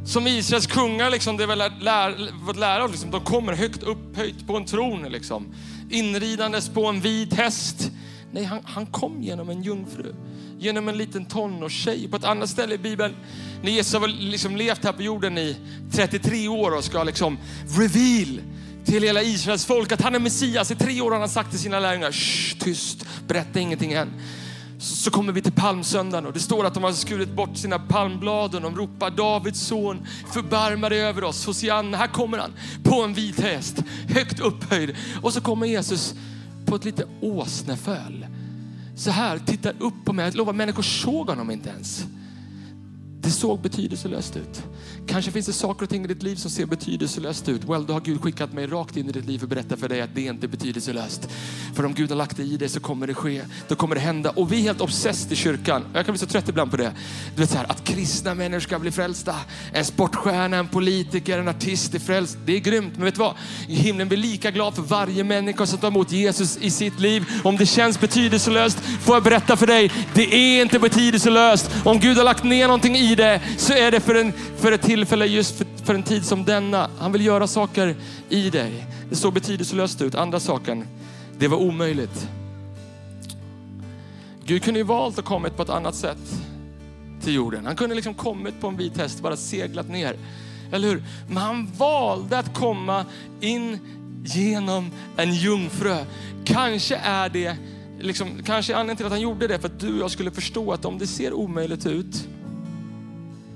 Som 0.06 0.28
Israels 0.28 0.68
kungar, 0.68 1.10
liksom, 1.10 1.38
det 1.38 1.44
är 1.44 1.48
väl 1.48 1.72
lär, 1.80 2.46
fått 2.46 2.58
lära 2.58 2.84
oss, 2.84 2.92
liksom, 2.92 3.12
de 3.12 3.24
kommer 3.24 3.54
högt 3.54 3.84
upphöjt 3.84 4.48
på 4.48 4.58
en 4.58 4.66
tron. 4.66 5.04
Liksom. 5.04 5.46
Inridandes 5.90 6.70
på 6.70 6.86
en 6.86 7.02
vit 7.02 7.34
häst. 7.34 7.92
Nej, 8.32 8.44
han, 8.44 8.60
han 8.64 8.86
kom 8.86 9.24
genom 9.24 9.50
en 9.50 9.64
jungfru. 9.64 10.14
Genom 10.60 10.90
en 10.90 10.98
liten 10.98 11.26
tonårstjej. 11.26 12.08
På 12.08 12.16
ett 12.16 12.24
annat 12.24 12.50
ställe 12.50 12.76
i 12.76 12.78
Bibeln, 12.78 13.16
när 13.64 13.72
Jesus 13.72 13.94
har 13.94 14.08
liksom 14.08 14.56
levt 14.56 14.84
här 14.84 14.92
på 14.92 15.02
jorden 15.02 15.38
i 15.38 15.58
33 15.92 16.48
år 16.48 16.76
och 16.76 16.84
ska 16.84 17.04
liksom 17.04 17.38
reveal 17.78 18.42
till 18.86 19.04
hela 19.04 19.22
Israels 19.22 19.66
folk 19.66 19.92
att 19.92 20.02
han 20.02 20.16
är 20.16 20.20
Messias. 20.20 20.72
I 20.72 20.76
tre 20.76 21.02
år 21.02 21.12
har 21.12 21.20
han 21.20 21.30
sagt 21.30 21.50
till 21.50 21.60
sina 21.60 21.80
lärjungar, 21.80 22.12
tyst, 22.60 23.06
berätta 23.28 23.60
ingenting 23.60 23.94
än. 23.94 24.10
Så 24.80 25.12
kommer 25.12 25.34
vi 25.34 25.42
till 25.42 25.52
palmsöndagen 25.52 26.26
och 26.26 26.34
det 26.34 26.40
står 26.40 26.66
att 26.66 26.74
de 26.74 26.84
har 26.84 26.92
skurit 26.92 27.30
bort 27.30 27.58
sina 27.58 27.80
palmblad 27.80 28.56
och 28.56 28.62
de 28.62 28.76
ropar 28.76 29.10
Davids 29.10 29.60
son, 29.60 30.08
förbarma 30.34 30.90
dig 30.90 31.02
över 31.02 31.24
oss. 31.24 31.46
Hosianna, 31.46 31.98
här 31.98 32.08
kommer 32.08 32.38
han 32.38 32.54
på 32.84 33.02
en 33.02 33.14
vit 33.14 33.40
häst, 33.40 33.84
högt 34.08 34.40
upphöjd. 34.40 34.96
Och 35.22 35.34
så 35.34 35.42
kommer 35.42 35.68
Jesus 35.68 36.14
på 36.66 36.76
ett 36.76 36.86
litet 36.86 37.08
åsneföl. 37.22 38.26
Så 38.96 39.12
här, 39.12 39.38
tittar 39.38 39.74
upp 39.80 40.06
på 40.06 40.14
mig. 40.14 40.26
Jag 40.26 40.36
lovar, 40.36 40.54
människor 40.54 40.84
såg 40.84 41.30
honom 41.30 41.52
inte 41.52 41.70
ens. 41.70 42.06
Det 43.22 43.32
såg 43.32 43.62
betydelselöst 43.62 44.38
ut. 44.38 44.64
Kanske 45.08 45.32
finns 45.32 45.46
det 45.46 45.54
saker 45.54 45.84
och 45.84 45.90
ting 45.90 46.06
i 46.06 46.08
ditt 46.08 46.24
liv 46.24 46.36
som 46.36 46.52
ser 46.52 46.66
betydelselöst 46.66 47.50
ut. 47.50 47.64
Well, 47.64 47.86
då 47.86 47.94
har 47.94 48.02
Gud 48.02 48.22
skickat 48.22 48.54
mig 48.54 48.68
rakt 48.68 48.98
in 48.98 49.10
i 49.10 49.12
ditt 49.12 49.26
liv 49.26 49.44
och 49.44 49.50
berättat 49.50 49.80
för 49.80 49.90
dig 49.90 50.02
att 50.02 50.16
det 50.16 50.22
inte 50.22 50.46
är 50.46 50.48
betydelselöst. 50.48 51.30
För 51.76 51.86
om 51.86 51.94
Gud 51.94 52.10
har 52.10 52.18
lagt 52.18 52.38
det 52.38 52.44
i 52.44 52.58
dig 52.58 52.70
så 52.70 52.80
kommer 52.80 53.08
det 53.08 53.14
ske. 53.14 53.42
Då 53.68 53.76
kommer 53.76 53.96
det 53.96 54.02
hända. 54.02 54.30
Och 54.30 54.52
vi 54.52 54.58
är 54.58 54.62
helt 54.62 54.82
obsessed 54.82 55.32
i 55.32 55.36
kyrkan. 55.36 55.84
Jag 55.94 56.06
kan 56.06 56.14
bli 56.14 56.20
så 56.20 56.26
trött 56.26 56.50
ibland 56.50 56.72
på 56.72 56.78
det. 56.78 56.92
Du 57.36 57.42
vet 57.42 57.50
så 57.50 57.58
här, 57.58 57.72
att 57.72 57.84
kristna 57.84 58.36
människor 58.36 58.60
ska 58.60 58.80
bli 58.80 58.92
frälsta. 58.92 59.36
En 59.74 59.86
sportstjärna, 59.86 60.58
en 60.58 60.68
politiker, 60.68 61.40
en 61.40 61.48
artist 61.48 61.96
är 61.96 62.00
frälst. 62.00 62.38
Det 62.46 62.56
är 62.56 62.60
grymt. 62.60 62.94
Men 62.96 63.06
vet 63.06 63.16
du 63.16 63.20
vad? 63.20 63.36
Himlen 63.68 64.08
blir 64.08 64.18
lika 64.18 64.52
glad 64.52 64.76
för 64.76 64.82
varje 64.82 65.24
människa 65.24 65.66
som 65.66 65.80
tar 65.80 65.88
emot 65.88 66.12
Jesus 66.12 66.58
i 66.58 66.72
sitt 66.72 67.00
liv. 67.00 67.26
Om 67.44 67.58
det 67.58 67.66
känns 67.66 68.00
betydelselöst 68.00 68.80
får 68.80 69.16
jag 69.16 69.24
berätta 69.24 69.58
för 69.58 69.68
dig, 69.68 69.92
det 70.14 70.36
är 70.36 70.62
inte 70.62 70.80
betydelselöst. 70.80 71.72
Om 71.86 72.00
Gud 72.00 72.18
har 72.18 72.24
lagt 72.24 72.44
ner 72.44 72.68
någonting 72.68 72.96
i 72.96 73.16
det 73.16 73.42
så 73.58 73.74
är 73.74 73.92
det 73.92 74.00
för, 74.00 74.16
en, 74.16 74.34
för 74.58 74.72
ett 74.72 74.82
tillfälle 74.96 75.26
just 75.26 75.58
för, 75.58 75.68
för 75.84 75.96
en 75.96 76.04
tid 76.04 76.26
som 76.26 76.46
denna. 76.46 76.90
Han 77.00 77.12
vill 77.12 77.26
göra 77.26 77.48
saker 77.48 77.96
i 78.30 78.50
dig. 78.50 78.86
Det 79.10 79.16
såg 79.16 79.34
betydelselöst 79.34 80.02
ut. 80.02 80.16
Andra 80.16 80.40
saken, 80.40 80.88
det 81.38 81.48
var 81.48 81.58
omöjligt. 81.58 82.28
Gud 84.46 84.64
kunde 84.64 84.80
ju 84.80 84.84
valt 84.84 85.20
att 85.20 85.26
kommit 85.26 85.56
på 85.56 85.64
ett 85.64 85.70
annat 85.70 85.96
sätt 85.96 86.44
till 87.22 87.34
jorden. 87.34 87.66
Han 87.66 87.76
kunde 87.76 87.96
liksom 87.96 88.14
kommit 88.14 88.62
på 88.62 88.68
en 88.68 88.78
vit 88.78 88.98
häst, 88.98 89.22
bara 89.22 89.38
seglat 89.38 89.90
ner. 89.90 90.16
Eller 90.72 90.88
hur? 90.88 91.04
Men 91.28 91.38
han 91.38 91.72
valde 91.78 92.38
att 92.38 92.54
komma 92.54 93.06
in 93.42 93.80
genom 94.26 94.92
en 95.18 95.34
jungfru. 95.34 95.96
Kanske 96.46 96.96
är 96.96 97.30
det 97.30 97.56
liksom, 98.00 98.28
kanske 98.46 98.76
anledningen 98.76 98.98
till 98.98 99.06
att 99.06 99.12
han 99.12 99.22
gjorde 99.22 99.48
det 99.48 99.60
för 99.60 99.68
att 99.68 99.80
du 99.80 99.94
och 99.94 100.00
jag 100.00 100.12
skulle 100.12 100.32
förstå 100.32 100.72
att 100.72 100.86
om 100.86 100.98
det 100.98 101.08
ser 101.08 101.34
omöjligt 101.34 101.86
ut 101.86 102.28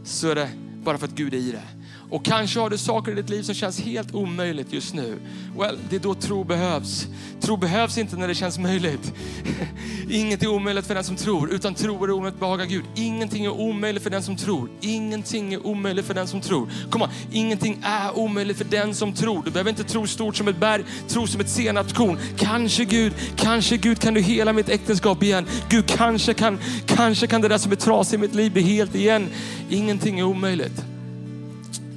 så 0.04 0.28
är 0.28 0.36
det 0.36 0.50
bara 0.86 0.98
för 0.98 1.06
att 1.06 1.16
Gud 1.16 1.34
är 1.34 1.38
i 1.38 1.52
det. 1.52 1.85
Och 2.10 2.26
kanske 2.26 2.60
har 2.60 2.70
du 2.70 2.78
saker 2.78 3.12
i 3.12 3.16
ditt 3.16 3.30
liv 3.30 3.44
som 3.44 3.56
känns 3.56 3.82
helt 3.82 4.16
omöjligt 4.16 4.74
just 4.74 4.94
nu. 4.94 5.20
Well, 5.58 5.78
det 5.90 5.96
är 5.96 6.00
då 6.00 6.16
tro 6.16 6.44
behövs. 6.44 7.08
Tro 7.42 7.58
behövs 7.58 7.98
inte 7.98 8.16
när 8.16 8.28
det 8.28 8.36
känns 8.36 8.60
möjligt. 8.60 9.14
Inget 10.10 10.44
är 10.44 10.48
omöjligt 10.48 10.86
för 10.86 10.96
den 10.96 11.04
som 11.04 11.16
tror, 11.16 11.54
utan 11.54 11.74
tro 11.74 12.04
är 12.04 12.12
omöjligt 12.12 12.34
att 12.34 12.40
behaga 12.40 12.66
Gud. 12.66 12.84
Ingenting 12.96 13.46
är 13.46 13.50
omöjligt 13.50 14.04
för 14.04 14.10
den 14.10 14.24
som 14.24 14.36
tror. 14.36 14.70
Ingenting 14.82 15.54
är 15.54 15.68
omöjligt 15.68 16.06
för 16.06 16.14
den 16.14 16.28
som 16.28 16.42
tror. 16.42 16.70
Kom 16.90 17.02
on, 17.02 17.10
ingenting 17.32 17.82
är 17.84 18.18
omöjligt 18.18 18.58
för 18.58 18.66
den 18.66 18.96
som 18.96 19.14
tror. 19.14 19.44
Du 19.44 19.52
behöver 19.52 19.70
inte 19.70 19.84
tro 19.84 20.08
stort 20.08 20.36
som 20.36 20.48
ett 20.48 20.58
berg, 20.58 20.84
tro 21.08 21.28
som 21.28 21.42
ett 21.42 21.50
senapskorn. 21.50 22.18
Kanske 22.38 22.86
Gud, 22.86 23.14
kanske 23.36 23.78
Gud 23.78 24.00
kan 24.00 24.14
du 24.14 24.22
hela 24.22 24.54
mitt 24.54 24.70
äktenskap 24.70 25.24
igen. 25.24 25.46
Gud, 25.70 25.88
kanske 25.88 26.34
kan, 26.34 26.60
kanske 26.86 27.28
kan 27.28 27.42
det 27.42 27.48
där 27.48 27.58
som 27.58 27.72
är 27.72 27.76
trasigt 27.76 28.14
i 28.14 28.18
mitt 28.18 28.36
liv 28.36 28.54
bli 28.54 28.62
helt 28.62 28.96
igen. 28.96 29.30
Ingenting 29.70 30.20
är 30.20 30.24
omöjligt. 30.24 30.95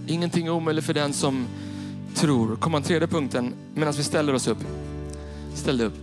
Ingenting 0.09 0.47
är 0.47 0.51
omöjligt 0.51 0.85
för 0.85 0.94
den 0.94 1.12
som 1.12 1.47
tror. 2.14 2.57
Kom 2.57 2.75
an, 2.75 2.83
tredje 2.83 3.09
punkten 3.09 3.55
medan 3.75 3.94
vi 3.97 4.03
ställer 4.03 4.35
oss 4.35 4.49
upp. 4.49 4.59
Ställ 5.55 5.79
dig 5.79 5.87
upp. 5.87 5.94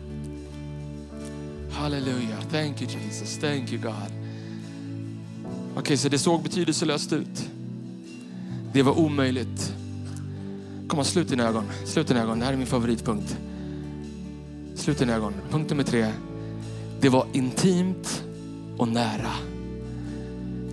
Halleluja. 1.72 2.38
Thank 2.52 2.82
you 2.82 2.91
Jesus. 2.91 3.38
Thank 3.38 3.74
you 3.74 3.82
God. 3.82 3.94
Okej, 5.72 5.82
okay, 5.82 5.98
så 5.98 6.10
det 6.10 6.18
såg 6.18 6.44
betydelselöst 6.44 7.13
ut. 7.13 7.50
Det 8.74 8.84
var 8.84 9.00
omöjligt. 9.00 9.74
Kom 10.88 11.00
an, 11.00 11.06
slut 11.06 11.30
dina 11.30 11.44
ögon. 11.48 11.63
Slut 11.86 12.08
dina 12.08 12.22
ögon. 12.22 12.39
Det 12.39 12.46
här 12.46 12.54
är 12.54 12.58
min 12.58 12.68
favoritpunkt. 12.68 13.38
Slut 14.76 15.00
dina 15.00 15.13
ögon. 15.13 15.34
Punkt 15.52 15.70
nummer 15.70 15.84
tre. 15.84 16.12
Det 17.02 17.10
var 17.10 17.28
intimt 17.34 18.24
och 18.78 18.88
nära. 18.88 19.32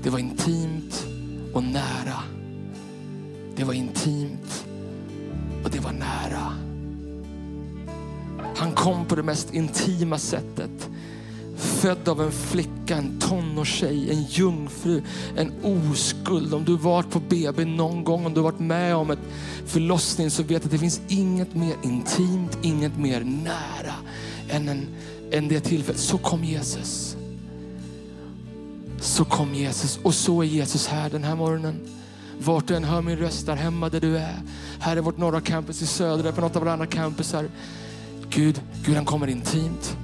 Det 0.02 0.10
var 0.10 0.18
intimt 0.18 1.06
och 1.52 1.62
nära. 1.62 2.41
Det 3.56 3.64
var 3.64 3.74
intimt 3.74 4.66
och 5.64 5.70
det 5.70 5.80
var 5.80 5.92
nära. 5.92 6.54
Han 8.56 8.72
kom 8.72 9.04
på 9.04 9.14
det 9.14 9.22
mest 9.22 9.54
intima 9.54 10.18
sättet. 10.18 10.88
Född 11.56 12.08
av 12.08 12.22
en 12.22 12.32
flicka, 12.32 12.96
en 12.96 13.18
tonårstjej, 13.18 14.10
en 14.10 14.22
jungfru, 14.22 15.02
en 15.36 15.52
oskuld. 15.62 16.54
Om 16.54 16.64
du 16.64 16.76
varit 16.76 17.10
på 17.10 17.20
BB 17.20 17.64
någon 17.64 18.04
gång, 18.04 18.26
om 18.26 18.34
du 18.34 18.40
varit 18.40 18.60
med 18.60 18.96
om 18.96 19.10
ett 19.10 19.18
förlossning 19.66 20.30
så 20.30 20.42
vet 20.42 20.62
du 20.62 20.66
att 20.66 20.70
det 20.70 20.78
finns 20.78 21.00
inget 21.08 21.54
mer 21.54 21.76
intimt, 21.82 22.58
inget 22.62 22.98
mer 22.98 23.20
nära 23.20 23.94
än, 24.48 24.68
en, 24.68 24.86
än 25.32 25.48
det 25.48 25.60
tillfället. 25.60 26.00
Så 26.00 26.18
kom 26.18 26.44
Jesus. 26.44 27.16
Så 29.00 29.24
kom 29.24 29.54
Jesus 29.54 29.98
och 30.02 30.14
så 30.14 30.42
är 30.42 30.46
Jesus 30.46 30.86
här 30.86 31.10
den 31.10 31.24
här 31.24 31.36
morgonen. 31.36 31.80
Vart 32.38 32.66
du 32.66 32.76
än 32.76 32.84
hör 32.84 33.02
min 33.02 33.16
röst, 33.16 33.46
där 33.46 33.56
hemma 33.56 33.88
där 33.88 34.00
du 34.00 34.18
är. 34.18 34.42
Här 34.80 34.96
är 34.96 35.00
vårt 35.00 35.18
norra 35.18 35.40
campus 35.40 35.82
i 35.82 35.86
södra, 35.86 36.32
på 36.32 36.40
något 36.40 36.56
av 36.56 36.62
våra 36.62 36.72
andra 36.72 36.86
campusar. 36.86 37.48
Gud, 38.30 38.60
Gud 38.84 38.94
han 38.94 39.04
kommer 39.04 39.26
intimt. 39.26 39.96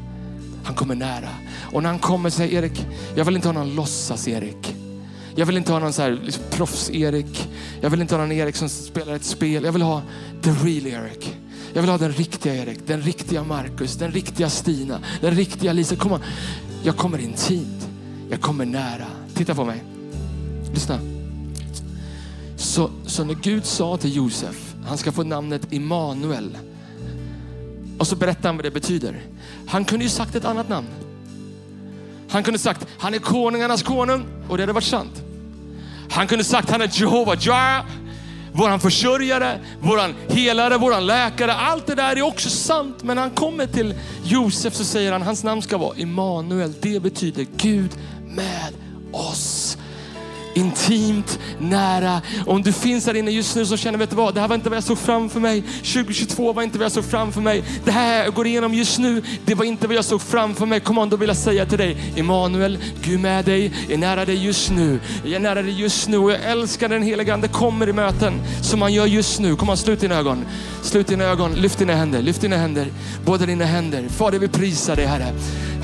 Han 0.64 0.75
kommer 0.75 0.95
nära. 0.95 1.29
Och 1.73 1.83
när 1.83 1.91
han 1.91 1.99
kommer 1.99 2.31
säger 2.31 2.62
Erik, 2.62 2.87
jag 3.17 3.25
vill 3.25 3.37
inte 3.37 3.49
ha 3.49 3.53
någon 3.53 3.75
låtsas-Erik. 3.75 4.75
Jag 5.35 5.47
vill 5.47 5.57
inte 5.57 5.73
ha 5.73 5.79
någon 5.79 5.93
så 5.93 6.03
här 6.03 6.21
liksom, 6.25 6.45
proffs-Erik. 6.51 7.49
Jag 7.81 7.91
vill 7.91 8.01
inte 8.01 8.14
ha 8.14 8.23
någon 8.23 8.33
Erik 8.33 8.57
som 8.57 8.69
spelar 8.69 9.14
ett 9.14 9.25
spel. 9.25 9.64
Jag 9.64 9.73
vill 9.73 9.83
ha 9.83 10.03
the 10.43 10.51
real 10.51 10.87
Erik. 10.87 11.37
Jag 11.73 11.83
vill 11.83 11.91
ha 11.91 11.99
den 11.99 12.12
riktiga 12.12 12.55
Erik, 12.55 12.87
den 12.87 13.03
riktiga 13.03 13.45
Markus, 13.45 13.97
den 13.97 14.12
riktiga 14.12 14.51
Stina, 14.51 14.99
den 15.21 15.35
riktiga 15.35 15.73
Lisa. 15.73 15.97
Kom 15.97 16.21
Jag 16.83 16.97
kommer 16.97 17.19
intimt. 17.19 17.88
Jag 18.31 18.41
kommer 18.41 18.64
nära. 18.64 19.07
Titta 19.35 19.55
på 19.55 19.64
mig. 19.64 19.85
Lyssna. 20.75 21.17
Så, 22.68 22.90
så 23.07 23.24
när 23.24 23.35
Gud 23.35 23.64
sa 23.64 23.96
till 23.96 24.16
Josef, 24.16 24.74
han 24.87 24.98
ska 24.98 25.12
få 25.12 25.22
namnet 25.22 25.72
Immanuel. 25.72 26.59
Och 27.98 28.07
så 28.07 28.16
berättar 28.16 28.48
han 28.48 28.57
vad 28.57 28.64
det 28.64 28.70
betyder. 28.70 29.22
Han 29.66 29.85
kunde 29.85 30.04
ju 30.04 30.11
sagt 30.11 30.35
ett 30.35 30.44
annat 30.44 30.68
namn. 30.68 30.87
Han 32.31 32.42
kunde 32.42 32.59
sagt, 32.59 32.87
han 32.98 33.14
är 33.14 33.18
konungarnas 33.18 33.83
konung 33.83 34.26
och 34.48 34.57
det 34.57 34.62
hade 34.62 34.72
varit 34.72 34.85
sant. 34.85 35.22
Han 36.11 36.26
kunde 36.26 36.44
sagt, 36.44 36.70
han 36.70 36.81
är 36.81 36.90
Jehova 36.92 37.35
Jireh, 37.35 37.85
våran 38.52 38.81
försörjare, 38.81 39.61
våran 39.81 40.14
helare, 40.28 40.78
våran 40.78 41.07
läkare. 41.07 41.52
Allt 41.52 41.87
det 41.87 41.94
där 41.94 42.16
är 42.16 42.22
också 42.22 42.50
sant. 42.50 43.02
Men 43.02 43.14
när 43.14 43.22
han 43.22 43.31
kommer 43.31 43.66
till 43.66 43.94
Josef 44.24 44.74
så 44.74 44.85
säger 44.85 45.12
han, 45.12 45.22
hans 45.22 45.44
namn 45.44 45.62
ska 45.62 45.78
vara 45.78 45.96
Immanuel. 45.96 46.74
Det 46.81 47.02
betyder 47.02 47.46
Gud 47.57 47.90
med 48.26 48.72
oss 49.12 49.58
intimt 50.59 51.38
nära. 51.59 52.23
Om 52.47 52.62
du 52.62 52.73
finns 52.73 53.07
här 53.07 53.16
inne 53.16 53.31
just 53.31 53.57
nu 53.57 53.66
så 53.66 53.77
känner, 53.77 53.99
vet 53.99 54.11
du 54.11 54.16
vad, 54.16 54.35
det 54.35 54.40
här 54.40 54.49
var 54.49 54.55
inte 54.55 54.68
vad 54.68 54.77
jag 54.77 54.85
såg 54.85 54.99
framför 54.99 55.40
mig. 55.40 55.62
2022 55.62 56.53
var 56.53 56.62
inte 56.62 56.79
vad 56.79 56.85
jag 56.85 56.92
såg 56.92 57.05
framför 57.05 57.40
mig. 57.40 57.64
Det 57.85 57.90
här 57.90 58.25
jag 58.25 58.35
går 58.35 58.47
igenom 58.47 58.75
just 58.75 58.99
nu, 58.99 59.23
det 59.44 59.55
var 59.55 59.64
inte 59.64 59.87
vad 59.87 59.97
jag 59.97 60.05
såg 60.05 60.23
framför 60.23 60.66
mig. 60.66 60.81
Kom 60.81 60.99
on, 60.99 61.09
då 61.09 61.16
vill 61.16 61.29
jag 61.29 61.37
säga 61.37 61.66
till 61.66 61.79
dig, 61.79 61.97
Emanuel, 62.16 62.79
Gud 63.03 63.21
med 63.21 63.44
dig, 63.44 63.73
är 63.88 63.99
nära 63.99 64.25
dig 64.25 64.44
just 64.44 64.71
nu. 64.71 65.01
Jag 65.25 65.33
är 65.33 65.40
nära 65.40 65.62
dig 65.62 65.81
just 65.81 66.09
nu 66.09 66.18
och 66.18 66.31
jag 66.31 66.42
älskar 66.42 66.88
den 66.88 67.03
heliga 67.03 67.35
Ande 67.35 67.49
kommer 67.49 67.88
i 67.88 67.92
möten 67.92 68.40
som 68.62 68.81
man 68.81 68.92
gör 68.92 69.07
just 69.07 69.40
nu. 69.40 69.57
Kom 69.57 69.71
on, 69.71 69.77
slut 69.77 70.01
dina 70.01 70.14
ögon. 70.14 70.44
Slut 70.83 71.07
dina 71.07 71.25
ögon, 71.25 71.55
lyft 71.55 71.79
dina 71.79 71.94
händer, 71.94 72.23
lyft 72.23 72.40
dina 72.40 72.57
händer. 72.57 72.87
Båda 73.25 73.47
dina 73.47 73.64
händer. 73.64 74.09
Fader, 74.09 74.38
vi 74.38 74.49
prisar 74.49 74.97
dig 74.97 75.07
Herre. 75.07 75.33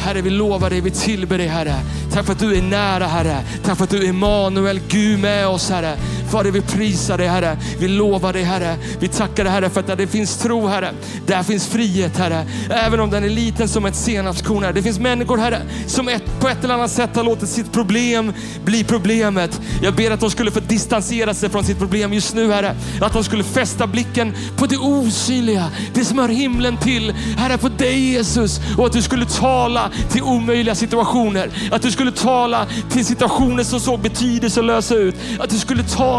Herre, 0.05 0.23
vi 0.23 0.31
lovar 0.31 0.71
dig, 0.71 0.81
vi 0.81 0.91
tillber 0.91 1.39
dig 1.39 1.47
Herre. 1.47 1.75
Tack 2.13 2.27
för 2.27 2.33
att 2.33 2.39
du 2.39 2.57
är 2.57 2.63
nära 2.63 3.07
Herre. 3.07 3.39
Tack 3.65 3.77
för 3.77 3.85
att 3.85 3.91
du 3.91 4.05
är 4.05 4.09
Emanuel, 4.09 4.81
Gud 4.89 5.19
med 5.21 5.49
oss 5.49 5.71
Herre. 5.71 5.97
Fader, 6.31 6.51
vi 6.51 6.61
prisar 6.61 7.19
dig 7.19 7.29
Herre. 7.29 7.57
Vi 7.79 7.89
lovar 7.89 8.33
dig 8.33 8.43
Herre. 8.43 8.77
Vi 8.99 9.09
tackar 9.09 9.45
dig 9.45 9.53
Herre 9.53 9.71
för 9.71 9.81
att 9.81 9.87
där 9.87 9.97
det 9.97 10.07
finns 10.07 10.37
tro 10.37 10.67
Herre, 10.67 10.91
där 11.27 11.43
finns 11.43 11.67
frihet 11.67 12.19
Herre. 12.19 12.47
Även 12.71 13.01
om 13.01 13.11
den 13.11 13.25
är 13.25 13.29
liten 13.29 13.69
som 13.69 13.87
ett 13.87 13.97
senapskorn 13.97 14.63
Herre. 14.63 14.73
Det 14.73 14.83
finns 14.83 14.99
människor 14.99 15.39
Herre 15.39 15.63
som 15.87 16.09
ett, 16.09 16.41
på 16.41 16.49
ett 16.49 16.65
eller 16.65 16.75
annat 16.75 16.91
sätt 16.91 17.17
har 17.17 17.25
låtit 17.25 17.49
sitt 17.49 17.73
problem 17.73 18.33
bli 18.65 18.85
problemet. 18.85 19.61
Jag 19.83 19.95
ber 19.95 20.11
att 20.11 20.21
de 20.21 20.31
skulle 20.31 20.51
få 20.51 20.61
distansera 20.61 21.35
sig 21.35 21.51
från 21.51 21.65
sitt 21.65 21.79
problem 21.79 22.13
just 22.13 22.35
nu 22.35 22.53
Herre. 22.53 22.77
Att 23.01 23.13
de 23.13 23.25
skulle 23.25 23.45
fästa 23.45 23.87
blicken 23.87 24.35
på 24.57 24.67
det 24.67 24.77
osynliga, 24.77 25.71
det 25.95 26.05
som 26.05 26.19
hör 26.19 26.29
himlen 26.29 26.77
till. 26.77 27.15
Herre, 27.37 27.59
på 27.59 27.69
dig 27.69 27.99
Jesus. 27.99 28.61
Och 28.79 28.87
att 28.87 28.93
du 28.93 29.03
skulle 29.03 29.27
tala 29.27 29.91
till 30.11 30.23
omöjliga 30.23 30.75
situationer. 30.75 31.51
Att 31.71 31.83
du 31.83 31.91
skulle 31.91 32.13
tala 32.13 32.67
till 32.91 33.05
situationer 33.05 33.65
som 33.65 33.81
såg 33.81 34.01
betydelselösa 34.01 34.95
ut. 34.95 35.15
Att 35.39 35.51
du 35.51 35.59
skulle 35.59 35.83
tala 35.83 36.14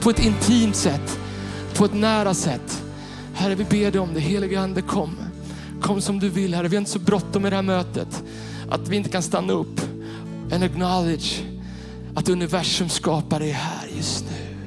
på 0.00 0.10
ett 0.10 0.24
intimt 0.24 0.76
sätt, 0.76 1.18
på 1.74 1.84
ett 1.84 1.94
nära 1.94 2.34
sätt. 2.34 2.82
Herre, 3.34 3.54
vi 3.54 3.64
ber 3.64 3.90
dig 3.90 4.00
om 4.00 4.14
det. 4.14 4.20
Helige 4.20 4.60
Ande, 4.60 4.82
kom. 4.82 5.16
Kom 5.80 6.00
som 6.00 6.18
du 6.18 6.28
vill, 6.28 6.54
Herre. 6.54 6.68
Vi 6.68 6.76
har 6.76 6.80
inte 6.80 6.90
så 6.90 6.98
bråttom 6.98 7.46
i 7.46 7.50
det 7.50 7.56
här 7.56 7.62
mötet 7.62 8.24
att 8.70 8.88
vi 8.88 8.96
inte 8.96 9.10
kan 9.10 9.22
stanna 9.22 9.52
upp 9.52 9.80
and 10.52 10.64
acknowledge 10.64 11.42
att 12.14 12.28
universum 12.28 12.88
skapar 12.88 13.40
är 13.40 13.52
här 13.52 13.88
just 13.96 14.24
nu. 14.30 14.58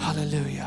Halleluja. 0.00 0.66